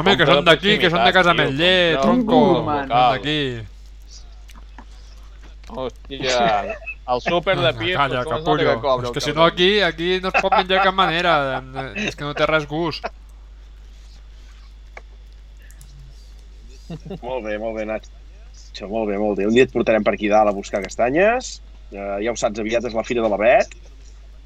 [0.00, 2.98] Home, que són de d'aquí, que són de casa proximitat, tio, Metller, compra tronco.
[3.14, 3.40] d'aquí.
[5.70, 6.74] Hòstia,
[7.14, 8.66] el súper de Pir, Calla, com es nota capullo.
[8.68, 11.34] que cobra És que si no aquí, aquí no es pot menjar de cap manera.
[11.94, 13.06] És que no té res gust.
[17.22, 18.86] Molt bé, molt bé, Nacho.
[18.86, 19.46] Molt bé, molt bé.
[19.48, 21.56] Un dia et portarem per aquí dalt a buscar castanyes.
[21.90, 23.72] Uh, ja ho saps, aviat és la Fira de l'Avet.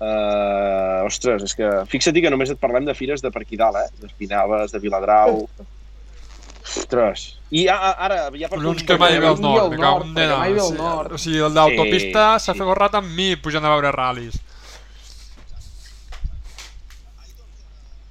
[0.00, 3.76] Uh, ostres, és que fixa-t'hi que només et parlem de fires de per aquí dalt,
[3.76, 3.90] eh?
[4.00, 5.42] D'Espinalbes, de Viladrau...
[6.70, 7.24] Ostres.
[7.50, 10.14] I a, a, ara, ja per Collons que mai ve al nord, me cago en
[10.14, 10.36] nena.
[10.38, 11.12] mai ve al Sí, nord.
[11.12, 12.58] O sigui, el d'autopista Sí, s'ha sí.
[12.60, 14.38] fet gorrat amb mi pujant a veure ral·lis.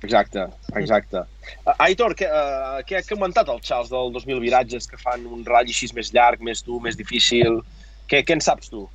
[0.02, 0.46] Exacte,
[0.80, 1.26] exacte.
[1.68, 5.42] Uh, Aitor, què, uh, què ha comentat el Charles del 2.000 viratges que fan un
[5.48, 7.60] ratll així més llarg, més dur, més difícil?
[8.08, 8.86] Què, què en saps tu?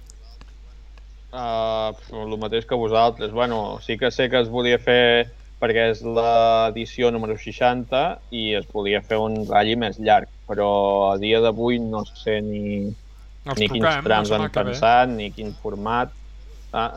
[1.34, 3.32] Uh, el mateix que vosaltres.
[3.36, 5.28] Bueno, sí que sé que es volia fer
[5.62, 8.00] perquè és l'edició número 60
[8.34, 12.90] i es volia fer un ratll més llarg, però a dia d'avui no sé ni,
[13.44, 16.12] Els ni quins trams han pensat, ni quin format.
[16.74, 16.90] Ah,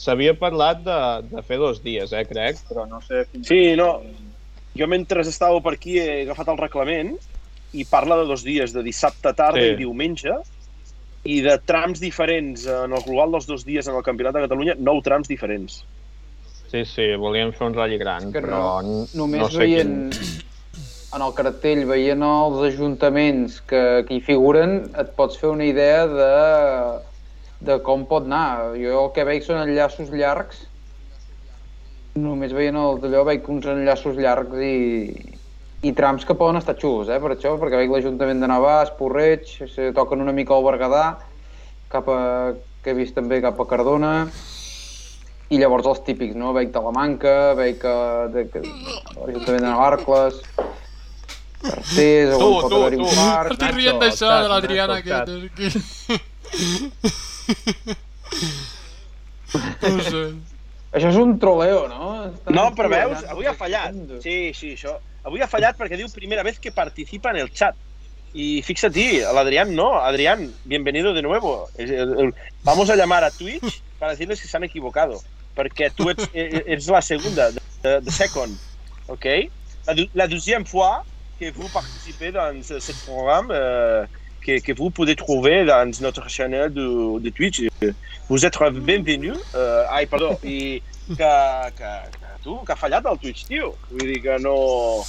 [0.00, 0.98] S'havia parlat de,
[1.28, 3.24] de fer dos dies, eh, crec, però no sé...
[3.28, 3.98] fins- Sí, no.
[4.78, 7.10] Jo mentre estava per aquí he agafat el reglament
[7.74, 9.72] i parla de dos dies, de dissabte tarda Sí.
[9.74, 10.36] i diumenge,
[11.26, 14.76] i de trams diferents en el global dels dos dies en el Campionat de Catalunya,
[14.78, 15.82] nou trams diferents.
[16.70, 20.42] Sí, sí, volíem fer un ratll gran, Que però n- Només no sé veient quin...
[21.16, 26.04] en el cartell, veient els ajuntaments que, que hi figuren, et pots fer una idea
[26.06, 26.28] de,
[27.66, 28.76] de com pot anar.
[28.78, 30.62] Jo el que veig són enllaços llargs.
[32.20, 34.76] Només veient el d'allò veig uns enllaços llargs i,
[35.86, 39.46] i trams que poden estar xulos, eh, per això, perquè veig l'Ajuntament de Navàs, Porreig,
[39.74, 41.04] se toquen una mica al Berguedà,
[41.90, 42.18] cap a,
[42.82, 44.14] que he vist també cap a Cardona,
[45.50, 46.52] i llavors els típics, no?
[46.56, 47.94] Veig Talamanca, veig que,
[48.34, 50.34] de, que, l'Ajuntament de Navarcles...
[51.60, 53.10] Carters, o Tu, pot tu, haver-hi un tu.
[53.18, 53.50] parc...
[53.52, 55.20] Estic rient d'això, de l'Adriana és que-
[59.82, 60.22] No sé.
[60.96, 62.06] Això és un troleo, no?
[62.30, 63.94] Estan No, però veus, avui ha fallat.
[64.24, 64.92] Sí, sí, això.
[65.26, 67.74] Avui ha fallat perquè diu primera vez que participa en el chat.
[68.32, 69.94] Y fíjate, al Adrián no.
[70.00, 71.68] Adrián, bienvenido de nuevo.
[72.62, 75.20] Vamos a llamar a Twitch para decirles que se han equivocado.
[75.56, 78.52] Perquè tu ets, eh, ets la segunda, de, de second.
[79.08, 79.26] OK?
[79.86, 81.04] La, la deuxième fois
[81.38, 84.04] que vous participez dans ce, programme euh,
[84.44, 87.62] que, que vous pouvez trouver dans notre chaîne de, de Twitch.
[88.28, 89.38] Vous êtes bienvenus.
[89.54, 90.38] Euh, ai, perdó.
[90.44, 93.74] I que, que, que tu, que ha fallat el Twitch, tio.
[93.90, 95.02] Vull dir que no...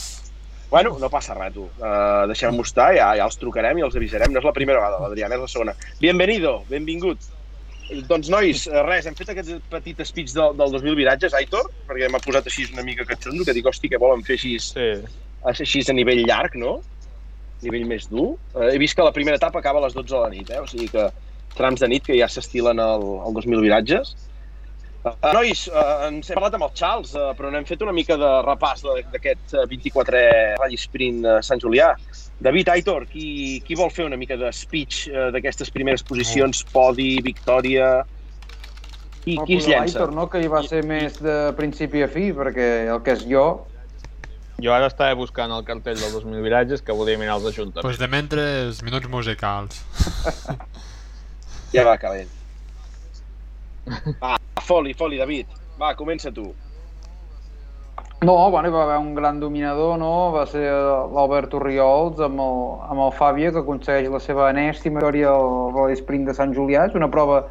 [0.72, 1.65] Bueno, no passa res, tu.
[1.84, 4.31] Uh, Deixem-ho estar, ja, ja els trucarem i els avisarem.
[4.31, 5.76] No és la primera vegada, l'Adriana és la segona.
[5.99, 7.27] Bienvenido, benvingut.
[7.91, 12.07] Doncs, nois, eh, res, hem fet aquest petit speech del, del 2000 viratges, Aitor, perquè
[12.11, 14.85] m'ha posat així una mica catxondo, que dic, hosti, que volen fer així, Sí.
[15.51, 16.77] així a nivell llarg, no?
[17.61, 18.38] Nivell més dur.
[18.55, 20.61] Eh, he vist que la primera etapa acaba a les 12 de la nit, eh?
[20.61, 21.09] O sigui que
[21.57, 24.15] trams de nit que ja s'estilen al, al 2000 viratges.
[25.02, 28.14] Uh, nois, uh, ens hem parlat amb el Charles, uh, però n'hem fet una mica
[28.22, 30.26] de repàs de- d'aquest uh, 24è
[30.60, 31.88] Rally Sprint uh, Sant Julià.
[32.41, 37.15] David, Aitor, qui, qui vol fer una mica de speech uh, d'aquestes primeres posicions, podi,
[37.26, 38.03] victòria...
[39.22, 39.99] Qui, No, qui es llença?
[40.02, 43.26] l'Aitor, no, que hi va ser més de principi a fi, perquè el que és
[43.30, 43.44] jo...
[44.61, 47.86] Jo ara estava buscant el cartell del 2000 viratges que volia mirar els ajuntaments.
[47.86, 48.44] Pues de mentre,
[48.86, 49.82] minuts musicals.
[51.73, 52.30] Ja va, calent.
[54.22, 55.48] Va, foli, foli, David.
[55.80, 56.52] Va, comença tu.
[58.22, 60.30] No, bueno, hi va haver un gran dominador, no?
[60.36, 62.60] Va ser l'Albert Oriols amb el,
[62.94, 66.86] amb el Fàbia, que aconsegueix la seva enèstima victòria al Rally Sprint de Sant Julià.
[66.90, 67.48] És una prova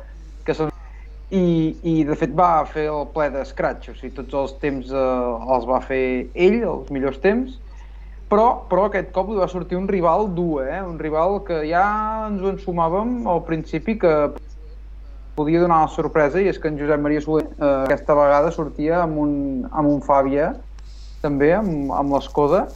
[0.46, 0.70] que són...
[1.30, 1.42] I,
[1.86, 5.02] I, de fet, va fer el ple de scratch, o sigui, tots els temps eh,
[5.54, 6.02] els va fer
[6.34, 7.58] ell, els millors temps,
[8.30, 10.80] però, però aquest cop li va sortir un rival dur, eh?
[10.86, 11.84] un rival que ja
[12.28, 14.14] ens ho ensumàvem al principi que
[15.40, 19.00] podia donar la sorpresa i és que en Josep Maria Soler eh, aquesta vegada sortia
[19.06, 19.32] amb un,
[19.72, 20.52] amb un Fàbia
[21.24, 22.66] també, amb, amb l'Escoda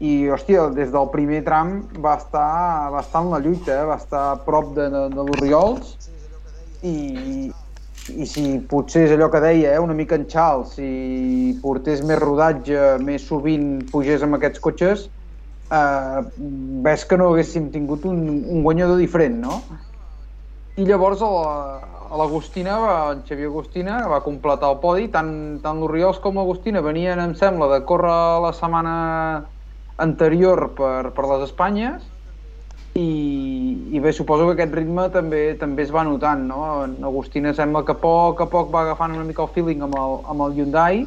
[0.00, 2.48] i, hòstia, des del primer tram va estar,
[2.92, 3.86] va estar en la lluita, eh?
[3.88, 6.10] va estar a prop de, de, de l'Oriols
[6.84, 6.96] i,
[8.12, 9.82] i si potser és allò que deia, eh?
[9.82, 15.08] una mica en xal, si portés més rodatge, més sovint pugés amb aquests cotxes,
[15.72, 16.20] eh,
[16.84, 19.62] ves que no haguéssim tingut un, un guanyador diferent, no?
[20.76, 21.34] I llavors a
[22.10, 22.76] a l'Agustina,
[23.12, 27.68] en Xavier Agustina, va completar el podi, tant, tant l'Oriols com l'Agustina venien, em sembla,
[27.72, 28.96] de córrer la setmana
[30.02, 32.06] anterior per, per les Espanyes.
[32.96, 33.08] I,
[33.92, 36.62] i bé, suposo que aquest ritme també també es va notant, no?
[36.86, 39.98] En Agustina sembla que a poc a poc va agafant una mica el feeling amb
[40.00, 41.04] el, amb el Hyundai.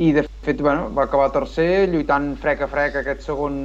[0.00, 3.56] I de fet bueno, va acabar tercer lluitant frec a frec aquest segon,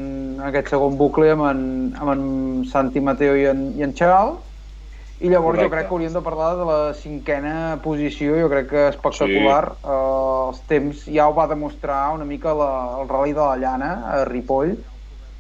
[0.48, 1.62] aquest segon bucle amb en,
[2.00, 2.26] amb en
[2.72, 4.45] Santi Mateo i en, i en Charles
[5.20, 5.64] i llavors Correcte.
[5.64, 9.70] jo crec que hauríem de parlar de la cinquena posició, jo crec que espectacular.
[9.72, 9.88] Sí.
[9.88, 13.92] Uh, els temps ja ho va demostrar una mica la, el Rally de la Llana
[14.12, 14.74] a Ripoll,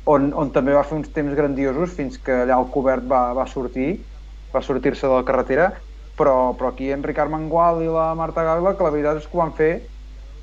[0.06, 3.48] on, on també va fer uns temps grandiosos fins que allà el cobert va, va
[3.52, 3.98] sortir,
[4.54, 5.74] va sortir-se de la carretera,
[6.16, 9.36] però, però aquí en Ricard Mangual i la Marta Gagla, que la veritat és que
[9.36, 9.74] ho van fer,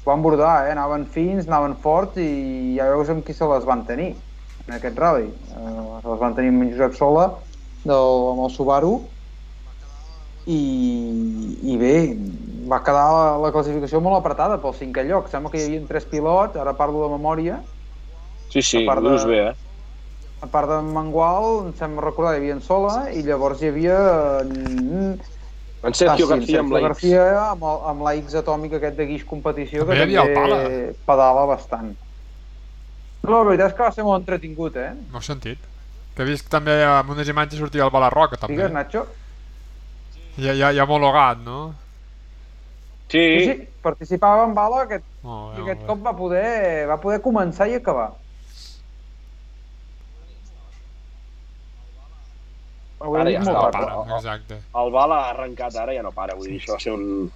[0.02, 0.74] ho van bordar, eh?
[0.74, 4.12] anaven fins, anaven forts i ja veus amb qui se les van tenir
[4.66, 5.30] en aquest rally.
[5.56, 7.30] Uh, se les van tenir amb Josep Sola,
[7.86, 8.94] del, amb el Subaru,
[10.46, 10.60] i,
[11.72, 11.94] i bé,
[12.70, 15.28] va quedar la, la classificació molt apretada pel cinquè lloc.
[15.30, 17.60] Sembla que hi havia tres pilots, ara parlo de memòria,
[18.52, 19.54] Sí, sí, A part de- bé, eh?
[20.42, 23.94] a part de Mangual, em sembla recordar, hi havia en Sola, i llavors hi havia
[24.42, 25.20] en,
[25.82, 26.88] En Sergio Ah, sí, García amb la X.
[26.88, 30.94] García amb, el, amb la X atòmic aquest de Guix Competició, que També el també
[31.08, 31.94] pedala bastant.
[33.22, 34.92] Però la veritat és que va ser molt entretingut, eh?
[35.10, 35.58] No he sentit.
[36.14, 38.54] Que he vist també amb unes imatges sortia el Balarroca, també.
[38.58, 39.06] Digues, Nacho?
[40.38, 41.74] Ja, ja, ja homologat, no?
[43.12, 47.18] Sí, Sí, sí, participava en bala aquest, bé, i aquest cop va poder, va poder
[47.20, 48.08] començar i acabar.
[53.02, 53.74] Ara ja està, ràpid.
[53.74, 54.58] Para, exacte.
[54.80, 56.36] el Bala ha arrencat ara, ja no para.
[56.38, 57.32] Vull dir, això va ser un...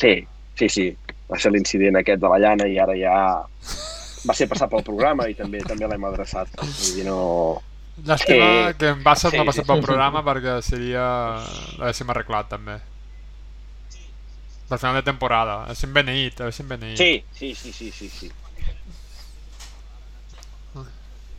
[0.00, 0.14] Sí,
[0.58, 0.86] sí, sí.
[1.28, 5.26] Va ser l'incident aquest de la llana i ara ja va ser passat pel programa
[5.28, 6.54] i també també l'hem adreçat.
[6.62, 7.18] Vull dir, no...
[8.00, 8.78] Llàstima Sí.
[8.78, 9.68] que en no Sí, ha passat sí.
[9.68, 11.04] pel programa perquè seria...
[11.78, 12.78] l'haguéssim arreglat també.
[14.68, 15.64] Per final de temporada.
[15.66, 16.96] Haguéssim beneït, haguéssim beneït.
[16.96, 18.30] Sí, sí, sí, sí, sí, sí.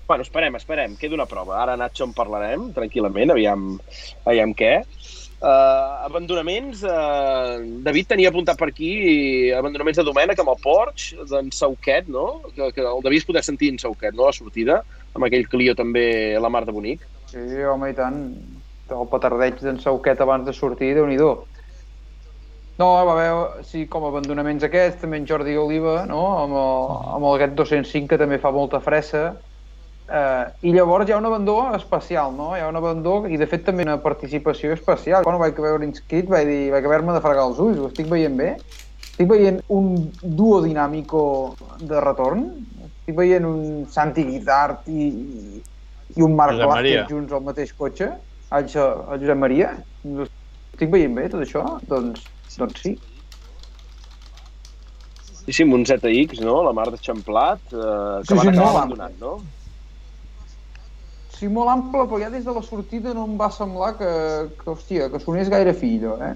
[0.06, 0.96] Bueno, esperem, esperem.
[1.00, 1.62] Queda una prova.
[1.64, 3.80] Ara, Nacho, en parlarem tranquil·lament, aviam,
[4.28, 4.84] aviam què.
[5.44, 11.50] Uh, abandonaments, uh, David tenia apuntat per aquí abandonaments de Domènec amb el Porsche, d'en
[11.52, 12.42] Sauquet, no?
[12.56, 14.28] Que, que el devies poder sentir en Sauquet, no?
[14.30, 17.06] La sortida, amb aquell Clio també a la mar de bonic.
[17.31, 18.19] Sí, home, i tant.
[18.94, 21.18] El petardeig d'en Sauquet abans de sortir, déu nhi
[22.77, 26.22] No, va haver, sí, com abandonaments aquests, també en Jordi Oliva, no?
[26.41, 29.27] amb, el, amb el GET 205, que també fa molta fressa.
[30.10, 32.52] Eh, I llavors hi ha un abandó especial, no?
[32.57, 35.23] Hi ha un abandó i de fet també una participació especial.
[35.23, 38.10] Quan ho vaig veure inscrit vaig dir, vaig haver-me de fregar els ulls, ho estic
[38.11, 38.56] veient bé.
[39.06, 41.23] Estic veient un duo dinàmico
[41.80, 42.48] de retorn,
[43.04, 45.64] estic veient un Santi Guitart i, i,
[46.16, 46.56] i un Marc.
[46.56, 48.08] Blázquez junts al mateix cotxe,
[48.56, 49.74] el, Jo- el Josep Maria.
[50.74, 51.66] Estic veient bé tot això?
[51.90, 52.24] Doncs,
[52.58, 52.94] doncs sí.
[55.44, 56.62] Sí, sí, amb un ZX, no?
[56.64, 59.34] La mar de Xamplat, uh, que Sí, van sí, acabar molt abandonant, no?
[61.34, 64.08] Sí, molt ample, però ja des de la sortida no em va semblar que,
[64.62, 66.36] que hòstia, que sonés gaire fi, allò, eh?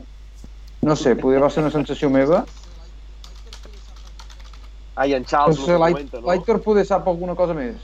[0.83, 2.43] No sé, poder va ser una sensació meva.
[4.97, 6.27] Ah, i en No Charles, sé, el que l'Ai- comenta, no?
[6.27, 7.75] l'Aitor poder sap alguna cosa més.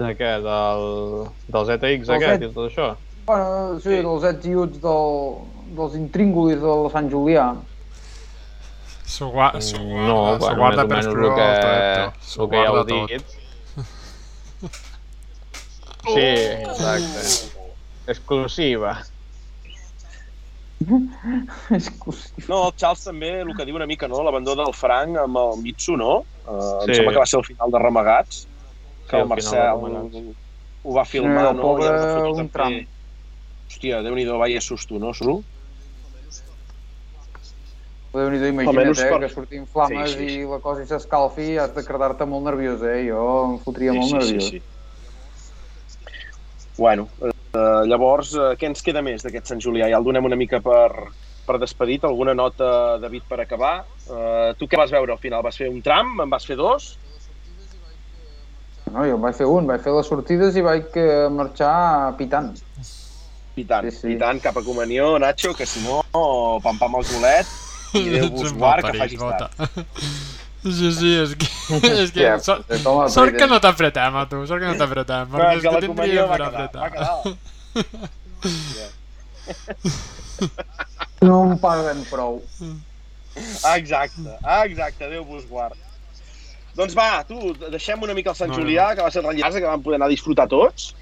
[0.00, 0.30] De què?
[0.40, 0.84] Del,
[1.52, 2.86] del ZX Del aquest Z- i tot això?
[3.26, 3.98] Bueno, sí, Sí.
[4.06, 5.10] dels ets i uts del,
[5.76, 7.50] dels intríngulis del Sant Julià.
[9.04, 9.78] S'ho gua No, guarda, s'ho
[10.38, 12.12] bueno, guarda per o menys el que, Toretto.
[12.30, 13.08] S'ho el que ja heu guarda tot.
[13.10, 13.24] dit.
[16.00, 17.22] Sí, exacte.
[18.06, 19.02] Exclusiva.
[21.76, 22.46] Exclusiu.
[22.48, 24.22] No, el Charles també, el que diu una mica, no?
[24.24, 26.22] L'abandó del Frank amb el Mitsu, no?
[26.44, 26.90] Uh, Sí.
[26.90, 28.38] Em sembla que va ser el final de Remagats,
[29.06, 30.16] que Sí, el el Marcel Remagats.
[30.82, 31.62] ho va filmar, Sí, el no?
[31.62, 32.78] pobre, fotos un tram.
[33.70, 35.44] Hòstia, Déu-n'hi-do, vaya susto, no, Sru?
[38.10, 40.40] Déu-n'hi-do, imagina't, eh, per- que sortin flames Sí, sí, sí.
[40.40, 43.04] i la cosa s'escalfi i has de quedar-te molt nerviós, eh?
[43.06, 43.20] Jo
[43.52, 44.50] em fotria molt nerviós.
[46.76, 47.06] Bueno,
[47.54, 49.88] uh, llavors, uh, què ens queda més d'aquest Sant Julià?
[49.90, 51.10] Ja el donem una mica per,
[51.46, 52.06] per despedit.
[52.08, 53.74] Alguna nota, David, per acabar?
[54.06, 55.44] Uh, tu què vas veure al final?
[55.46, 56.16] Vas fer un tram?
[56.24, 56.94] En vas fer dos?
[58.90, 60.96] No, jo en vaig fer un, vaig fer les sortides i vaig
[61.30, 62.50] marxar pitant.
[63.54, 66.00] Pitant, Sí, sí, pitant cap a comunió, Nacho, que si no,
[66.64, 67.46] pam pam al culet
[67.98, 69.86] i Déu vos guard que facis tard.
[70.60, 71.48] Sí, sí, és que...
[72.04, 75.30] és que Ja, sort, toma, sort que no t'apretem, a tu, sort que no t'apretem.
[75.32, 76.80] Però perquè és que que tindríem va per quedar, apretar.
[76.84, 77.14] va quedar.
[81.20, 82.38] No em paguen prou.
[83.62, 84.24] Ah, exacte,
[84.64, 85.76] exacte, Déu vos guard.
[86.76, 89.68] Doncs va, tu, deixem una mica el Sant No, Julià, que va ser ratllassa, que
[89.68, 90.94] vam poder anar a disfrutar tots.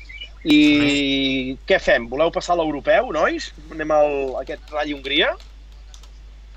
[0.49, 2.09] I què fem?
[2.11, 3.51] Voleu passar a l'europeu, nois?
[3.75, 4.13] Anem al
[4.43, 5.35] aquest ratll Hongria?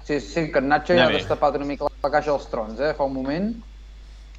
[0.05, 2.93] Sí, sí, que en Nacho ja ha destapat una mica la caixa dels trons, eh,
[2.97, 3.51] fa un moment,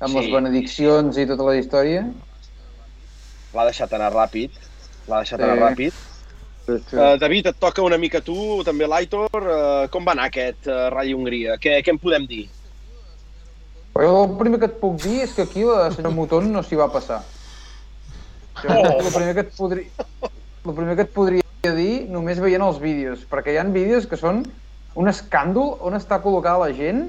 [0.01, 0.19] amb Sí.
[0.19, 2.03] les benediccions i tota la història.
[3.55, 4.51] L'ha deixat anar ràpid.
[5.09, 5.45] L'ha deixat Sí.
[5.45, 5.93] anar ràpid.
[6.69, 9.29] Uh, David, et toca una mica tu, també l'Aitor.
[9.35, 11.57] Uh, com va anar aquest uh, ratll Hongria?
[11.59, 12.49] Què, què en podem dir?
[13.99, 16.77] Jo el primer que et puc dir és que aquí la senyora Mouton no s'hi
[16.77, 17.23] va passar.
[18.63, 19.01] Jo, Oh.
[19.01, 20.07] el, primer que et podria,
[20.65, 21.43] el primer que et podria
[21.75, 24.45] dir només veient els vídeos, perquè hi ha vídeos que són
[24.95, 27.07] un escàndol on està col·locada la gent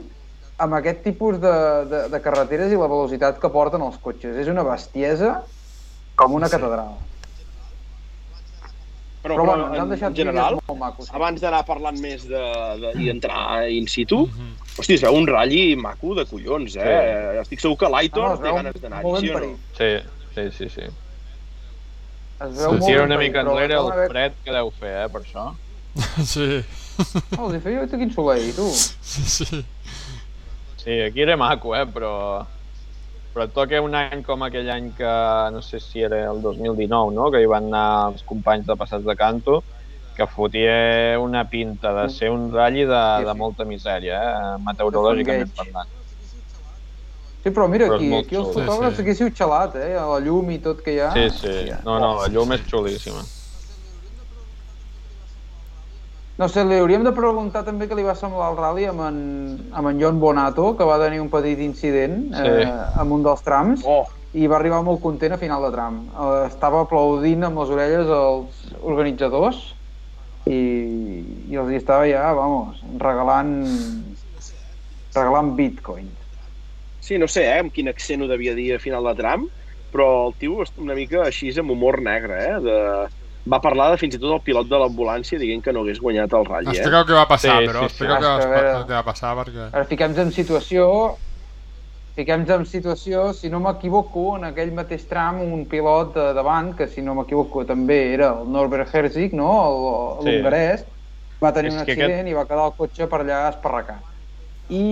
[0.63, 1.51] amb aquest tipus de,
[1.89, 4.37] de, de carreteres i la velocitat que porten els cotxes.
[4.37, 5.41] És una bestiesa
[6.15, 6.55] com una Sí.
[6.55, 6.93] catedral.
[9.23, 11.07] Però, Però, però bueno, ens han en, deixat en general, molt macos.
[11.15, 12.41] abans d'anar parlant més de,
[12.81, 14.49] de, i entrar in situ, Mhm.
[14.77, 17.39] Hosti, es veu un ratll maco de collons, eh?
[17.41, 19.51] Estic segur que l'Aitor Ah, no, té ganes d'anar-hi, sí o no?
[19.77, 19.91] Sí,
[20.35, 20.81] sí, sí, sí.
[22.41, 25.09] Es veu Sí, molt Tira una mica però enrere el fred que deu fer, eh,
[25.09, 25.53] per això.
[26.33, 26.63] Sí,
[27.37, 28.67] Oh, els hi feia quin soleil, tu.
[28.73, 29.63] sí, sí.
[30.83, 32.45] Sí, aquí era maco, eh, però...
[33.33, 35.11] Però et toca un any com aquell any que,
[35.55, 39.07] no sé si era el 2019, no?, que hi van anar els companys de Passats
[39.07, 39.63] de Canto,
[40.13, 45.89] que fotia una pinta de ser un ratll de, de molta misèria, eh, meteorològicament parlant.
[47.43, 49.03] Sí, però mira, Però aquí, aquí els fotògrafs Sí, sí.
[49.03, 49.95] haguéssiu xalat, eh?
[49.97, 51.09] La llum i tot que hi ha.
[51.17, 51.55] Sí, sí.
[51.83, 53.25] No, no, la llum és xulíssima.
[56.43, 59.19] No sé, li hauríem de preguntar també què li va semblar el rally amb en,
[59.71, 62.41] amb en John Bonato, que va tenir un petit incident Sí.
[62.49, 62.65] eh,
[62.99, 64.03] amb un dels trams Oh,
[64.35, 66.01] i va arribar molt content a final de tram.
[66.11, 69.61] Eh, estava aplaudint amb les orelles els organitzadors
[70.51, 70.59] i,
[71.47, 73.55] i els hi estava ja, vamos, regalant
[75.15, 76.11] regalant bitcoin.
[76.99, 79.47] sí, no sé, eh, amb quin accent ho devia dir a final de tram,
[79.95, 82.59] però el tio una mica així amb humor negre, eh?
[82.67, 82.77] De...
[83.51, 86.31] Va parlar de fins i tot el pilot de l'ambulància dient que no hagués guanyat
[86.37, 86.77] el ratll, eh?
[86.77, 87.91] Expliqueu què va passar, Sí, però, sí, sí.
[87.91, 89.65] expliqueu què, És que, va, què va passar, perquè...
[89.73, 90.85] Ara fiquem-nos en situació
[92.15, 96.85] fiquem-nos en situació, si no m'equivoco, en aquell mateix tram un pilot de davant, que
[96.87, 99.49] si no m'equivoco també era el Norbert Herzig, no?
[99.65, 100.29] El- Sí.
[100.29, 100.85] l'hongarès,
[101.43, 104.03] va tenir És un que accident aquest- i va quedar el cotxe per allà esparracat.
[104.69, 104.85] I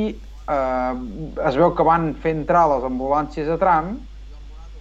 [0.49, 0.93] eh,
[1.47, 3.99] es veu que van fer entrar les ambulàncies a tram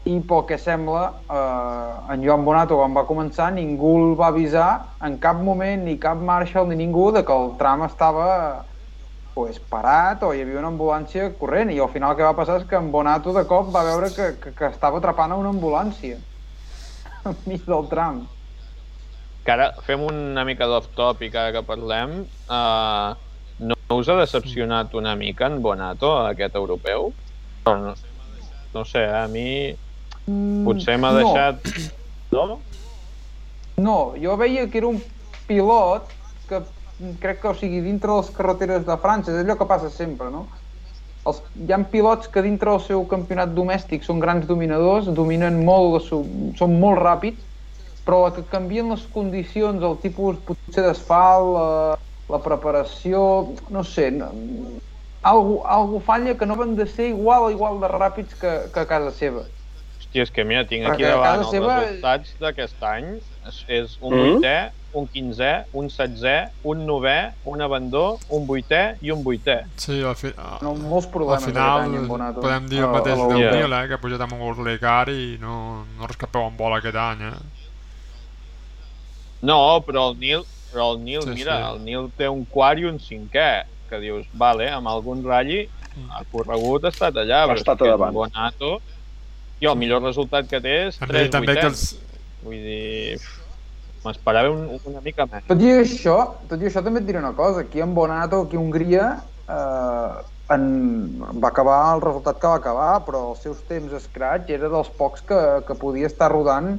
[0.09, 4.97] i pel que sembla eh, en Joan Bonato quan va començar ningú el va avisar
[5.05, 8.65] en cap moment ni cap Marshall ni ningú de que el tram estava
[9.35, 12.57] pues, parat o hi havia una ambulància corrent i al final el que va passar
[12.63, 16.17] és que en Bonato de cop va veure que, que, que estava atrapant una ambulància
[17.35, 18.25] enmig del tram
[19.45, 22.27] Que ara fem una mica d'off-topic ara que parlem.
[22.45, 23.17] Uh,
[23.65, 27.09] no us ha decepcionat una mica en Bonato, aquest europeu?
[27.67, 27.95] No,
[28.75, 29.47] no sé, a mi
[30.67, 31.23] potser m'ha no.
[31.23, 31.91] deixat...
[32.31, 32.61] No?
[33.81, 35.01] No, jo veia que era un
[35.49, 36.11] pilot
[36.49, 36.61] que
[37.21, 40.29] crec que, o sigui, dintre de les carreteres de França, és allò que passa sempre,
[40.31, 40.45] no?
[41.29, 46.07] Els, hi ha pilots que dintre del seu campionat domèstic són grans dominadors, dominen molt,
[46.07, 47.49] són molt ràpids,
[48.05, 51.99] però la que canvien les condicions, el tipus potser d'asfalt, la,
[52.31, 53.23] la preparació,
[53.73, 54.31] no sé, no,
[55.23, 58.89] algo, algo falla que no van de ser igual igual de ràpids que, que a
[58.89, 59.45] casa seva.
[60.11, 63.21] Hòstia, és que mira, tinc aquí Perquè davant els seva- resultats d'aquest any.
[63.47, 64.21] És, és un Mm.
[64.21, 69.65] vuitè, un quinzè, un setzè, un novè, un abandó, un vuitè i un vuitè.
[69.77, 73.39] Sí, al, fi, No, molts al problemes final aquest any podem dir el mateix del.
[73.39, 73.53] Yeah.
[73.55, 76.97] Nil, eh, que ha pujat amb un Car i no, no rescapeu en bola aquest
[76.97, 77.23] any.
[77.23, 77.33] Eh?
[79.43, 80.43] No, però el Nil,
[80.73, 81.73] però el Nil Sí, mira, sí.
[81.73, 85.69] el Nil té un quart i un cinquè, que dius, vale, amb algun ratll
[86.11, 88.13] ha corregut, ha estat allà, Ha però és estat que davant.
[88.13, 88.81] Bonato,
[89.61, 91.83] i el millor resultat que té és També, 3 també que vuitens.
[91.93, 92.07] els,
[92.41, 93.19] Vull dir,
[94.05, 95.45] m'esperava un, una mica més.
[95.49, 96.17] Tot i això,
[96.49, 99.09] tot i això també et diré una cosa, aquí en Bonato, aquí a Hongria,
[99.45, 100.23] eh,
[100.55, 100.65] en,
[101.37, 105.27] va acabar el resultat que va acabar, però els seus temps Scratch era dels pocs
[105.29, 106.79] que, que podia estar rodant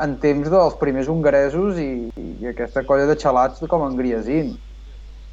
[0.00, 1.90] en temps dels primers hongaresos i,
[2.20, 4.52] i aquesta colla de xalats com en Griasin.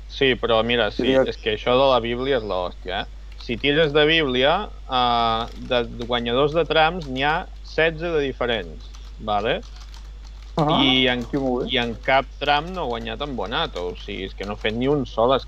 [0.08, 3.17] Sí, però mira, sí, és que això de la Bíblia és l'hòstia, eh?
[3.38, 4.54] Si tires de Bíblia,
[4.90, 9.60] eh, de guanyadors de trams n'hi ha 16 de diferents, vale?
[10.58, 11.26] Ah, I, en.
[11.70, 14.62] I en cap tram no ha guanyat en Bonato, o sigui, és que no ha
[14.62, 15.42] fet ni un sol a,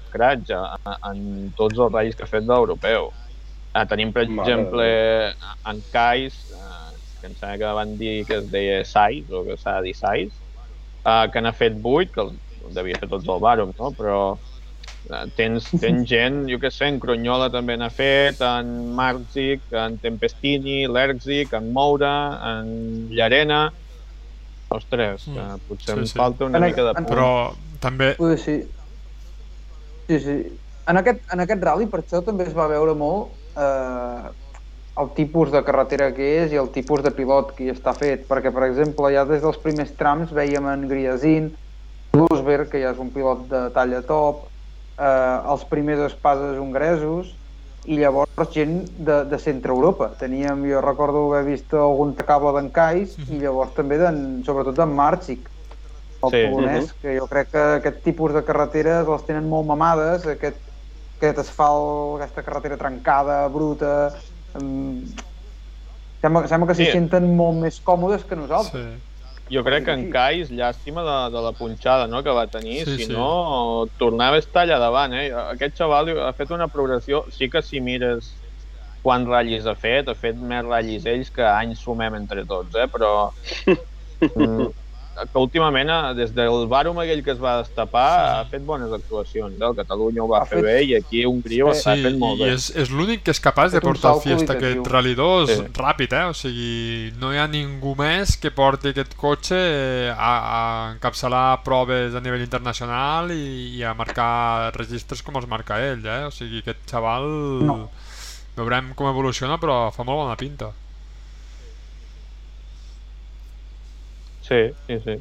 [1.10, 1.24] en
[1.58, 3.10] tots els ratllis que ha fet d'europeu.
[3.74, 4.86] Ah, tenim, per Mare exemple,
[5.72, 9.58] en Kais, eh, que em sembla que van dir que es deia Sais, o que
[9.58, 10.38] s'ha de dir Sais,
[11.06, 13.92] eh, que n'ha fet 8, que els devia fer tots el Barum, no?
[13.98, 14.49] però eh,
[15.36, 20.86] tens, tens gent, jo què sé, en Cronyola també n'ha fet, en Marzic, en Tempestini,
[20.88, 22.16] l'Erzic, en Moura,
[22.56, 23.70] en Llarena...
[24.70, 25.62] Ostres, que Mm.
[25.68, 26.18] potser Sí, em sí.
[26.20, 27.08] falta una En- mica de en- punt.
[27.10, 28.60] però també Ui, sí.
[30.08, 30.36] Sí, sí.
[30.86, 34.30] En aquest, en aquest rally, per això també es va veure molt eh,
[35.02, 38.28] el tipus de carretera que és i el tipus de pilot que hi està fet,
[38.30, 41.50] perquè, per exemple, ja des dels primers trams veiem en Griasin,
[42.14, 44.49] Lusberg, que ja és un pilot de talla top,
[45.00, 47.36] eh, els primers espases hongaresos,
[47.90, 50.12] i llavors gent de, de centre Europa.
[50.20, 54.92] Teníem, jo recordo haver vist algun cable d'en Kais i llavors també, d'en, sobretot d'en
[54.94, 55.48] Marcic,
[56.22, 56.42] el Sí.
[56.50, 60.60] polonès, que jo crec que aquest tipus de carreteres les tenen molt mamades, aquest,
[61.18, 64.12] aquest asfalt, aquesta carretera trencada, bruta...
[64.60, 65.06] Um,
[66.22, 66.92] sembla, sembla que s'hi Sí.
[66.98, 68.84] senten molt més còmodes que nosaltres.
[68.84, 69.09] sí.
[69.50, 70.12] Jo crec que en Sí.
[70.14, 73.14] Kais, llàstima de, de la punxada no, que va tenir, Sí, si sí.
[73.14, 75.14] no, tornava a estar allà davant.
[75.18, 75.32] Eh?
[75.56, 78.34] Aquest xaval ha fet una progressió, sí que si mires
[79.02, 82.86] quants ratllis ha fet, ha fet més ratllis ells que anys sumem entre tots, eh?
[82.92, 83.32] però
[84.36, 84.70] mm,
[85.28, 89.54] que últimament, eh, des del Barum aquell que es va destapar, ha fet bones actuacions.
[89.60, 89.66] Eh?
[89.66, 92.18] El Catalunya ho va Ha fer fet- bé i aquí Hongria ho Sí, ha fet
[92.18, 92.54] molt i bé.
[92.54, 95.58] és, és l'únic que és capaç de portar el Fiesta aquest Rally 2 Sí.
[95.74, 96.26] ràpid, eh?
[96.30, 101.64] O sigui, no hi ha ningú més que porti aquest cotxe eh, a, a encapçalar
[101.64, 106.26] proves a nivell internacional i, i a marcar registres com els marca ell, eh?
[106.28, 107.26] O sigui, aquest xaval...
[107.66, 107.90] No.
[108.60, 110.72] Veurem com evoluciona, però fa molt bona pinta.
[114.50, 115.20] Sí, sí, sí.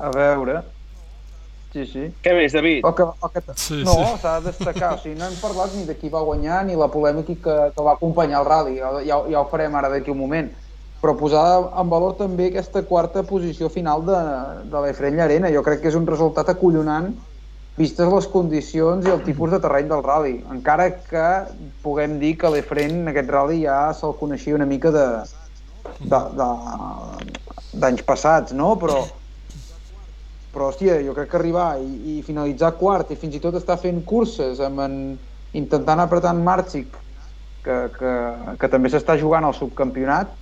[0.00, 0.62] A veure...
[1.74, 2.02] Sí, sí.
[2.22, 2.84] Què més, David?
[2.86, 4.18] O que, o que, Sí, no, sí.
[4.22, 6.86] s'ha de destacar, o sigui, no hem parlat ni de qui va guanyar ni la
[6.86, 10.20] polèmica que, que va acompanyar el rally, ja, ja, ja ho farem ara d'aquí un
[10.20, 10.52] moment,
[11.02, 11.42] però posar
[11.82, 14.20] en valor també aquesta quarta posició final de,
[14.70, 17.10] de l'Efren Llarena, jo crec que és un resultat acollonant
[17.76, 21.26] vistes les condicions i el tipus de terreny del rally, encara que
[21.82, 25.24] puguem dir que l'Efren en aquest rally ja se'l coneixia una mica de-
[27.74, 28.74] d'anys passats, no?
[28.80, 29.02] Però,
[30.54, 33.78] però hòstia, jo crec que arribar i, i finalitzar quart i fins i tot estar
[33.82, 34.96] fent curses amb en,
[35.54, 36.96] intentant apretar en Marcic,
[37.64, 38.14] que, que,
[38.60, 40.34] que també s'està jugant al subcampionat,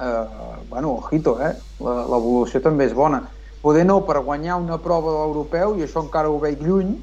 [0.00, 0.26] eh,
[0.70, 1.54] bueno, ojito, eh?
[1.80, 3.24] L'evolució també és bona.
[3.64, 6.94] Poder no per guanyar una prova de l'europeu, i això encara ho veig lluny,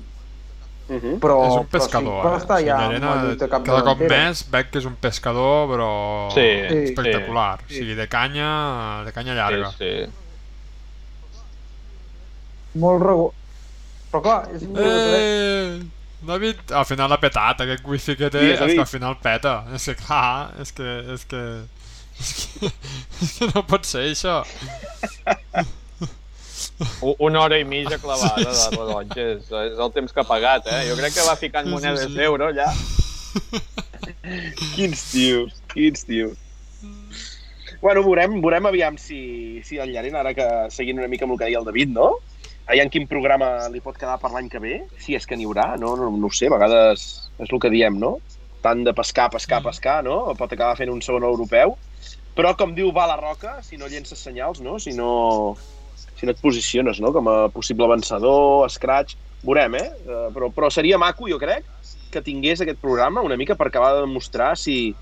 [0.92, 1.20] Uh -huh.
[1.24, 2.38] però, és un però pescador, sí, per eh?
[2.42, 5.92] estar Llarena, la lluita cap cada cop més veig que és un pescador, però
[6.34, 6.50] Sí,
[6.90, 7.60] espectacular.
[7.68, 7.76] sí.
[7.76, 9.72] O sigui, de canya, de canya llarga.
[9.72, 10.12] Sí, sí.
[12.74, 13.34] Molt regó.
[14.12, 15.80] Però clar, és un Eh,
[16.22, 19.66] David, al final l'ha petat, aquest wifi que té, Digues, és que al final peta.
[19.74, 20.84] És que clar, és que...
[21.14, 21.42] És que,
[22.20, 22.72] és que,
[23.24, 24.44] és que no pot ser això.
[27.20, 30.84] Una hora i mitja clavada de rellotge, és, és el temps que ha pagat, eh?
[30.90, 32.16] Jo crec que va ficant Sí, sí, monedes sí.
[32.18, 32.70] d'euro allà.
[34.76, 36.38] Quins tios, quins tios.
[37.82, 41.40] Bueno, veurem, veurem aviam si, si el Llarena, ara que seguint una mica amb el
[41.40, 42.12] que deia el David, no?
[42.70, 45.72] Aviam quin programa li pot quedar per l'any que ve, si és que n'hi haurà,
[45.82, 45.96] no?
[45.98, 46.12] no?
[46.14, 47.08] No ho sé, a vegades
[47.42, 48.20] és el que diem, no?
[48.62, 49.66] Tant de pescar, pescar, Mm.
[49.72, 50.20] pescar, no?
[50.38, 51.74] Pot acabar fent un segon europeu.
[52.38, 54.78] Però, com diu Va la Roca, si no llences senyals, no?
[54.80, 55.58] Si no,
[56.22, 57.10] si no et posiciones, no?
[57.12, 59.18] Com a possible vencedor, scratch...
[59.42, 59.88] Veurem, eh?
[60.06, 61.66] Eh, Però, però seria maco, jo crec,
[62.14, 64.94] que tingués aquest programa una mica per acabar de demostrar si,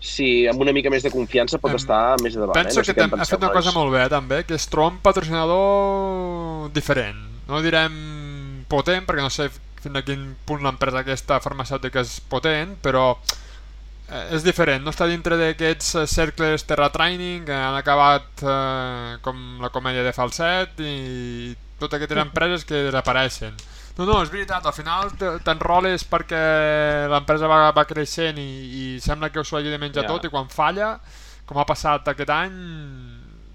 [0.00, 2.56] si amb una mica més de confiança pot Em- estar més davant.
[2.56, 2.80] Penso eh?
[2.80, 4.56] no sé que què en tam- ha penseu, fet una cosa molt bé, també, que
[4.56, 7.20] es troba un patrocinador diferent.
[7.48, 9.50] No direm potent, perquè no sé
[9.84, 13.43] fins a quin punt l'empresa aquesta farmacèutica és potent, però eh,
[14.36, 14.82] és diferent.
[14.84, 20.04] No està dintre d'aquests eh, cercles Terra Training que han acabat eh, com la comèdia
[20.06, 23.54] de Falset i totes aquestes empreses que desapareixen.
[23.98, 26.40] No, no, és veritat, al final te- t'enroles perquè
[27.12, 28.48] l'empresa va, va creixent i,
[28.80, 30.08] i sembla que s'ho hagi de menjar Ja.
[30.16, 30.96] tot i quan falla,
[31.46, 32.56] com ha passat aquest any,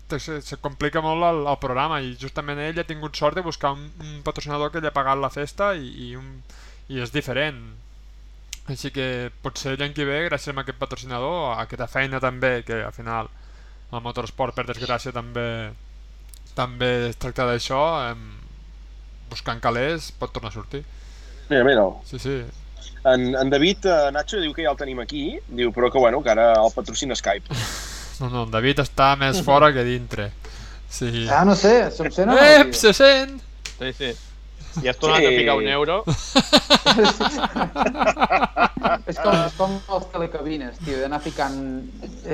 [0.08, 3.44] te- se, se complica molt el, el programa i justament ell ha tingut sort de
[3.44, 6.40] buscar un, un patrocinador que li ha pagat la festa i, i, un,
[6.88, 7.60] i és diferent.
[8.70, 12.84] Així que potser l'any que ve, gràcies a aquest patrocinador, a aquesta feina també, que
[12.86, 13.30] al final
[13.92, 15.72] el motorsport, per desgràcia, també
[16.56, 17.80] també es tracta d'això,
[18.12, 18.24] em,
[19.32, 20.84] buscant calés pot tornar a sortir.
[21.50, 22.44] Mira, mira, Sí, sí.
[23.06, 26.22] en, en David eh, Nacho diu que ja el tenim aquí, diu però que, bueno,
[26.22, 27.48] que ara el patrocina Skype.
[28.20, 30.26] No, no, en David està més fora que dintre.
[30.92, 31.22] Sí.
[31.32, 33.38] Ah, no sé, se'm sent o no, Ep, se sent!
[33.78, 34.10] Sí, sí.
[34.84, 35.26] I has tornat Sí.
[35.26, 36.04] a ficar un euro.
[39.10, 41.58] és, com, és com les telecabines, tio, d'anar ficant,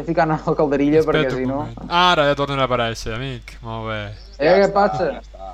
[0.07, 1.59] ficant a la calderilla perquè Espera't un si no...
[1.89, 3.55] Ara ja tornen a aparèixer, amic.
[3.65, 3.99] Molt bé.
[4.39, 5.05] Eh, què passa?
[5.13, 5.51] Ja està.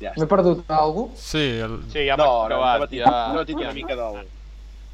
[0.00, 1.22] Ja M'he perdut alguna cosa?
[1.34, 1.74] Sí, el...
[1.92, 2.86] Sí, ja No, m'has no, acabat.
[2.86, 3.74] patit, Ja, hem patit una ja.
[3.76, 4.22] mica del...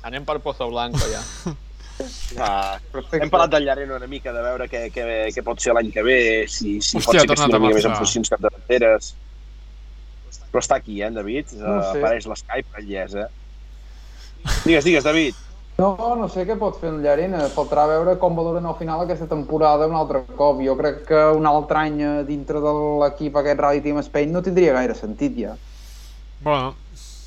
[0.07, 1.23] Anem per Pozo Blanco, ja.
[2.37, 3.23] Ah, Perfecte.
[3.25, 6.03] hem parlat del Llarena una mica, de veure què, què, què pot ser l'any que
[6.05, 9.07] ve, si, si Hòstia, pot ser que estigui una mica més en funcions capdavanteres.
[10.57, 11.51] Però està aquí, eh, en David?
[11.61, 11.99] No Uh, sé.
[12.01, 13.27] apareix l'Skype, ell és, eh?
[14.65, 15.35] Digues, digues, David.
[15.77, 17.43] No, no sé què pot fer en Llarena.
[17.53, 20.63] Faltarà veure com valoren al final aquesta temporada un altre cop.
[20.65, 22.73] Jo crec que un altre any eh, dintre de
[23.03, 25.53] l'equip aquest Rally Team Spain no tindria gaire sentit ja.
[26.41, 26.75] Bueno,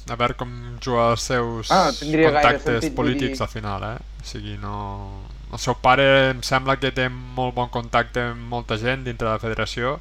[0.09, 0.49] a veure com
[0.81, 3.97] juga els seus Ah, tindria gaire contactes sentit, polítics dir- al final, eh?
[4.23, 4.73] O sigui, no...
[5.53, 9.33] El seu pare em sembla que té molt bon contacte amb molta gent dintre de
[9.33, 9.99] la federació,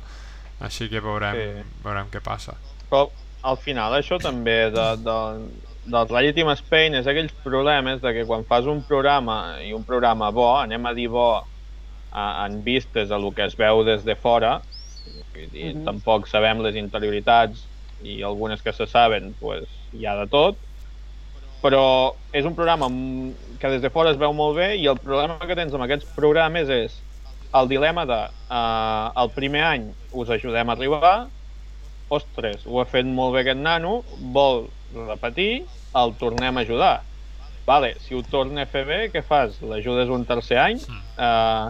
[0.60, 1.68] així que veurem, Sí.
[1.84, 2.54] veurem què passa.
[2.88, 3.08] Però
[3.48, 5.18] al final això també de, de,
[5.88, 9.84] del Rally Team Spain és aquells problemes de que quan fas un programa i un
[9.86, 14.04] programa bo, anem a dir bo a, en vistes a lo que es veu des
[14.04, 14.58] de fora,
[15.34, 15.84] vull dir, Mhm.
[15.84, 17.66] tampoc sabem les interioritats
[18.02, 20.58] i algunes que se saben, pues, hi ha de tot,
[21.62, 22.86] però és un programa
[23.58, 26.06] que des de fora es veu molt bé i el problema que tens amb aquests
[26.14, 27.00] programes és
[27.58, 28.18] el dilema de
[28.50, 31.28] uh, el primer any us ajudem a arribar,
[32.08, 34.02] ostres, ho ha fet molt bé aquest nano,
[34.34, 35.64] vol repetir,
[35.96, 36.94] el tornem a ajudar.
[37.68, 39.60] Vale, si ho torna a fer bé, què fas?
[39.60, 40.78] L'ajudes un tercer any,
[41.18, 41.68] eh,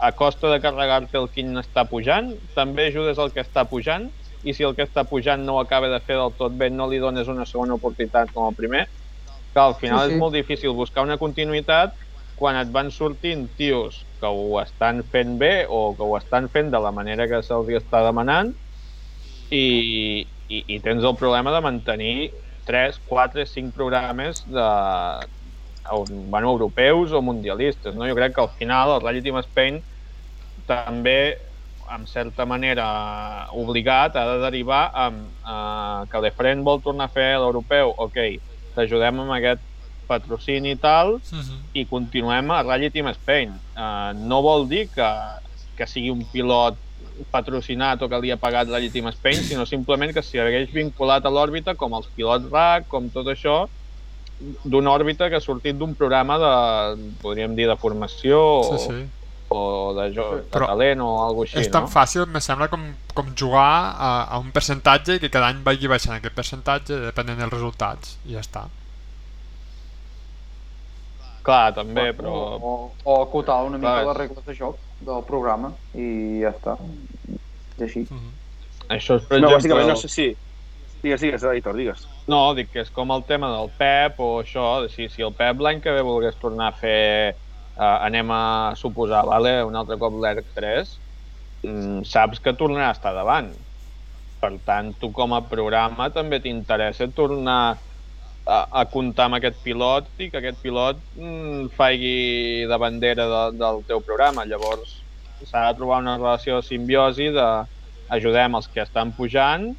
[0.00, 4.10] a costa de carregar-te el quin està pujant, també ajudes el que està pujant,
[4.42, 6.88] i si el que està pujant no ho acaba de fer del tot bé, no
[6.88, 8.86] li dones una segona oportunitat com el primer,
[9.52, 10.14] que al final Sí, sí.
[10.14, 11.96] és molt difícil buscar una continuïtat
[12.36, 16.70] quan et van sortint tios que ho estan fent bé o que ho estan fent
[16.70, 18.54] de la manera que se'ls està demanant
[19.50, 22.30] i, i, i tens el problema de mantenir
[22.66, 24.66] 3, 4, 5 programes de,
[26.30, 27.94] bueno, europeus o mundialistes.
[27.94, 28.06] No?
[28.08, 29.80] Jo crec que al final el Rally Team Spain
[30.68, 31.38] també
[31.90, 37.32] en certa manera obligat ha de derivar amb eh, que l'Efren vol tornar a fer
[37.42, 38.20] l'europeu, ok,
[38.76, 39.66] t'ajudem amb aquest
[40.10, 41.16] patrocini i tal,
[41.74, 43.54] i continuem a Rally Team Spain.
[43.78, 45.10] Uh, no vol dir que,
[45.78, 46.78] que sigui un pilot
[47.30, 51.26] patrocinat o que li ha pagat Rally Team Spain, sinó simplement que s'hi hagués vinculat
[51.26, 53.62] a l'òrbita com els pilots RAC, com tot això,
[54.64, 56.52] d'una òrbita que ha sortit d'un programa de,
[57.20, 59.00] podríem dir, de formació Sí, o, sí.
[59.52, 59.60] o
[59.98, 61.92] de, jo, de Però talent o alguna així, és tan no?
[61.92, 65.90] fàcil, me sembla, com, com jugar a, a un percentatge i que cada any vagi
[65.92, 68.68] baixant aquest percentatge depenent dels resultats i ja està.
[71.42, 72.34] Clar, també, però...
[72.60, 72.72] O,
[73.04, 76.76] o acotar una mica Clar, és- les regles de joc del programa i ja està.
[77.78, 78.06] És així.
[78.10, 78.36] Mm -hmm.
[78.90, 79.56] Això és, per No, exemple...
[79.56, 80.36] bàsicament, no sé si...
[81.02, 82.06] Digues, digues, Aitor, digues.
[82.28, 85.32] No, dic que és com el tema del Pep o això, de si, si el
[85.34, 87.36] Pep l'any que ve volgués tornar a fer,
[87.76, 91.00] uh, anem a suposar, vale, un altre cop l'ERC 3,
[91.64, 93.54] mm, saps que tornarà a estar davant.
[94.40, 97.78] Per tant, tu com a programa també t'interessa tornar
[98.46, 102.16] a, a comptar amb aquest pilot i que aquest pilot mm, faci
[102.70, 104.46] de bandera de, del teu programa.
[104.48, 105.00] Llavors,
[105.44, 107.48] s'ha de trobar una relació de simbiosi de
[108.10, 109.70] ajudem els que estan pujant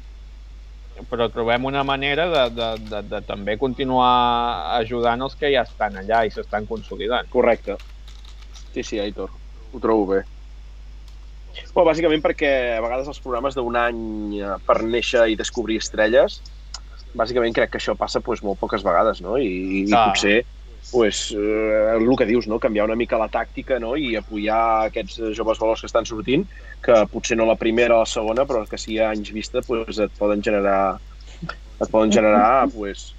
[1.10, 5.96] però trobem una manera de, de, de, de també continuar ajudant els que ja estan
[6.02, 7.28] allà i s'estan consolidant.
[7.32, 7.78] Correcte.
[8.74, 9.32] Sí, sí, Aitor.
[9.72, 10.22] Ho trobo bé.
[11.72, 14.02] Bueno, bàsicament perquè a vegades els programes d'un any
[14.40, 16.40] eh, per néixer i descobrir estrelles,
[17.14, 19.36] bàsicament crec que això passa pues, molt poques vegades, no?
[19.38, 20.08] I, i Ah.
[20.08, 20.44] potser
[20.90, 22.58] pues, eh, el que dius, no?
[22.58, 23.96] canviar una mica la tàctica no?
[23.96, 26.46] i apoyar aquests joves valors que estan sortint,
[26.82, 29.62] que potser no la primera o la segona, però que si hi ha anys vista
[29.66, 30.98] pues, et poden generar
[31.80, 33.14] et poden generar pues,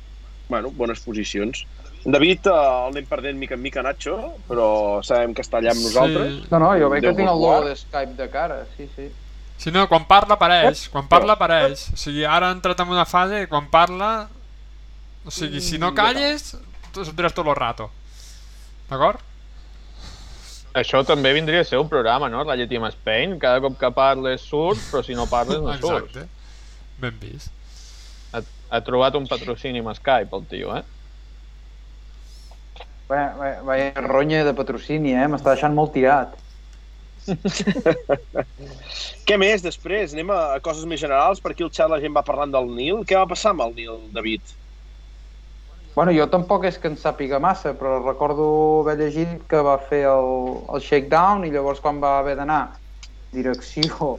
[0.49, 1.65] bueno, bones posicions.
[2.05, 4.17] En David eh, el anem perdent mica en mica, Nacho,
[4.47, 6.33] però sabem que està allà amb nosaltres.
[6.41, 6.47] Sí.
[6.51, 9.07] No, no, jo veig que tinc el logo de Skype de cara, sí, sí.
[9.57, 11.87] Si no, quan parla apareix, quan parla apareix.
[11.93, 14.27] O sigui, ara ha entrat en una fase que quan parla...
[15.23, 16.55] O sigui, si no calles,
[16.91, 17.87] tu sentiràs tot el rato.
[18.89, 19.21] D'acord?
[20.73, 22.41] Això també vindria a ser un programa, no?
[22.43, 26.17] La Team Spain, cada cop que parles surt, però si no parles no surts.
[26.17, 26.27] Exacte.
[26.99, 27.53] Ben vist.
[28.33, 28.41] Ha,
[28.73, 30.83] ha trobat un patrocini amb Skype, el tio, eh?
[33.07, 35.27] Vaya, vaya, vaya ronya de patrocini, eh?
[35.29, 36.33] M'està deixant molt tirat.
[39.27, 40.15] Què més després?
[40.15, 41.41] Anem a, coses més generals.
[41.43, 43.03] Per aquí el xat la gent va parlant del Nil.
[43.07, 44.55] Què va passar amb el Nil, David?
[45.93, 48.45] Bueno, jo tampoc és que en sàpiga massa, però recordo
[48.81, 50.29] haver llegit que va fer el,
[50.73, 52.79] el shakedown i llavors quan va haver d'anar
[53.33, 54.15] direcció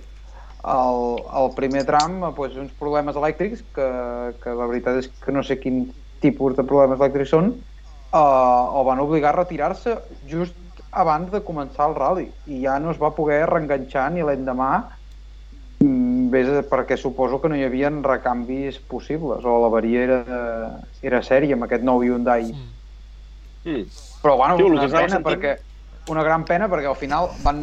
[0.63, 1.01] al,
[1.35, 3.89] al primer tram, doncs, uns problemes elèctrics, que,
[4.41, 5.89] que la veritat és que no sé quin
[6.23, 7.51] tipus de problemes elèctrics són,
[8.15, 9.99] uh, el van obligar a retirar-se
[10.31, 10.55] just
[10.95, 14.71] abans de començar el rally i ja no es va poder reenganxar ni l'endemà
[15.83, 20.21] mm, vés perquè suposo que no hi havia recanvis possibles o l'avaria era,
[21.03, 22.51] era sèria amb aquest nou Hyundai.
[22.53, 22.73] Mm.
[23.65, 23.85] Mm.
[24.23, 25.57] Però bueno, Tio, una pena sentint- perquè
[26.13, 27.61] una gran pena perquè al final van,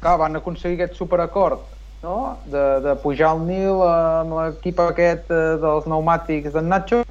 [0.00, 1.60] clar, van aconseguir aquest superacord
[2.02, 2.38] no?
[2.50, 7.02] de, de pujar al Nil amb l'equip aquest eh, dels pneumàtics d'en Nacho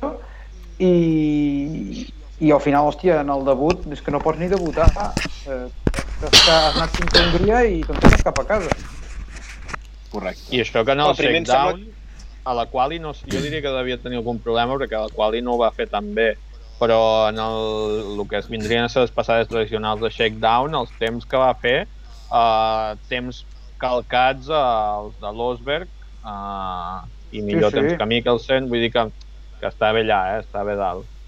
[0.79, 0.91] i,
[2.39, 5.67] i al final, hòstia, en el debut és que no pots ni debutar eh,
[6.23, 8.75] has, has anat fins a Hongria i te'n tornes cap a casa
[10.09, 10.47] Correcte.
[10.55, 11.81] I això que en el El shakedown,
[12.49, 15.43] a la quali no, jo diria que devia tenir algun problema perquè a la quali
[15.45, 16.31] no ho va fer tan bé
[16.79, 20.91] però en el, el que es vindrien a ser les passades tradicionals de shakedown, els
[20.97, 21.83] temps que va fer,
[22.31, 23.43] uh, temps
[23.79, 25.91] calcats als de l'Osberg
[26.23, 27.03] uh,
[27.35, 27.81] i millor Sí, sí.
[27.81, 29.05] temps que Mikkelsen, vull dir que,
[29.59, 30.43] que està bé allà, eh?
[30.45, 31.18] està bé dalt.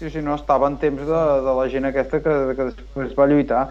[0.00, 3.26] Sí, sí, no, estava en temps de, de la gent aquesta que, que després va
[3.28, 3.64] lluitar.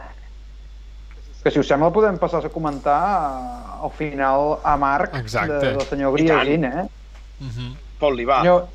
[1.41, 5.57] Que si us sembla podem passar a comentar eh, al final a Marc Exacte.
[5.57, 6.13] de, del senyor.
[6.19, 6.83] Griasin, eh?
[7.39, 7.71] Mm -hmm.
[7.97, 8.43] Pol-li, va.
[8.43, 8.67] Senyor,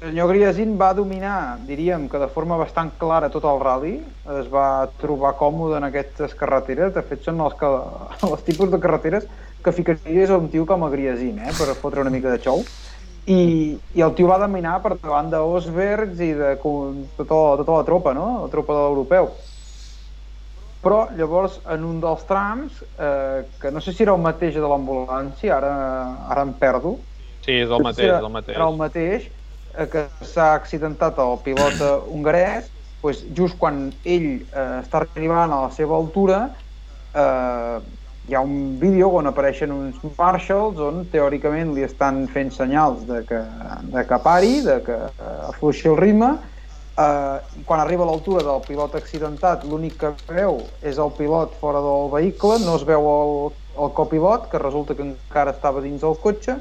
[0.00, 3.94] senyor Griasin va dominar, diríem que de forma bastant clara tot el rally,
[4.40, 7.66] es va trobar còmode en aquestes carreteres, de fet són els, que,
[8.30, 9.28] els tipus de carreteres
[9.62, 11.52] que ficaries a un tio com a Griasin, eh?
[11.58, 12.64] per fotre una mica de xou.
[13.26, 17.26] I, i el tio va dominar per davant d'Osbergs i de tota,
[17.62, 18.28] tota la tropa, no?
[18.42, 19.30] la tropa de l'europeu.
[20.82, 24.66] Però llavors en un dels trams, eh, que no sé si era el mateix de
[24.66, 25.74] l'ambulància, ara,
[26.34, 26.96] ara em perdo,
[27.42, 28.56] Sí, és el mateix, era, és el mateix.
[28.56, 32.70] Era el mateix eh, que s'ha accidentat el pilot eh, hongarès,
[33.02, 36.44] doncs just quan ell eh, està arribant a la seva altura,
[37.10, 37.80] eh,
[38.28, 43.24] hi ha un vídeo on apareixen uns marshals on teòricament li estan fent senyals de
[43.26, 43.40] que,
[43.94, 46.36] de que pari, de que eh, afluixi el ritme,
[46.92, 51.80] Eh, quan arriba a l'altura del pilot accidentat, l'únic que veu és el pilot fora
[51.80, 53.32] del vehicle, no es veu el,
[53.80, 56.58] el copilot, que resulta que encara estava dins del cotxe,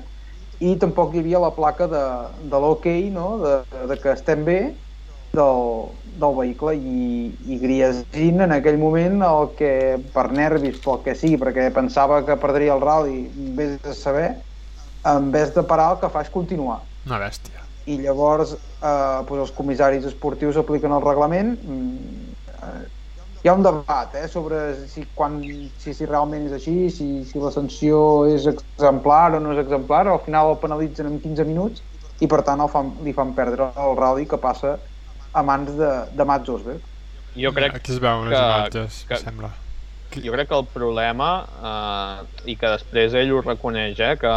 [0.64, 2.04] i tampoc hi havia la placa de,
[2.48, 3.28] de l'OK, no?
[3.44, 3.58] de,
[3.92, 4.60] de que estem bé
[5.34, 5.90] del,
[6.20, 9.74] del vehicle i, i Griesin en aquell moment el que
[10.14, 13.26] per nervis, pel que sigui, perquè pensava que perdria el rally,
[13.58, 14.30] vés a saber,
[15.08, 16.82] en vez de parar el que fa és continuar.
[17.08, 17.58] Una bèstia.
[17.90, 21.56] i llavors eh, doncs els comissaris esportius apliquen el reglament.
[21.66, 22.82] Mm, eh,
[23.42, 25.40] hi ha un debat eh, sobre si, quan,
[25.82, 30.04] si, si realment és així, si, si la sanció és exemplar o no és exemplar.
[30.06, 31.82] Al final el penalitzen en 15 minuts
[32.22, 34.78] i per tant el fan, li fan perdre el rally que passa
[35.34, 36.82] a mans de, de Mats Osberg.
[37.36, 39.22] Jo crec Aquí es veuen les que- imatges, que- que...
[39.24, 39.52] sembla.
[40.12, 41.30] jo crec que el problema,
[41.72, 44.34] eh, i que després ell ho reconeix, eh, que,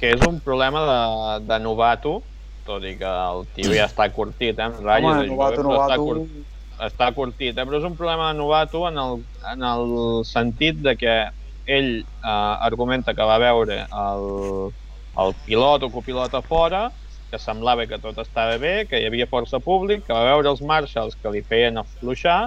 [0.00, 2.18] que és un problema de, de novato,
[2.66, 5.96] tot i que el tio ja està curtit, eh, amb ratlles, Home, novato, però està,
[5.96, 6.04] novato...
[6.04, 6.52] curt,
[6.90, 9.24] està curtit, eh, però és un problema de novato en el,
[9.54, 9.96] en el
[10.28, 11.16] sentit de que
[11.64, 12.04] ell eh,
[12.68, 14.28] argumenta que va veure el,
[15.24, 16.90] el pilot o copilot a fora,
[17.30, 20.62] que semblava que tot estava bé, que hi havia força públic, que va veure els
[20.62, 22.46] marshals que li feien afluixar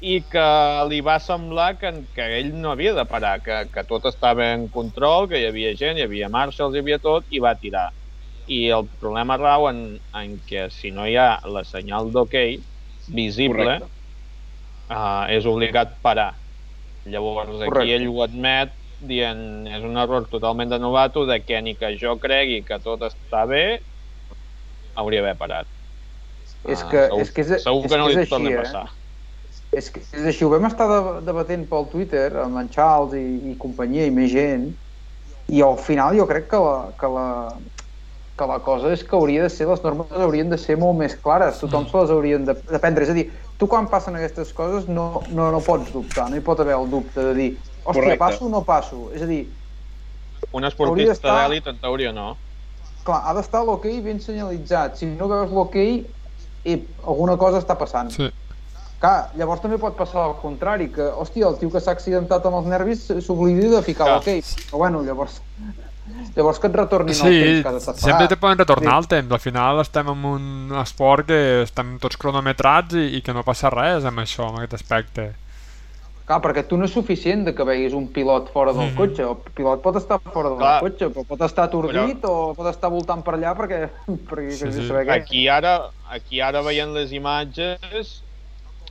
[0.00, 0.46] i que
[0.88, 4.68] li va semblar que, que ell no havia de parar, que, que tot estava en
[4.70, 7.88] control, que hi havia gent, hi havia marshals, hi havia tot, i va tirar.
[8.46, 9.82] I el problema rau en,
[10.16, 12.36] en que si no hi ha la senyal d'ok
[13.18, 13.90] visible, Correcte.
[14.88, 16.30] uh, és obligat parar.
[17.08, 17.98] Llavors aquí Correcte.
[17.98, 22.16] ell ho admet dient és un error totalment de novato de que ni que jo
[22.22, 23.64] cregui que tot està bé
[24.98, 25.68] hauria d'haver parat.
[26.66, 28.50] És Ah, que, segur, és que és, segur és, que no que li és torna
[28.50, 28.64] així, a eh?
[28.64, 28.86] passar.
[29.78, 33.52] És que és així, ho vam estar de, debatent pel Twitter amb en Charles i,
[33.52, 34.68] i companyia i més gent
[35.48, 37.26] i al final jo crec que la, que la,
[38.38, 41.16] que la cosa és que hauria de ser, les normes haurien de ser molt més
[41.24, 43.26] clares, tothom se les haurien de, de prendre, és a dir,
[43.58, 46.90] tu quan passen aquestes coses no, no, no pots dubtar, no hi pot haver el
[46.92, 47.48] dubte de dir,
[47.88, 48.18] hòstia, Correcte.
[48.20, 49.46] passo o no passo, és a dir,
[50.52, 52.36] Un esportista d'èlit, en teoria, no.
[53.04, 58.10] clar, ha d'estar l'ok ben senyalitzat, si no veus l'ok, eh, alguna cosa està passant.
[58.12, 58.28] Sí.
[59.00, 62.56] Clar, llavors també pot passar al contrari, que, hòstia, el tio que s'ha accidentat amb
[62.60, 64.24] els nervis s'oblidi de ficar l'ok.
[64.24, 65.40] Però bueno, llavors...
[66.34, 68.28] Llavors que et retornin el Sí, temps que has estat sempre parat.
[68.30, 68.98] te poden retornar Sí.
[68.98, 69.32] el temps.
[69.32, 73.68] Al final estem en un esport que estem tots cronometrats i, i que no passa
[73.70, 75.34] res amb això, amb aquest aspecte.
[76.28, 78.96] Clar, perquè tu no és suficient de que veguis un pilot fora del Mhm.
[78.98, 79.22] cotxe.
[79.24, 80.80] El pilot pot estar fora del Clar.
[80.82, 83.90] cotxe, però pot estar atordit o pot estar voltant per allà perquè...
[84.28, 85.16] perquè Sí, sí, saber què.
[85.22, 88.24] Aquí ara, aquí ara veient les imatges,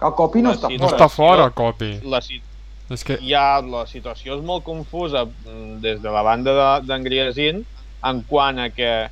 [0.02, 0.98] El copi no està sí, No fora.
[0.98, 2.00] està fora el copi.
[2.04, 2.44] la, si-
[2.90, 3.18] És que...
[3.22, 7.64] ja la situació és molt confusa mm, des de la banda de- d'en Griasin
[8.04, 9.10] en quant a que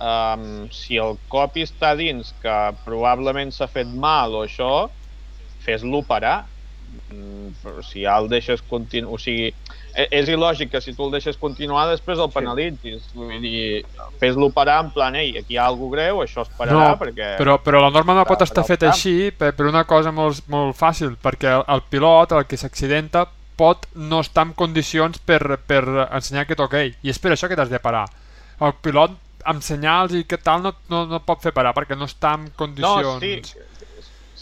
[0.00, 4.90] um, si el copi està dins que probablement s'ha fet mal o això,
[5.58, 6.46] fes-lo parar.
[7.10, 9.14] Mm, però si ja el deixes continuar...
[9.14, 9.48] O sigui,
[9.94, 13.06] e- és il·lògic que si tu el deixes continuar després el penalitzis.
[13.16, 13.84] Vull dir,
[14.20, 17.34] fes-lo parar en plan, ei, aquí hi ha alguna greu, això es pararà No, perquè...
[17.40, 20.76] però, però la norma no pot estar feta així per, per una cosa molt, molt
[20.76, 23.24] fàcil, perquè el, el pilot, el que s'accidenta,
[23.58, 27.56] pot no estar en condicions per, per ensenyar aquest ok, i és per això que
[27.58, 28.04] t'has de parar.
[28.62, 29.16] El pilot
[29.48, 32.50] amb senyals i que tal no, no, no pot fer parar perquè no està en
[32.58, 33.08] condicions...
[33.08, 33.64] No, sí,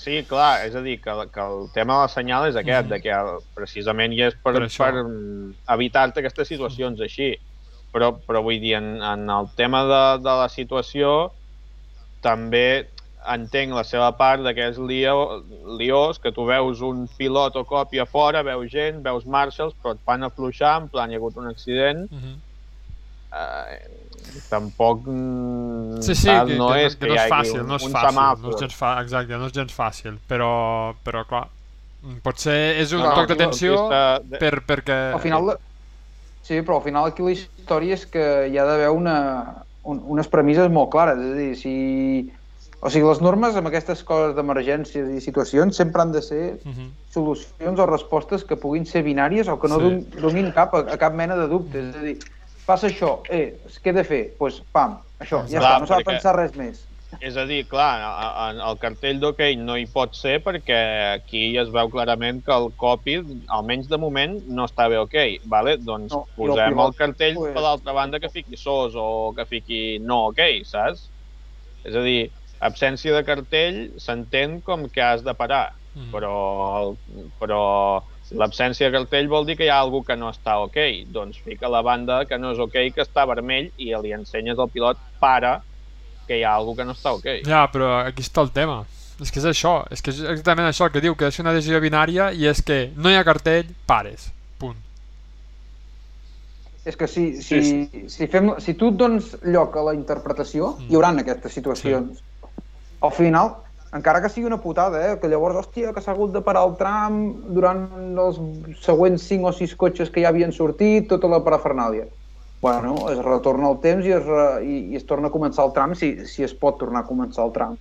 [0.06, 2.92] sí, clar, és a dir, que, que el tema de la senyal és aquest, Mhm.
[2.94, 4.84] de que el- precisament hi és per, Per per, això.
[4.84, 7.32] per mm, evitar-te aquestes situacions així.
[7.92, 11.32] Però, però vull dir, en, en el tema de, de la situació,
[12.22, 12.90] també
[13.26, 15.42] entenc la seva part de que és lió,
[15.80, 20.02] liós, que tu veus un pilot o còpia fora, veus gent, veus marshals, però et
[20.06, 22.36] fan afluixar, en plan hi ha hagut un accident, Mhm.
[23.32, 24.05] eh,
[24.50, 27.32] tampoc mm, Sí, sí, tal, que, no que, és que, que no hi és hagi
[27.34, 28.54] fàcil, un, no és un fàcil, no semàfor.
[28.54, 30.50] és gens fa, exacte, no és gens fàcil, però,
[31.06, 31.44] però clar,
[32.02, 34.98] mm, potser és un No, no, toc d'atenció de- per, perquè...
[35.14, 35.56] Al final,
[36.42, 39.16] sí, però al final aquí la història és que hi ha d'haver una,
[39.84, 41.18] un, unes premisses molt clares.
[41.18, 42.32] És a dir, si...
[42.86, 46.90] O sigui, les normes amb aquestes coses d'emergències i situacions sempre han de ser Mhm.
[47.10, 50.06] solucions o respostes que puguin ser binàries o que no sí.
[50.20, 51.80] donin cap, a, a cap mena de dubte.
[51.80, 52.18] És a dir,
[52.66, 54.22] passa això, eh, què he de fer?
[54.30, 56.86] Doncs pues, pam, això, ja Clar, està, no s'ha de perquè- pensar res més.
[57.22, 61.70] És a dir, clar, a- el cartell d'hoquei no hi pot ser perquè aquí es
[61.70, 65.14] veu clarament que el copy, almenys de moment, no està bé ok.
[65.46, 65.76] Vale?
[65.78, 69.32] Doncs No, el posem el, pilot, cartell pues- per l'altra banda que fiqui sos o
[69.36, 71.12] que fiqui no ok, saps?
[71.84, 76.10] És a dir, absència de cartell s'entén com que has de parar, Mhm.
[76.10, 76.36] però,
[76.82, 80.76] el- però l'absència de cartell vol dir que hi ha algú que no està ok.
[81.12, 84.70] Doncs fica la banda que no és ok, que està vermell, i li ensenyes al
[84.70, 85.60] pilot para
[86.26, 87.26] que hi ha algú que no està ok.
[87.46, 88.84] Ja, però aquí està el tema.
[89.22, 91.52] És que és això, és que és exactament això el que diu, que és una
[91.56, 94.32] decisió binària i és que no hi ha cartell, pares.
[94.58, 94.76] Punt.
[96.84, 100.76] És que si, Sí, si, si, fem, si tu et dones lloc a la interpretació,
[100.78, 100.90] Mm.
[100.90, 102.20] hi haurà aquestes situacions.
[103.00, 103.54] Al final,
[103.96, 106.76] encara que sigui una putada, eh, que llavors, hòstia, que s'ha hagut de parar el
[106.80, 107.18] tram
[107.56, 107.86] durant
[108.26, 108.38] els
[108.84, 112.06] següents 5 o 6 cotxes que ja havien sortit, tota la parafernàlia.
[112.60, 115.74] bueno, es retorna el temps i es, re, i, i es torna a començar el
[115.76, 117.76] tram si, si es pot tornar a començar el tram.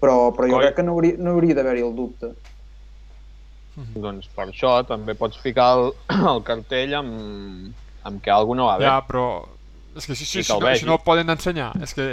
[0.00, 0.64] Però, però jo Coi.
[0.64, 2.30] crec que no hauria, no hauria d'haver-hi el dubte.
[3.76, 5.90] Doncs per això també pots ficar el,
[6.32, 7.74] el cartell amb,
[8.08, 8.88] amb que algú no va bé.
[8.88, 9.26] Ja, però...
[9.98, 12.06] És que si, si, si, no, si no el poden ensenyar, és que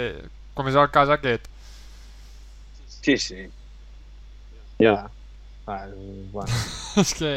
[0.58, 1.46] com és el cas aquest.
[3.02, 3.48] Sí, sí.
[4.80, 5.10] ja.
[5.66, 5.86] Ah,
[6.32, 6.48] bueno.
[6.96, 7.32] és que...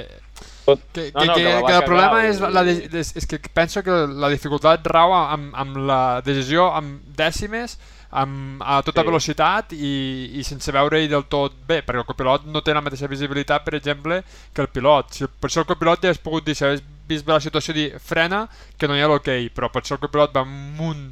[0.65, 3.25] Tot- Que, No, que, no, que, que va que el problema és, la, és, és
[3.27, 7.75] que penso que la dificultat rau amb, amb la decisió amb dècimes
[8.11, 9.07] amb, a tota Sí.
[9.07, 9.91] velocitat i,
[10.39, 13.75] i sense veure-hi del tot bé, perquè el copilot no té la mateixa visibilitat, per
[13.75, 14.21] exemple,
[14.53, 15.13] que el pilot.
[15.15, 17.89] Si, per això el copilot ja has pogut dir, si hagués vist la situació, dir
[17.99, 18.45] frena,
[18.77, 21.05] que no hi ha l'ok, però potser el copilot va en un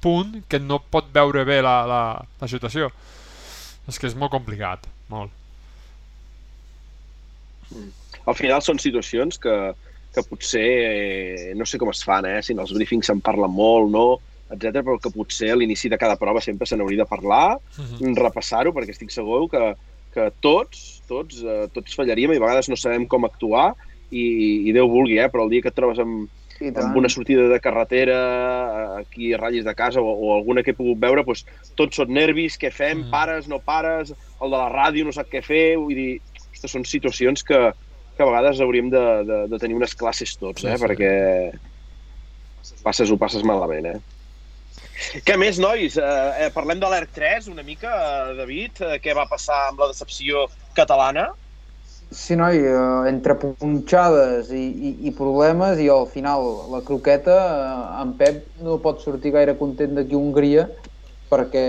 [0.00, 2.00] punt que no pot veure bé la, la,
[2.40, 2.90] la situació.
[3.86, 5.30] És que és molt complicat, molt.
[8.26, 9.54] Al final són situacions que,
[10.14, 13.48] que potser, eh, no sé com es fan, eh, si en els briefings se'n parla
[13.50, 14.06] molt, no,
[14.50, 18.14] etc, però que potser a l'inici de cada prova sempre se n'hauria de parlar, Mhm.
[18.18, 19.74] repassar-ho, perquè estic segur que,
[20.14, 23.74] que tots, tots, eh, tots fallaríem i a vegades no sabem com actuar
[24.10, 26.28] i, i Déu vulgui, eh, però el dia que et trobes amb,
[26.82, 30.72] amb una sortida de carretera eh, aquí a ratllis de casa o, o alguna que
[30.72, 31.44] he pogut veure, doncs,
[31.76, 33.10] tots són nervis, què fem, Mm.
[33.12, 36.20] pares, no pares, el de la ràdio no sap què fer, vull dir,
[36.52, 37.60] ostres, són situacions que,
[38.16, 40.84] que a vegades hauríem de, de, de tenir unes classes tots, Sí, eh, sí.
[40.84, 41.12] perquè
[42.82, 43.98] passes ho passes malament, eh.
[45.26, 45.96] Què més, nois?
[46.00, 47.90] Eh, eh, parlem de l'ERC 3 una mica,
[48.30, 48.80] eh, David.
[48.80, 50.46] Eh, què va passar amb la decepció
[50.76, 51.26] catalana?
[52.10, 58.02] Sí, noi, eh, entre punxades i, i, i problemes i al final la croqueta, eh,
[58.02, 60.68] en Pep no pot sortir gaire content d'aquí a Hongria
[61.26, 61.64] perquè,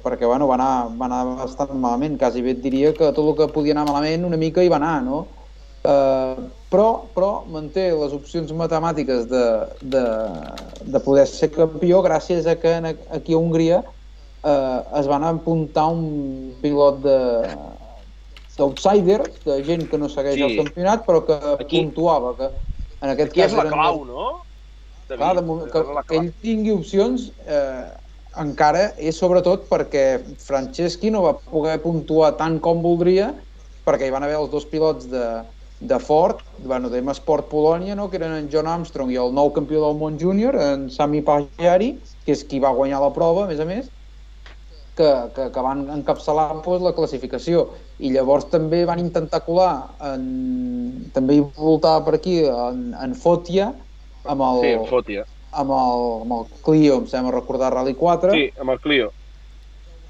[0.00, 3.36] perquè bueno, va, anar, va anar bastant malament, quasi bé et diria que tot el
[3.36, 5.26] que podia anar malament una mica hi va anar, no?
[5.84, 6.36] Eh,
[6.72, 9.44] però, però manté les opcions matemàtiques de,
[9.84, 10.04] de,
[10.96, 12.72] de poder ser campió gràcies a que
[13.12, 17.18] aquí a Hongria eh, es van apuntar un pilot de
[18.58, 20.42] d'outsiders, de gent que no segueix Sí.
[20.42, 22.50] el campionat però que Aquí- puntuava que
[23.02, 24.42] en aquest Aquí cas és la clau, no?
[25.08, 26.22] David, Clar, de moment, que, la que clau.
[26.22, 27.90] ell tingui opcions eh,
[28.40, 33.34] encara és sobretot perquè Franceschi no va poder puntuar tant com voldria
[33.84, 35.42] perquè hi van haver els dos pilots de,
[35.80, 38.08] de Ford, bueno, de M-Sport Polònia, no?
[38.08, 42.00] que eren en John Armstrong i el nou campió del món júnior, en Sami Pagliari,
[42.24, 43.90] que és qui va guanyar la prova, a més a més,
[44.96, 47.66] que, que, que van encapçalar doncs, la classificació.
[47.98, 49.72] I llavors també van intentar colar,
[50.12, 53.72] en, també hi voltava per aquí, en, en Fotia,
[54.24, 55.26] amb el, Sí, en Fòtia.
[55.54, 59.12] amb el, amb el Clio, em sembla recordar Rally 4, Sí, amb el Clio.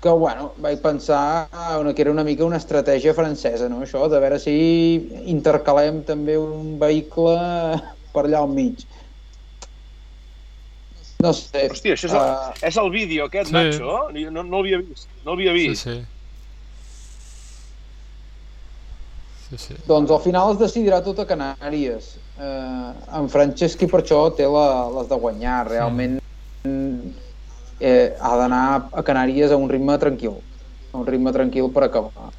[0.04, 1.48] que bueno, vaig pensar
[1.80, 3.78] una, que era una mica una estratègia francesa, no?
[3.80, 4.52] això, de veure si
[5.32, 7.32] intercalem també un vehicle
[8.12, 8.82] per allà al mig.
[11.24, 11.68] No sé.
[11.72, 13.54] Hòstia, això és el, eh, és el vídeo aquest, Sí.
[13.56, 13.94] Nacho?
[14.12, 15.08] No, no l'havia vist.
[15.24, 15.84] No l'havia Sí, vist.
[15.88, 15.96] sí.
[19.48, 19.74] Sí, sí.
[19.86, 22.14] Doncs al final es decidirà tot a Canàries.
[22.40, 25.58] Eh, en Franceschi per això té la, les de guanyar.
[25.68, 26.16] Realment
[26.64, 30.38] eh, ha d'anar a Canàries a un ritme tranquil.
[30.92, 32.30] A un ritme tranquil per acabar.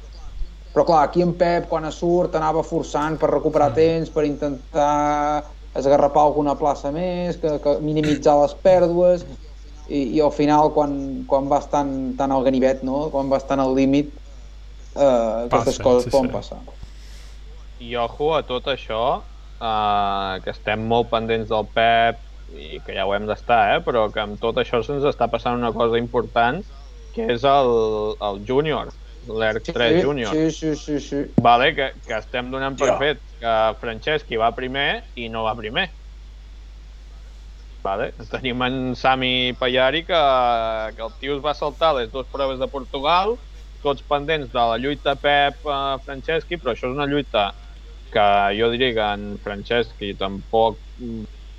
[0.74, 5.44] Però clar, aquí en Pep, quan surt, anava forçant per recuperar temps, per intentar
[5.78, 9.26] esgarrapar alguna plaça més, que, que minimitzar les pèrdues,
[9.88, 10.96] i, i al final, quan,
[11.30, 13.06] quan vas tan, tan al ganivet, no?
[13.12, 14.10] quan vas tan al límit,
[14.96, 16.34] eh, aquestes Passa, coses sí, poden sí.
[16.34, 16.60] passar.
[17.78, 22.22] I ojo a tot això, uh, que estem molt pendents del Pep
[22.56, 23.80] i que ja ho hem d'estar, eh?
[23.84, 26.62] però que amb tot això se'ns està passant una cosa important,
[27.14, 27.72] que és el,
[28.22, 28.92] el júnior,
[29.26, 30.32] l'ERC 3 júnior.
[30.34, 31.20] Sí, sí, sí, sí.
[31.42, 32.98] Vale, que, que estem donant per Ja.
[32.98, 35.88] fet que Franceschi va primer i no va primer.
[37.86, 38.12] Vale.
[38.30, 40.22] Tenim en Sami Pallari que,
[40.96, 43.36] que el tio es va saltar les dues proves de Portugal,
[43.84, 47.52] tots pendents de la lluita Pep-Franceschi, però això és una lluita
[48.10, 48.26] que
[48.58, 50.80] jo diria que en Franceschi tampoc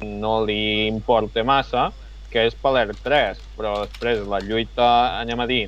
[0.03, 1.91] no li importa massa,
[2.31, 4.87] que és per l'ER3, però després la lluita,
[5.21, 5.63] anem a dir,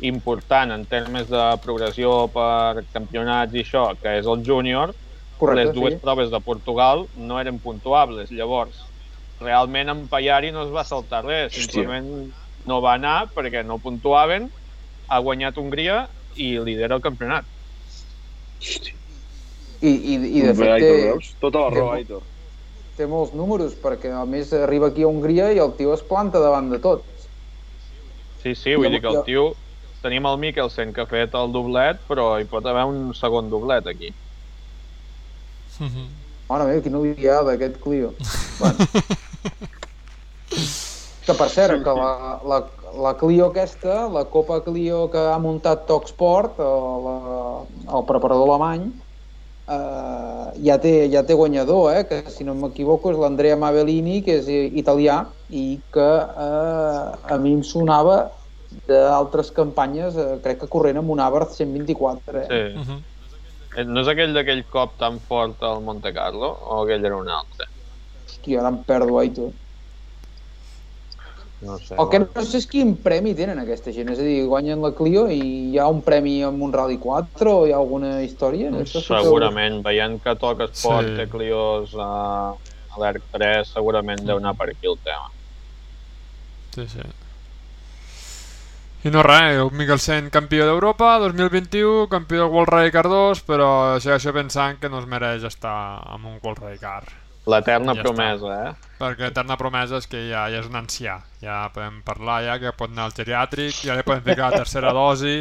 [0.00, 4.94] important en termes de progressió per campionats i això, que és el júnior,
[5.38, 6.00] Correcte, les dues sí.
[6.00, 8.30] proves de Portugal no eren puntuables.
[8.32, 8.78] Llavors,
[9.40, 11.64] realment en Pallari no es va saltar res, Hòstia.
[11.64, 12.30] simplement
[12.66, 14.48] no va anar perquè no puntuaven,
[15.08, 16.06] ha guanyat Hongria
[16.36, 17.44] i lidera el campionat.
[19.80, 21.34] I, i, i de fet té, veus?
[21.40, 22.24] Tota la raó, té- Aitor.
[22.96, 26.40] té molts números, perquè a més arriba aquí a Hongria i el tio es planta
[26.40, 27.04] davant de tot.
[28.40, 29.46] Sí, sí, vull dir que el tio...
[30.06, 33.88] Tenim el Mikkelsen que ha fet el doblet, però hi pot haver un segon doblet
[33.90, 34.12] aquí.
[35.82, 36.04] Mhm.
[36.46, 38.12] Mare meva, quina odiada, aquest Clio.
[38.60, 38.86] Bueno,
[41.26, 42.60] Que per cert, que la, la,
[43.02, 47.08] la Clio aquesta, la Copa Clio que ha muntat Talksport, el,
[47.90, 48.84] el preparador alemany,
[49.66, 54.38] eh, ja, té, ja té guanyador, eh, que si no m'equivoco és l'Andrea Mavellini, que
[54.38, 54.46] és
[54.78, 56.08] italià, i que
[56.46, 58.20] eh, a mi em sonava
[58.86, 62.40] d'altres campanyes, eh, crec que corrent amb un Abarth 124.
[62.40, 62.46] Eh?
[62.48, 62.78] Sí.
[62.78, 63.00] Uh -huh.
[63.76, 66.48] Eh, No és aquell d'aquell cop tan fort al Monte Carlo?
[66.64, 67.66] O aquell era un altre?
[68.26, 69.52] Hòstia, ara em perdo, ai, tu.
[71.62, 71.94] No sé.
[71.98, 74.90] El que no sé és quin premi tenen aquesta gent, és a dir, guanyen la
[74.92, 75.38] Clio i
[75.72, 78.70] hi ha un premi amb un Rally 4 o hi ha alguna història?
[78.70, 81.16] Això sí que- Segurament, veient que toca esport, Sí.
[81.16, 85.30] té Clios a, a l'ERC 3, segurament deu anar per aquí el tema.
[86.74, 87.00] Sí, sí.
[89.06, 93.68] I no res, el Mikkelsen campió d'Europa, 2021, campió del World Rally Car 2, però
[94.02, 95.76] segueixo pensant que no es mereix estar
[96.10, 97.04] amb un World Rally Car.
[97.46, 98.90] L'eterna Ja promesa, eh?
[98.98, 101.20] Perquè eterna promesa és que ja, ja és un ancià.
[101.38, 104.90] Ja podem parlar ja que pot anar al geriàtric, ja li podem ficar la tercera
[104.96, 105.38] dosi.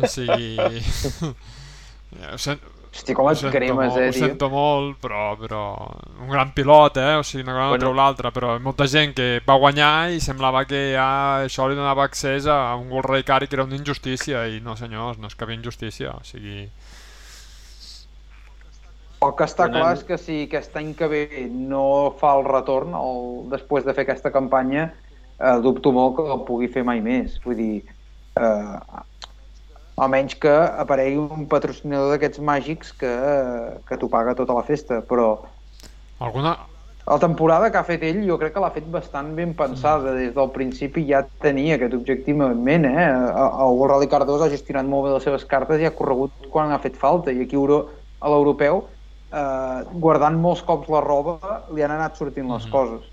[0.00, 0.54] O sigui...
[2.10, 2.32] Ja,
[2.92, 4.26] Hosti, com ho et sento cremes, molt, eh, ho tio?
[4.26, 5.60] sento molt, però, però
[6.20, 7.14] un gran pilot, eh?
[7.20, 7.76] O sigui, no Bueno.
[7.78, 12.02] treu l'altra, però molta gent que va guanyar i semblava que ja això li donava
[12.04, 15.28] accés a un World Rally Car i que era una injustícia, i no senyors, no
[15.30, 16.68] és que havia injustícia, o sigui...
[19.20, 22.94] El que està clar és que si aquest any que ve no fa el retorn,
[22.96, 24.86] el, després de fer aquesta campanya,
[25.38, 27.36] eh, dubto molt que el pugui fer mai més.
[27.44, 27.84] Vull dir,
[28.40, 28.78] eh,
[30.00, 30.50] almenys que
[30.80, 33.10] aparegui un patrocinador d'aquests màgics que,
[33.88, 35.34] que t'ho paga tota la festa, però
[36.20, 36.54] Alguna...
[37.06, 40.12] la temporada que ha fet ell jo crec que l'ha fet bastant ben pensada.
[40.16, 42.84] Des del principi ja tenia aquest objectiu en ment.
[42.88, 43.06] Eh?
[43.66, 46.72] El Rally Car 2 ha gestionat molt bé les seves cartes i ha corregut quan
[46.72, 47.32] ha fet falta.
[47.32, 47.86] I aquí Euro-
[48.20, 48.82] a l'europeu,
[49.32, 51.38] eh, guardant molts cops la roba,
[51.72, 52.70] li han anat sortint les Mhm.
[52.72, 53.06] coses.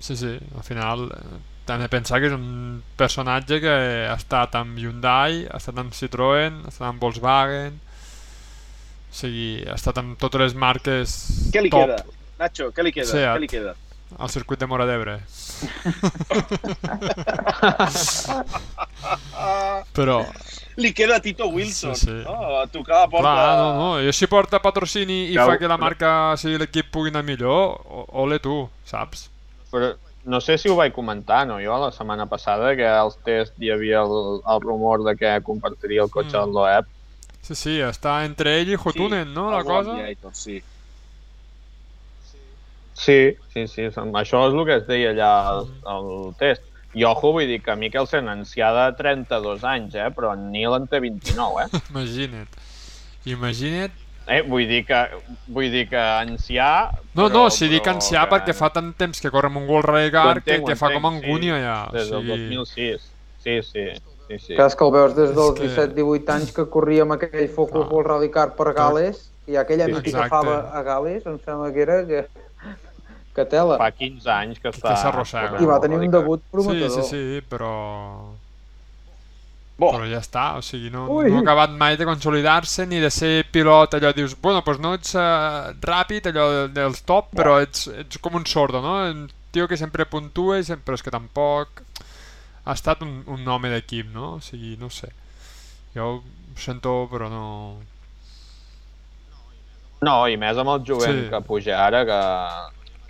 [0.00, 1.08] Sí, sí, al final
[1.76, 3.74] de pensar que és un personatge que
[4.08, 7.76] ha estat amb Hyundai, ha estat amb Citroën, ha estat amb Volkswagen,
[9.08, 11.18] o sigui, ha estat amb totes les marques
[11.52, 12.00] Què li top queda?
[12.38, 13.10] Nacho, què li queda?
[13.12, 13.34] Seat.
[13.36, 13.74] Què li queda?
[14.18, 15.18] al circuit de Mora d'Ebre.
[19.92, 20.18] Però,
[20.80, 22.16] li queda a Tito Wilson, Sí, sí.
[22.24, 22.34] no?
[22.62, 23.28] A tocar la porta...
[23.28, 26.56] clar, no, no, i si porta patrocini i fa que la però- marca, o sigui,
[26.62, 29.28] l'equip pugui anar millor, o- ole tu, saps?
[29.72, 29.92] Però
[30.28, 31.56] no sé si ho vaig comentar, no?
[31.64, 36.04] Jo la setmana passada, que als tests hi havia el, el rumor de que compartiria
[36.04, 36.42] el cotxe Mm.
[36.42, 36.86] al Loeb.
[37.48, 39.94] Sí, sí, està entre ell i Hotunen, no, la cosa?
[39.94, 40.58] amb Gator, sí.
[42.98, 46.08] Sí, sí, sí, això és el que es deia allà al, al
[46.40, 46.64] test.
[46.98, 50.08] I ojo, vull dir que Mikkelsen ancià de 32 anys, eh?
[50.16, 51.80] però en Neil en té 29, eh?
[51.92, 52.58] Imagina't.
[53.28, 53.92] Imagina't
[54.28, 54.42] eh?
[54.46, 54.98] Vull dir que,
[55.48, 56.90] vull dir que ancià...
[57.14, 59.68] No, però, no, si dic ancià que- perquè fa tant temps que corre amb un
[59.68, 59.80] Ho
[60.12, 61.78] Car que, que fa com angúnia ja.
[61.88, 63.08] O Des del sigui, 2006.
[63.42, 63.86] Sí, sí,
[64.28, 64.54] sí, sí.
[64.54, 67.86] Que és que el veus des dels que- 17-18 anys que corria amb aquell Focus
[67.86, 67.88] Ah.
[67.90, 70.28] World Rally Car per Gales, i aquella Sí, mítica exacte.
[70.28, 72.26] fava a Gales, em sembla que era que,
[73.34, 73.78] que tela.
[73.78, 74.96] Fa 15 anys que està...
[74.96, 75.56] s'arrossega.
[75.62, 77.02] I va tenir un debut Sí, prometedor.
[77.02, 78.34] sí, sí, però...
[79.78, 81.28] Bo, Però ja està, o sigui, no, Ui.
[81.30, 84.94] no ha acabat mai de consolidar-se ni de ser pilot, allò dius, bueno, doncs no
[84.98, 88.96] ets uh, ràpid, allò de- dels top, però ets, ets com un sordo, no?
[89.06, 91.84] Un tio que sempre puntua, però és que tampoc
[92.64, 94.32] ha estat un, un home d'equip, no?
[94.34, 95.12] O sigui, no sé.
[95.94, 96.18] Jo ho
[96.58, 97.46] sento, però no...
[100.02, 101.30] No, i més amb el jovent Sí.
[101.30, 102.18] que puja ara, que,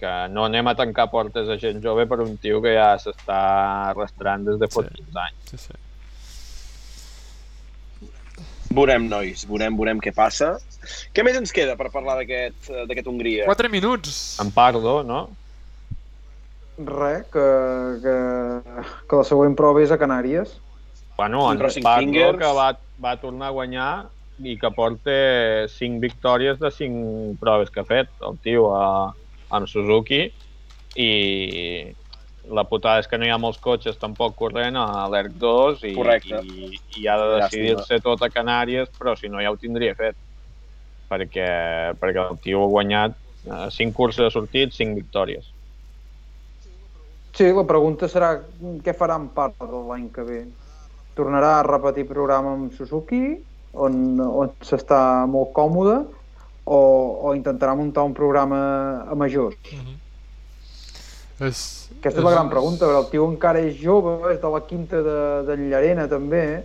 [0.01, 3.41] que no anem a tancar portes a gent jove per un tio que ja s'està
[3.91, 5.03] arrastrant des de fot Sí.
[5.03, 5.51] 15 anys.
[5.51, 5.75] Sí, sí.
[8.75, 10.57] Veurem, nois, veurem, veurem què passa.
[11.15, 13.47] Què més ens queda per parlar d'aquest Hongria?
[13.49, 14.39] 4 minuts!
[14.43, 15.27] En parlo, no?
[16.79, 17.47] Res, que,
[18.05, 18.17] que,
[19.11, 20.55] que la següent prova és a Canàries.
[21.19, 22.39] Bueno, en parlo Fingers.
[22.39, 22.69] que va,
[23.03, 23.91] va tornar a guanyar
[24.39, 25.15] i que porta
[25.75, 29.11] 5 victòries de 5 proves que ha fet el tio a,
[29.51, 30.29] amb Suzuki
[30.95, 31.11] i
[32.55, 35.93] la putada és que no hi ha molts cotxes tampoc corrent a l'ERC 2 i,
[35.97, 36.41] Correcte.
[36.43, 40.17] i, i ha de decidir-se tot a Canàries però si no ja ho tindria fet
[41.09, 41.51] perquè,
[42.01, 43.17] perquè el tio ha guanyat
[43.73, 45.53] 5 curses de sortit, 5 victòries
[47.39, 48.33] Sí, la pregunta serà
[48.83, 50.41] què farà en part de l'any que ve.
[51.15, 53.21] Tornarà a repetir programa amb Suzuki,
[53.79, 55.01] on, on s'està
[55.31, 56.01] molt còmode,
[56.67, 56.81] o,
[57.29, 58.59] o intentarà muntar un programa
[59.07, 59.55] a majors?
[59.71, 60.08] Mhm.
[61.41, 64.61] És, Aquesta és la gran pregunta, però el tio encara és jove, és de la
[64.67, 66.65] quinta de, de Llarena també.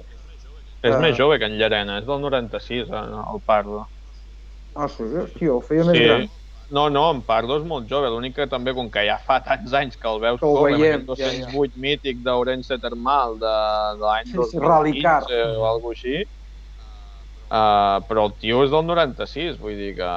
[0.83, 0.99] és Ah.
[0.99, 3.85] més jove que en Llarena, és del 96 el, el parlo
[4.75, 5.03] Ah, sí?
[5.03, 6.03] Hòstia, ho feia més Sí.
[6.05, 6.29] gran.
[6.73, 9.71] No, no, en Pardo és molt jove, l'únic que també, com que ja fa tants
[9.77, 11.45] anys que el veus Que ho córrer, veiem, amb aquell ja, ja.
[11.51, 13.53] 208 mític d'Orense Termal de,
[13.99, 15.21] de l'any Sí, sí, Rally Car.
[15.21, 16.15] 2015 o alguna així,
[17.51, 20.11] uh, però el tio és del 96, vull dir que,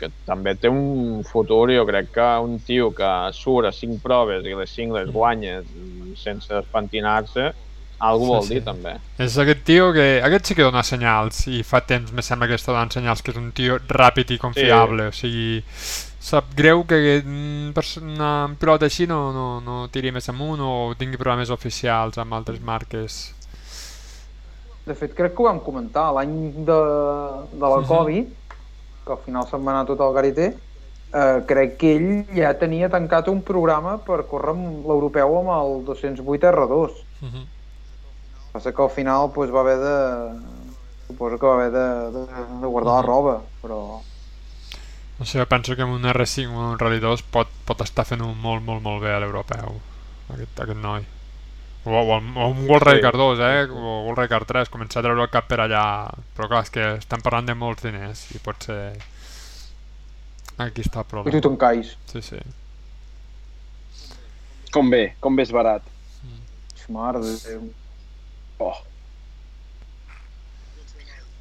[0.00, 4.46] que també té un futur, jo crec que un tio que surt a 5 proves
[4.46, 7.52] i les 5 les guanya mm, sense despentinar-se,
[7.98, 8.54] algú Sí, vol sí.
[8.54, 8.96] dir també.
[9.22, 10.06] És aquest tio que...
[10.24, 13.32] Aquest sí que dona senyals i fa temps me sembla que està donant senyals que
[13.32, 15.62] és un tio ràpid i confiable, o sigui
[16.26, 21.20] sap greu que una, un pilot així no, no, no tiri més amunt o tingui
[21.20, 23.20] problemes oficials amb altres marques.
[24.86, 26.34] De fet, crec que ho vam comentar l'any
[26.66, 26.80] de,
[27.52, 27.78] de la.
[27.86, 28.34] Covid,
[29.06, 30.48] que al final se'n va anar tot al gariter,
[31.14, 35.84] eh, crec que ell ja tenia tancat un programa per córrer amb l'europeu amb el
[35.86, 36.98] 208 R2.
[37.22, 37.46] Uh -huh.
[38.52, 39.96] Passa que al final pues, va haver de...
[41.06, 42.26] Suposo que va haver de, de,
[42.60, 44.00] de guardar la roba, però...
[45.18, 48.04] No sé, jo penso que amb un R5 o un Rally 2 pot, pot estar
[48.04, 49.80] fent un molt, molt, molt bé a l'europeu,
[50.34, 51.15] aquest, aquest noi.
[51.86, 53.02] O, o, o un World Sí.
[53.04, 53.66] Car 2, eh?
[53.70, 55.84] O Car 3, començar a treure el cap per allà.
[56.36, 58.80] Però clar, és que estan parlant de molts diners i pot ser...
[60.58, 61.40] Aquí està el I tu problema.
[61.44, 61.96] te'n cais.
[62.10, 62.40] Sí, sí.
[64.72, 65.84] Com bé, com bé és barat.
[66.92, 67.62] Mare de Déu.
[68.62, 68.76] Oh.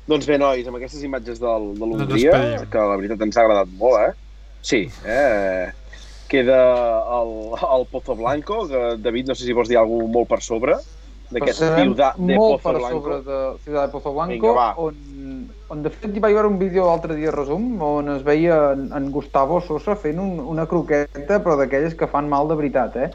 [0.10, 2.34] Doncs bé, nois, amb aquestes imatges del, de l'Hongria,
[2.70, 4.14] que la veritat ens ha agradat molt, eh?
[4.66, 5.72] Sí, eh?
[6.28, 6.60] Queda
[7.22, 7.32] el,
[7.78, 10.78] el Pozo Blanco, que David, no sé si vols dir alguna molt per sobre,
[11.30, 12.98] d'aquest ciutat de molt Pozo per Blanco.
[12.98, 14.68] sobre de Ciutat de Pozo Blanco, Vinga, va.
[14.82, 14.96] on,
[15.70, 18.88] on de fet hi vaig veure un vídeo l'altre dia resum, on es veia en,
[18.98, 23.12] en Gustavo Sosa fent un, una croqueta, però d'aquelles que fan mal de veritat, eh?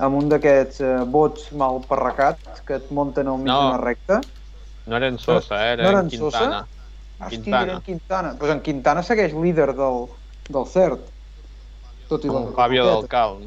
[0.00, 3.58] Amb un d'aquests eh, bots mal parracats que et munten al mig No.
[3.66, 4.20] d'una recta.
[4.88, 6.38] No era en Sosa, eh, era No era en en Sosa?
[6.40, 6.66] Quintana.
[7.20, 7.80] Hòstia, Quintana.
[7.84, 8.36] Quintana.
[8.38, 10.06] Pues en Quintana segueix líder del,
[10.48, 11.09] del CERT.
[12.10, 13.08] Tot i la Com Fabio del.
[13.12, 13.38] Cal.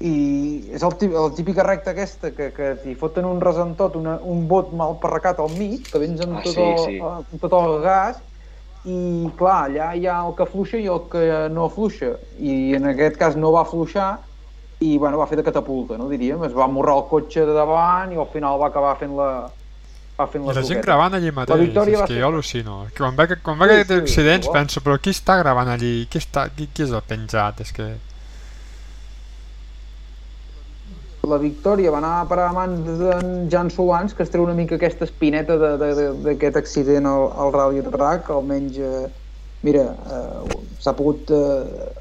[0.00, 4.14] I és el, típic, el típica recta aquesta que, que t'hi foten un resentot, una,
[4.24, 6.96] un bot mal parracat al mig, que vens amb, Ah, tot, sí, el, sí.
[7.04, 8.22] amb tot el gas,
[8.88, 12.14] i clar, allà hi ha el que afluixa i el que no afluixa.
[12.40, 14.14] I en aquest cas no va afluixar
[14.80, 16.40] i bueno, va fer de catapulta, no diríem?
[16.48, 19.50] Es va morrar el cotxe de davant i al final va acabar fent la,
[20.20, 22.76] va fent I la la gent gravant allí mateix, victòria és que ser- jo al·lucino.
[22.92, 24.60] Que quan veig, quan veig Sí, aquests sí, accidents igual.
[24.60, 26.06] penso, però qui està gravant allí?
[26.10, 27.60] Qui, està, qui, qui és el penjat?
[27.66, 27.88] És que...
[31.30, 34.54] la victòria va anar a parar a mans d'en Jan Solans, que es treu una
[34.56, 39.04] mica aquesta espineta d'aquest accident al, al Rally Rack, almenys, eh,
[39.62, 39.84] mira,
[40.16, 41.92] eh, s'ha pogut eh,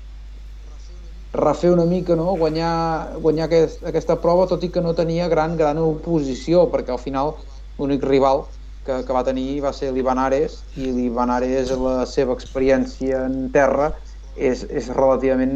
[1.35, 2.31] refer una mica, no?
[2.39, 7.03] guanyar, guanyar aquest, aquesta prova, tot i que no tenia gran, gran oposició, perquè al
[7.03, 7.35] final
[7.79, 8.43] l'únic rival
[8.85, 13.49] que, que va tenir va ser l'Ivan Ares, i l'Ivan Ares, la seva experiència en
[13.55, 13.91] terra,
[14.39, 15.55] és, és relativament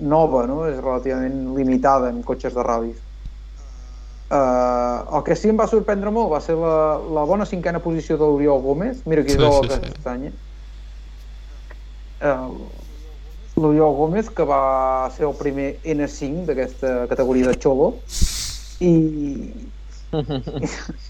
[0.00, 0.64] nova, no?
[0.68, 3.04] és relativament limitada en cotxes de ral·lis.
[4.28, 8.18] Uh, el que sí em va sorprendre molt va ser la, la bona cinquena posició
[8.20, 9.00] de l'Oriol Gómez.
[9.08, 9.92] Mira qui Sí, és sí, que sí.
[9.94, 10.34] s'estanya.
[12.18, 12.58] Uh,
[13.58, 17.94] L'Oriol Gómez, que va ser el primer N5 d'aquesta categoria de Xolo.
[18.84, 18.92] I,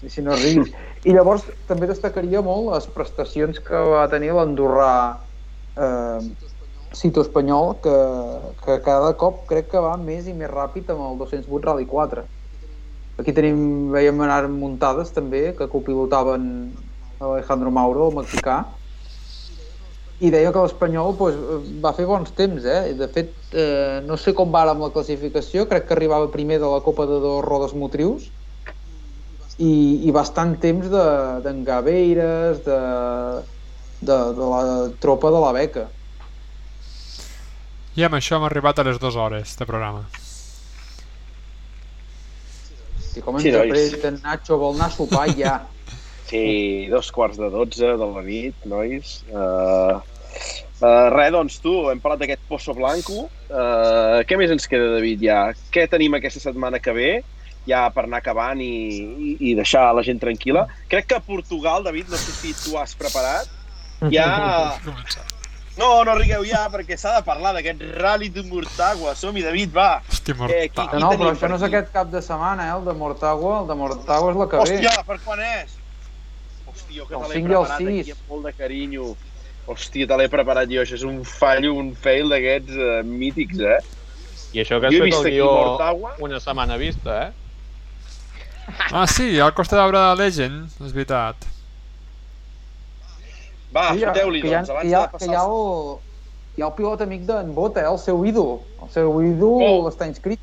[0.09, 0.71] si, no riguis.
[1.07, 4.93] I llavors també destacaria molt les prestacions que va tenir l'Andorrà
[5.79, 6.19] eh,
[6.95, 7.95] Cito Espanyol, que,
[8.65, 12.25] que cada cop crec que va més i més ràpid amb el 208 Rally 4.
[13.19, 16.43] Aquí tenim, veiem anar muntades també, que copilotaven
[17.19, 18.61] Alejandro Mauro, el mexicà,
[20.19, 21.35] i deia que l'Espanyol pues,
[21.83, 22.93] va fer bons temps, eh?
[22.99, 26.59] De fet, eh, no sé com va ara amb la classificació, crec que arribava primer
[26.59, 28.27] de la Copa de dos rodes motrius,
[29.59, 29.73] i,
[30.07, 32.79] i bastant temps de- d'en de, Gaveires, de,
[34.01, 34.63] de, de la
[35.03, 35.87] tropa de la beca.
[37.99, 40.05] I amb això hem arribat a les dues hores de programa.
[43.17, 45.59] I com ens Sí, en Nacho vol anar a sopar ja.
[46.29, 49.15] Sí, dos quarts de dotze de la nit, nois.
[49.33, 53.23] Uh, uh, res, doncs tu, hem parlat d'aquest Pozo Blanco.
[53.49, 55.39] Uh, què més ens queda, David, ja?
[55.73, 57.09] Què tenim aquesta setmana que ve?
[57.69, 58.69] Ja per anar acabant i,
[59.29, 60.65] i, i deixar la gent tranquil·la.
[60.91, 63.47] Crec que a Portugal, David, no sé si tu has preparat,
[64.11, 64.29] ja...
[65.79, 69.13] No, no rigueu ja, perquè s'ha de parlar d'aquest Rally de Mortagua.
[69.15, 70.01] Som-hi, David, va!
[70.11, 70.89] Hosti, Eh, qui- mortal.
[70.99, 72.73] No, no, tenim però per això no és aquest cap de setmana, eh?
[72.75, 74.63] El de Mortagua, el de Mortagua és la que ve.
[74.65, 75.77] Hòstia, per quan és?
[76.67, 79.07] Hòstia, que El te l'he preparat aquí amb molt de carinyo.
[79.71, 83.79] Hòstia, te l'he preparat jo, això és un fallo, un fail d'aquests uh, mítics, eh?
[84.57, 86.15] I això que has fet el guió Mortagua.
[86.27, 87.31] una setmana vista, eh?
[88.91, 91.35] Ah, sí, al costa d'obra de Legend, és veritat.
[93.75, 95.29] Va, Sí, ja- foteu-li, que doncs, abans que hi ha, de que passar...
[95.29, 95.97] hi ha el,
[96.57, 97.87] Hi ha el pilot amic d'en Bota, eh?
[97.87, 98.57] el seu ídol.
[98.83, 99.87] El seu ídol Oh.
[99.91, 100.39] està inscrit.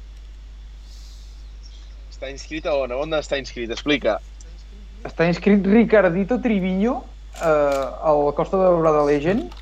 [2.11, 2.93] Està inscrit a on?
[2.94, 3.70] A on està inscrit?
[3.74, 4.15] Explica.
[5.05, 6.94] Està inscrit Ricardito Triviño
[7.43, 9.53] eh, a la Costa de Brada Legend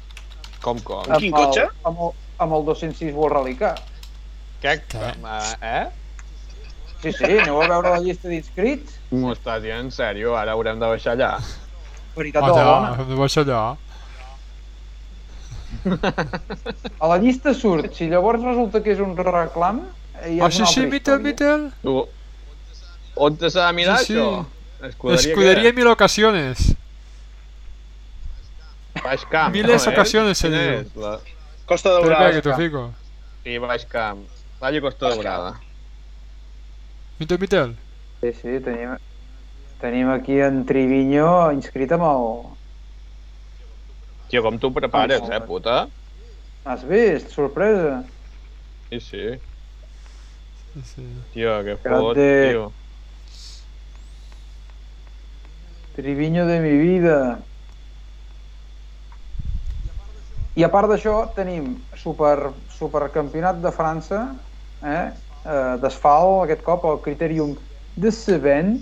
[0.62, 1.02] Com, com?
[1.10, 1.64] Amb quin cotxe?
[1.66, 2.12] El, amb, el,
[2.46, 3.74] amb el 206 World Rally Car.
[4.62, 4.76] Què?
[5.60, 5.82] Eh?
[7.04, 8.94] Sí, sí, aneu a veure la llista d'inscrits.
[9.12, 10.32] M'ho estàs dient en sèrio?
[10.40, 11.32] Ara haurem de baixar allà.
[12.16, 12.92] Veritat Allà, bona.
[13.02, 13.62] hem de baixar allà.
[17.02, 19.82] A la llista surt, si llavors resulta que és un reclam,
[20.22, 21.20] eh, ja Ah, és sí, sí, Mitel.
[21.20, 21.66] Mitel.
[21.82, 21.94] Tu,
[23.16, 24.18] on te s'ha de mirar Sí, sí.
[24.18, 24.46] això?
[25.18, 26.74] Escuderia, mil ocasiones.
[29.02, 29.52] Baix camp.
[29.52, 30.80] Miles no, ocasiones se Quina diu.
[30.80, 31.18] és La...
[31.66, 32.32] Costa de Espera, Brava.
[32.32, 32.82] que t'ho fico.
[33.44, 34.20] Sí, baix camp.
[34.60, 35.54] Valle Costa Daurada.
[37.24, 37.78] Mitel, Mitel.
[38.22, 38.96] Sí, sí, tenim,
[39.84, 41.28] tenim aquí en Triviño
[41.60, 42.28] inscrit amb el...
[44.32, 45.78] Tio, com t'ho prepares, Ah, eh, puta?
[46.64, 47.30] Has vist?
[47.30, 48.04] Sorpresa.
[48.90, 49.40] Sí, sí.
[50.52, 51.02] Sí, sí.
[51.30, 51.86] Tio, que Grande.
[51.86, 52.76] fot, tio.
[55.92, 57.46] Triviño de mi vida.
[60.60, 61.64] I a part d'això tenim
[62.02, 62.34] super,
[62.78, 64.20] supercampionat de França
[64.96, 65.06] eh?
[65.44, 67.54] Eh, d'asfalt, aquest cop el Criterium
[67.96, 68.74] de Seven.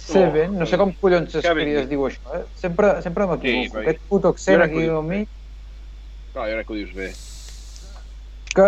[0.00, 2.44] Seven, no sé com collons ben es diu això, eh?
[2.58, 3.76] Sempre, sempre m'equivoco.
[3.76, 5.28] Sí, aquest puto accent aquí al mig,
[6.34, 7.10] No, jo crec que ho dius bé.
[8.54, 8.66] que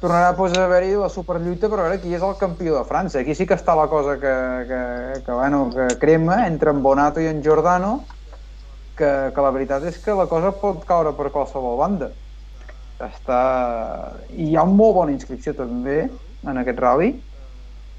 [0.00, 3.20] tornarà pues, a haver-hi la superlluita per veure qui és el campió de França.
[3.20, 4.34] Aquí sí que està la cosa que,
[4.68, 4.80] que,
[5.24, 8.04] que, bueno, que crema entre en Bonato i en Giordano,
[8.96, 12.10] que, que la veritat és que la cosa pot caure per qualsevol banda.
[13.04, 13.40] Està...
[14.32, 16.04] I hi ha una molt bona inscripció també
[16.46, 17.14] en aquest rally.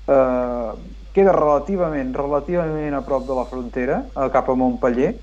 [0.07, 0.71] Eh,
[1.15, 5.15] queda relativament, relativament a prop de la frontera, eh, cap a Montpellier.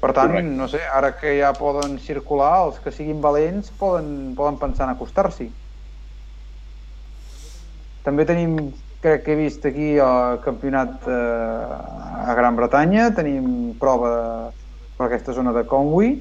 [0.00, 0.56] Per tant, Correcte.
[0.56, 4.94] no sé, ara que ja poden circular, els que siguin valents poden, poden pensar en
[4.96, 5.50] acostar-s'hi.
[8.04, 14.52] També tenim, crec que he vist aquí el campionat eh, a Gran Bretanya, tenim prova
[14.98, 16.18] per aquesta zona de Conwy,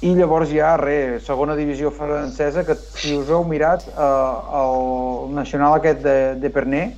[0.00, 5.34] i llavors hi ha, res, segona divisió francesa, que si us heu mirat, eh, el
[5.34, 6.92] nacional aquest de, de Pernay,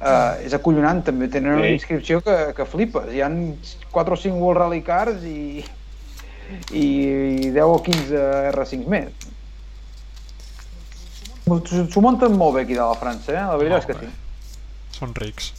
[0.00, 3.12] eh, és acollonant, també tenen una inscripció que, que flipes.
[3.14, 3.38] Hi han
[3.94, 5.62] 4 o 5 World Rally Cars i,
[6.74, 6.88] i
[7.54, 9.30] 10 o 15 R5 més.
[11.48, 13.46] S'ho munten molt bé aquí de la França, eh?
[13.46, 14.10] la veritat és que Molt sí.
[14.10, 14.98] bé.
[14.98, 15.52] Són rics.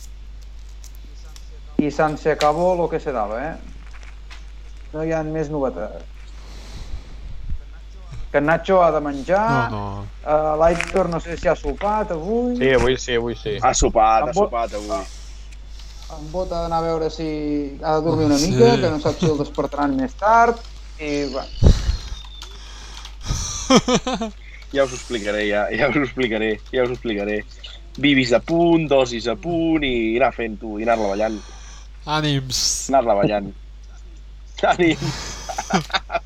[1.79, 3.53] I se'n se acabó lo que se dava, eh?
[4.91, 6.18] No hi ha més novetats.
[8.31, 10.05] Que en Nacho ha de menjar, No, no.
[10.23, 13.57] Uh, l'Aitor no sé si ha sopat avui, Sí, avui sí, avui sí.
[13.61, 15.05] Ha sopat, ha Amb bo- sopat avui.
[16.19, 18.51] en Bot ha d'anar a veure si ha de dormir una Sí.
[18.51, 20.57] mica, que no sap si el despertaran més tard,
[20.99, 21.45] i va.
[24.71, 27.43] Ja us ho explicaré, ja, ja us ho explicaré, ja us ho explicaré.
[27.97, 31.39] Vivis a punt, dosis a punt i anar fent-ho, i anar-la ballant,
[32.05, 32.59] Ànims.
[32.93, 33.49] anar-la ballant.
[34.61, 34.97] Ànim.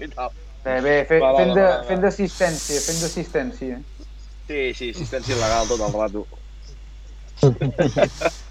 [0.04, 0.30] I tal.
[0.64, 1.84] Bé, bé, fe, Va, va, fent va, de- va, va.
[1.90, 3.80] fent d'assistència, fent d'assistència.
[4.48, 6.22] Sí, sí, assistència il·legal tot el rato.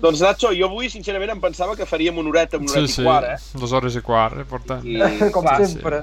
[0.00, 3.02] doncs Nacho, jo avui sincerament em pensava que faríem una horeta, una Sí, horeta sí.
[3.02, 3.38] i quart, eh?
[3.60, 4.84] Dues hores i quart, eh, portant.
[4.84, 5.00] I,
[5.34, 6.02] Com clar, sempre.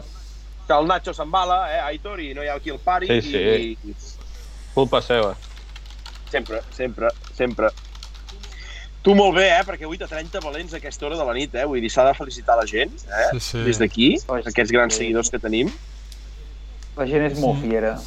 [0.67, 3.07] que el Nacho s'embala, eh, Aitor, i no hi ha aquí el pari.
[3.11, 3.37] Sí, sí.
[3.37, 3.95] I, i
[4.73, 5.35] Culpa seva.
[6.33, 7.69] sempre, sempre, sempre.
[9.03, 9.63] Tu molt bé, eh?
[9.67, 11.65] Perquè avui t'ha 30 valents a aquesta hora de la nit, eh?
[11.67, 13.25] Vull dir, s'ha de felicitar la gent, eh?
[13.33, 13.63] Sí, sí.
[13.67, 15.03] Des d'aquí, aquests grans sí.
[15.03, 15.71] seguidors que tenim.
[16.95, 17.97] La gent és molt fiera.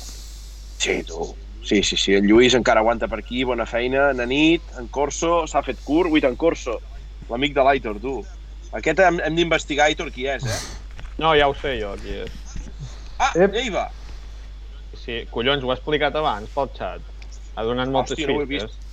[0.81, 1.35] Sí, tu.
[1.67, 2.15] Sí, sí, sí.
[2.17, 4.09] El Lluís encara aguanta per aquí, bona feina.
[4.17, 6.79] Na nit, en Corso, s'ha fet curt, vuit en Corso.
[7.29, 8.17] L'amic de l'Aitor, tu.
[8.81, 10.65] Aquest hem, hem d'investigar, Aitor, qui és, eh?
[11.21, 12.33] No, ja ho sé jo, qui és.
[13.17, 13.55] Ah, Ep.
[13.57, 13.87] ja hi va.
[15.01, 17.05] Sí, collons, ho he explicat abans pel xat.
[17.57, 18.75] Ha donat moltes Hòstia, no ho he pistes.
[18.77, 18.86] Sí,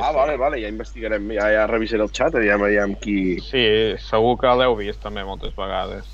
[0.00, 0.16] ah, sí.
[0.16, 3.38] vale, vale, ja investigarem, ja, ja revisaré el xat, aviam, aviam qui...
[3.44, 3.64] Sí,
[4.08, 6.10] segur que l'heu vist també moltes vegades.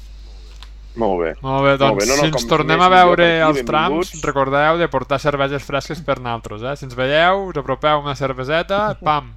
[0.99, 1.35] Molt bé.
[1.41, 4.81] Molt bé, doncs Molt bé, no, no, si ens tornem a veure als trams, recordeu
[4.81, 6.75] de portar cerveses fresques per naltros, eh?
[6.77, 9.31] Si ens veieu, us apropeu una cerveseta, pam!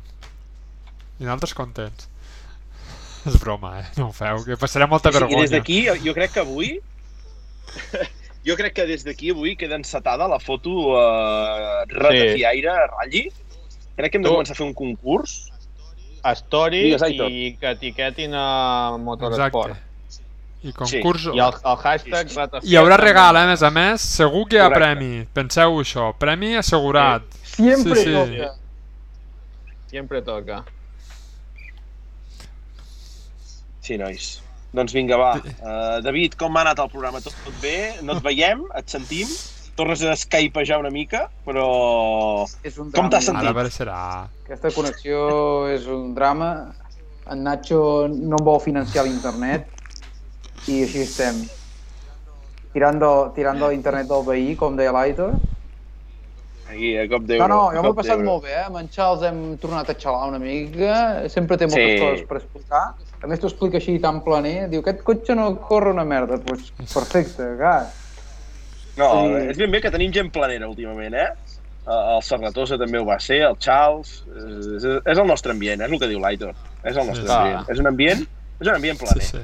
[1.20, 2.10] I nosaltres contents.
[3.30, 3.86] És broma, eh?
[4.00, 5.46] No ho feu, que passarà molta vergonya.
[5.46, 6.74] des d'aquí, jo- crec que avui...
[8.48, 13.30] jo crec que des d'aquí avui queda encetada la foto uh, ratafiaire a ratlli.
[13.98, 15.36] Crec que hem de Tu- començar a fer un concurs.
[16.24, 19.74] Story Digues, i que etiquetin a Motorsport.
[19.74, 19.90] Exacte.
[20.64, 21.26] I concurs...
[21.36, 22.70] I el, el hashtag Sí, sí.
[22.72, 24.02] Hi haurà regal, eh, a més a més.
[24.02, 24.96] Segur que hi ha Correcte.
[24.96, 25.26] premi.
[25.36, 26.14] Penseu això.
[26.18, 27.26] Premi assegurat.
[27.44, 28.14] Sempre Sí, sí.
[28.16, 28.54] toca.
[29.92, 30.62] Sempre toca.
[33.84, 34.30] Sí, nois.
[34.74, 35.34] Doncs vinga, va.
[35.38, 37.20] Uh, David, com ha anat el programa?
[37.22, 37.76] Tot, tot bé?
[38.02, 38.64] No et veiem?
[38.80, 39.28] Et sentim?
[39.76, 42.46] Tornes a skypejar una mica, però...
[42.62, 43.10] És un Com drama.
[43.10, 43.42] t'has sentit?
[43.42, 44.00] Ara apareixerà.
[44.46, 45.24] Aquesta connexió
[45.74, 46.50] és un drama.
[47.34, 47.80] En Nacho
[48.12, 49.66] no em vol financiar l'internet
[50.70, 51.40] i així estem.
[52.74, 55.34] Tirant de l'internet del veí, com deia l'Aitor.
[56.70, 57.48] Aquí, a cop No, d'euro.
[57.48, 58.64] no, a jo m'ho he passat molt bé, eh?
[58.68, 62.00] Amb en Charles hem tornat a xalar una mica, sempre té moltes Sí.
[62.02, 62.84] coses per explicar.
[63.24, 66.72] A més t'ho explica així tan planer, diu, aquest cotxe no corre una merda, doncs
[66.78, 67.94] pues, perfecte, gas.
[68.98, 69.50] No, Sí.
[69.50, 71.30] és ben bé que tenim gent planera últimament, eh?
[71.88, 74.24] El Serratosa també ho va ser, el Charles...
[74.38, 76.54] És, és, és el nostre ambient, és el que diu l'Aitor.
[76.84, 77.34] És el nostre Sí, sí.
[77.34, 77.70] ambient.
[77.74, 78.22] És un ambient,
[78.62, 79.28] és un ambient Sí, planer.
[79.28, 79.44] sí.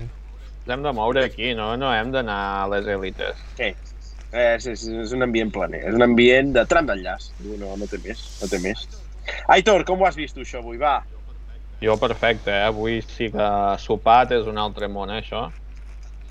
[0.69, 1.75] Ens hem de moure aquí, no?
[1.81, 3.35] No hem d'anar a les èlites.
[3.57, 3.73] Sí.
[4.31, 7.31] És, és, és un ambient planer, és un ambient de tram d'enllaç.
[7.57, 8.83] No, no té més, no té més.
[9.49, 10.77] Aitor, com ho has vist tu, això, avui?
[10.77, 10.99] Va,
[11.81, 12.65] Jo perfecte, eh?
[12.67, 13.45] Avui sí que
[13.79, 15.45] sopat és un altre món, eh, això.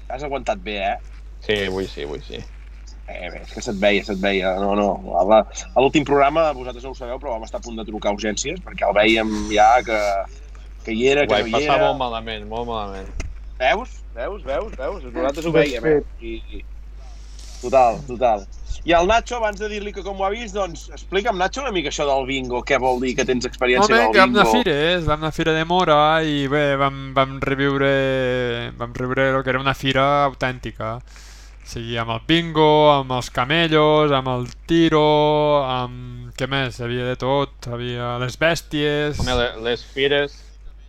[0.08, 0.96] has aguantat bé, eh?
[1.40, 2.38] Sí, avui sí, avui sí.
[3.08, 4.52] Eh, bé, és que se't veia, se't veia.
[4.60, 4.88] No, no.
[5.16, 8.18] A l'últim programa, vosaltres no ho sabeu, però vam estar a punt de trucar a
[8.18, 10.00] urgències, perquè el veiem ja que,
[10.84, 11.78] que hi era, que vaig no hi era.
[11.86, 13.08] molt malament, molt malament.
[13.58, 13.96] Veus?
[14.14, 14.44] Veus?
[14.44, 14.76] Veus?
[14.76, 15.08] Veus?
[15.08, 16.00] Nosaltres ho veiem, eh?
[16.20, 16.64] I, i...
[17.62, 18.44] Total, total.
[18.86, 21.72] I el Nacho, abans de dir-li que com ho ha vist, doncs explica'm, Nacho, una
[21.74, 22.60] mica això del bingo.
[22.64, 24.60] Què vol dir que tens experiència Home, del que vam anar a bingo?
[24.62, 27.90] fires, vam anar a Fira de Mora i bé, vam, vam reviure,
[28.78, 30.98] vam reviure el que era una fira autèntica.
[31.68, 35.02] O sigui, amb el bingo, amb els camellos, amb el tiro,
[35.68, 36.30] amb...
[36.38, 36.78] què més?
[36.80, 39.18] Hi havia de tot, hi havia les bèsties...
[39.20, 40.38] Home, le- les fires,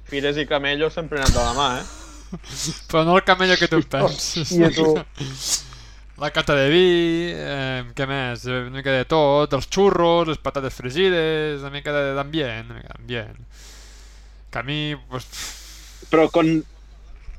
[0.07, 2.37] fires i camellos sempre han anat de la mà, eh?
[2.91, 4.53] Però no el camello que tu penses.
[4.55, 4.93] I a tu?
[6.19, 6.87] La cata de vi,
[7.31, 8.41] eh, què més?
[8.43, 12.79] Eh, Una mica de tot, els xurros, les patates fregides, una mica de- d'ambient, una
[12.81, 13.37] mica d'ambient.
[14.51, 14.79] Que a mi,
[15.11, 15.27] pues,
[16.11, 16.57] Però quan,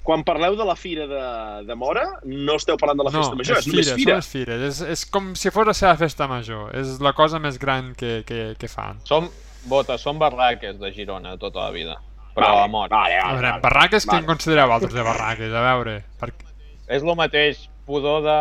[0.03, 1.23] quan parleu de la fira de,
[1.69, 4.13] de Mora, no esteu parlant de la festa major, és, és només fira, fira.
[4.15, 4.63] són les fires.
[4.71, 6.71] És, és com si fos la seva festa major.
[6.77, 8.99] És la cosa més gran que, que, que fan.
[9.05, 9.29] Som,
[9.69, 11.99] Bota, són barraques de Girona tota la vida.
[12.35, 12.91] Però Vale, a mort.
[12.95, 13.61] Vale, A vale, veure, vale.
[13.63, 14.23] barraques, què Vale.
[14.25, 15.53] en considereu altres de barraques?
[15.53, 16.47] A veure, perquè...
[16.91, 18.37] És el mateix, pudor de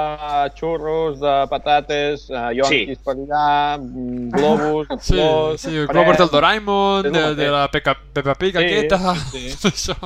[0.57, 3.03] xurros, de patates, eh, yonquis Sí.
[3.03, 5.61] per allà, mm, globus, de Sí, flors...
[5.61, 5.94] sí, el freds.
[5.94, 9.15] globus del Doraemon, de, de la Peppa Pig Sí, aquesta...
[9.34, 9.44] sí.
[9.73, 9.98] Això...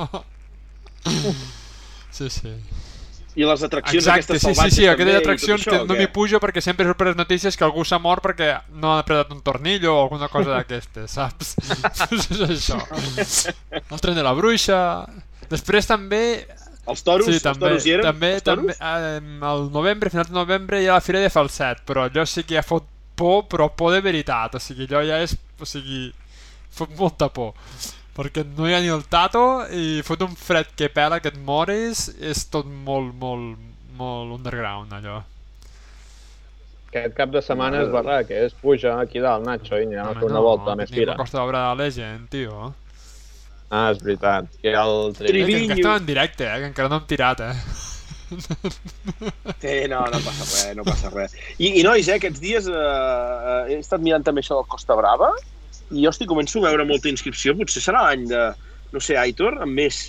[2.14, 2.52] Sí, sí.
[3.34, 6.06] I les atraccions Exacte, aquestes sí, sí, salvatges sí, també, atraccions això, que no m'hi
[6.14, 9.32] pujo perquè sempre surt per les notícies que algú s'ha mort perquè no ha apretat
[9.34, 11.56] un tornillo o alguna cosa d'aquestes, saps?
[12.14, 12.78] És això.
[13.82, 14.78] El tren de la bruixa...
[15.50, 16.22] Després també...
[16.88, 18.06] Els toros, sí, els també, toros hi eren?
[18.06, 18.78] també, els toros?
[18.78, 22.24] també eh, al novembre, final de novembre hi ha la Fira de Falset, però allò
[22.28, 22.86] sí que ja fot
[23.18, 26.06] por, però por de veritat, o sigui, allò ja és, o sigui,
[26.76, 27.54] fot molta por
[28.14, 31.38] perquè no hi ha ni el tato i fot un fred que pela que et
[31.38, 33.58] moris és tot molt, molt,
[33.98, 35.22] molt underground allò
[36.94, 38.44] Aquest cap de setmana és barrac, eh?
[38.46, 41.16] Es puja aquí dalt, Nacho, i anirem a fer una volta més ni fira.
[41.16, 42.72] a Costa d'Obra de Legend, tio
[43.74, 44.46] Ah, és veritat.
[44.62, 45.66] Que el que, Trivi- tren.
[45.66, 46.58] que estem en directe, eh?
[46.60, 47.54] que encara no hem tirat eh?
[49.60, 51.34] Sí, no, no passa res, no passa res.
[51.58, 54.94] I, i nois, eh, aquests dies eh, eh, he estat mirant també això del Costa
[54.98, 55.32] Brava
[55.92, 57.54] i jo estic començo a veure molta inscripció.
[57.58, 58.44] Potser serà l'any de,
[58.94, 60.00] no sé, Aitor, amb més,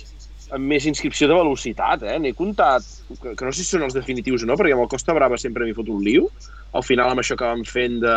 [0.54, 2.16] amb més inscripció de velocitat, eh?
[2.22, 2.86] N'he comptat,
[3.20, 5.38] que, que no sé si són els definitius o no, perquè amb el Costa Brava
[5.40, 6.30] sempre m'hi fot un liu.
[6.76, 8.16] Al final, amb això que vam fent de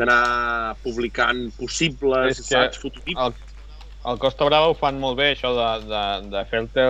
[0.00, 3.18] d'anar publicant possibles, És que saps, fototips.
[3.20, 3.34] El,
[4.10, 6.86] el Costa Brava ho fan molt bé, això de, de, de fer-te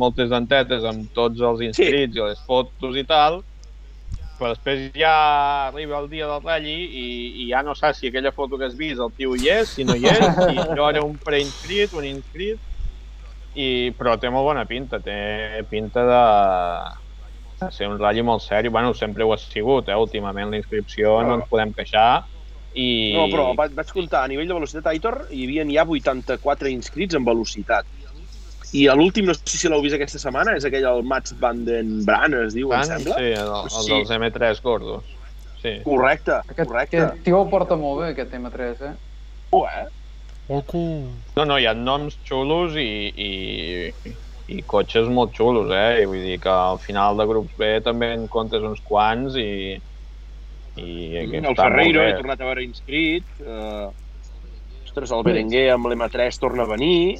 [0.00, 3.42] moltes dentetes amb tots els inscrits i les fotos i tal,
[4.40, 5.12] però després ja
[5.68, 7.04] arriba el dia del ratll i,
[7.44, 9.84] i ja no saps si aquella foto que has vist el tio hi és, si
[9.84, 12.66] no hi és, si allò era un preinscrit, un inscrit,
[13.54, 13.68] i,
[13.98, 16.24] però té molt bona pinta, té pinta de,
[17.60, 18.72] de ser un ratll molt seri.
[18.72, 19.98] Bueno, sempre ho ha sigut, eh?
[19.98, 22.22] últimament la inscripció no ens podem queixar,
[22.74, 23.14] i...
[23.16, 27.18] No, però vaig, vaig comptar, a nivell de velocitat, Aitor, hi havia ja 84 inscrits
[27.18, 27.88] en velocitat.
[28.72, 31.64] I a l'últim, no sé si l'heu vist aquesta setmana, és aquell el Mats van
[31.66, 33.16] den Bran, es diu, em Tant, sembla.
[33.18, 33.88] Sí, el, el Sí.
[33.90, 35.04] dels M3 gordos.
[35.60, 35.72] Sí.
[35.84, 37.00] Correcte, Aquest, correcte.
[37.02, 38.92] aquest tio porta molt bé, aquest M3, eh?
[39.52, 39.86] Oh, eh?
[40.48, 40.84] Ocu.
[41.36, 44.14] No, no, hi ha noms xulos i, i,
[44.54, 46.00] i cotxes molt xulos, eh?
[46.02, 49.76] I vull dir que al final de grups B també en comptes uns quants i...
[50.80, 50.90] i
[51.30, 53.26] que El Ferreiro, he tornat a veure inscrit.
[53.42, 53.90] Uh,
[54.86, 57.18] ostres, el Berenguer amb l'M3 torna a venir.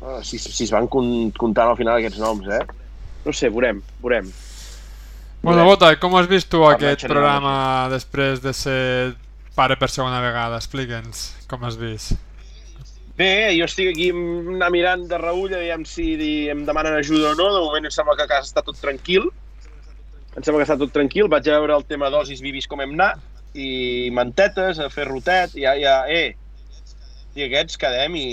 [0.00, 2.62] Uh, si, si es van con- comptant al final aquests noms, eh?
[3.24, 4.28] No sé, veurem, veurem.
[5.42, 5.64] Bueno.
[5.64, 8.80] Bota, com has vist tu aquest programa després de ser
[9.56, 10.58] pare per segona vegada?
[10.58, 12.16] Explica'ns com has vist.
[13.16, 17.36] Bé, jo estic aquí anar mirant de reull, aviam si di, em demanen ajuda o
[17.38, 17.46] no.
[17.54, 19.30] De moment em sembla que a casa està tot tranquil.
[20.36, 21.30] Em sembla que està tot tranquil.
[21.32, 23.22] Vaig a veure el tema dosis vivis com hem anat
[23.56, 26.34] i mantetes, a fer rotet, ja, ja, eh,
[27.36, 28.24] i aquests quedem i,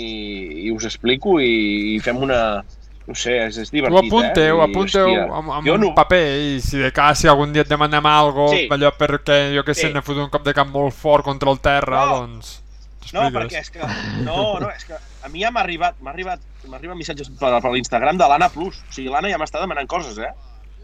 [0.68, 2.64] i us explico i, i fem una,
[3.08, 4.62] no sé, és, és Ho divertit, apunteu, eh?
[4.62, 7.66] I, apunteu hòstia, amb, amb un no- paper i si de cas si algun dia
[7.66, 8.68] et demanem algo, Sí.
[8.72, 9.94] allò perquè jo que sé, Sí.
[9.94, 12.20] n'he fotut un cop de camp molt fort contra el terra, No.
[12.24, 12.60] doncs...
[13.14, 13.80] No, perquè és que...
[14.24, 16.40] No, no, és que a mi ja m'ha arribat, m'ha arribat,
[16.72, 18.80] m'arriben missatges per, per l'Instagram de l'Anna Plus.
[18.80, 20.32] O sigui, l'Anna ja m'està demanant coses, eh?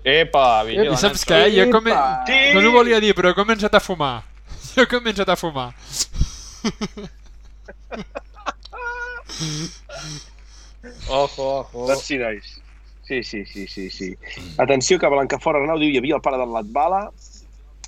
[0.04, 0.98] Epa, I vigila.
[1.00, 1.40] saps què?
[1.56, 1.96] Jo he come...
[2.28, 2.38] Sí.
[2.54, 4.20] No ho volia dir, però he començat a fumar.
[4.76, 5.72] Jo he començat a fumar.
[11.10, 11.88] Ojo, ojo.
[11.88, 12.50] Doncs sí, nois.
[13.04, 14.16] Sí, sí, sí, sí, sí.
[14.62, 17.08] Atenció, que Blancafort Arnau diu hi havia el pare del Latbala.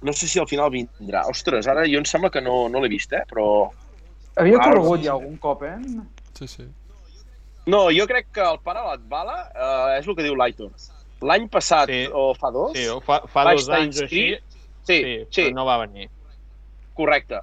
[0.02, 1.22] No sé si al final vindrà.
[1.30, 3.22] Ostres, ara jo em sembla que no, no l'he vist, eh?
[3.30, 3.69] Però...
[4.41, 5.06] Havia Ah, corregut sí.
[5.06, 5.76] ja algun cop, eh?
[6.40, 6.65] Sí, sí.
[7.69, 10.72] No, jo crec que el pare Latbala eh, és el que diu l'Aitor.
[11.22, 12.07] L'any passat, Sí.
[12.10, 14.57] o fa dos, Sí, fa, fa vaig dos anys o així, inscrit.
[14.82, 16.10] Sí, sí, sí, però no va venir.
[16.98, 17.38] correcte.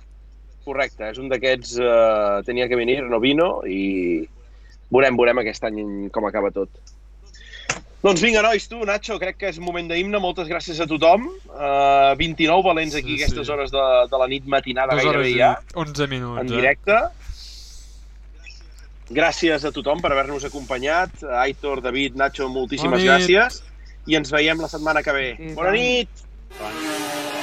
[0.68, 1.74] Correcte, és un d'aquests...
[1.80, 4.22] Eh, tenia que venir, no vino, i
[4.92, 5.82] veurem, veurem aquest any
[6.14, 6.70] com acaba tot.
[7.98, 10.20] Doncs vinga, nois, tu, Nacho, crec que és moment d'himne.
[10.22, 11.24] Moltes gràcies a tothom.
[11.50, 13.52] Uh, 29 valents aquí Sí, aquestes sí.
[13.52, 16.60] hores de, de la nit matinada hores gairebé ja, 11 minuts, en eh?
[16.60, 16.98] directe.
[19.18, 21.24] Gràcies a tothom per haver-nos acompanyat.
[21.42, 23.10] Aitor, David, Nacho, moltíssimes nit.
[23.10, 23.62] gràcies.
[24.06, 25.28] I ens veiem la setmana que ve.
[25.34, 25.80] I Bona tant.
[25.80, 26.24] nit!
[26.60, 27.37] Bona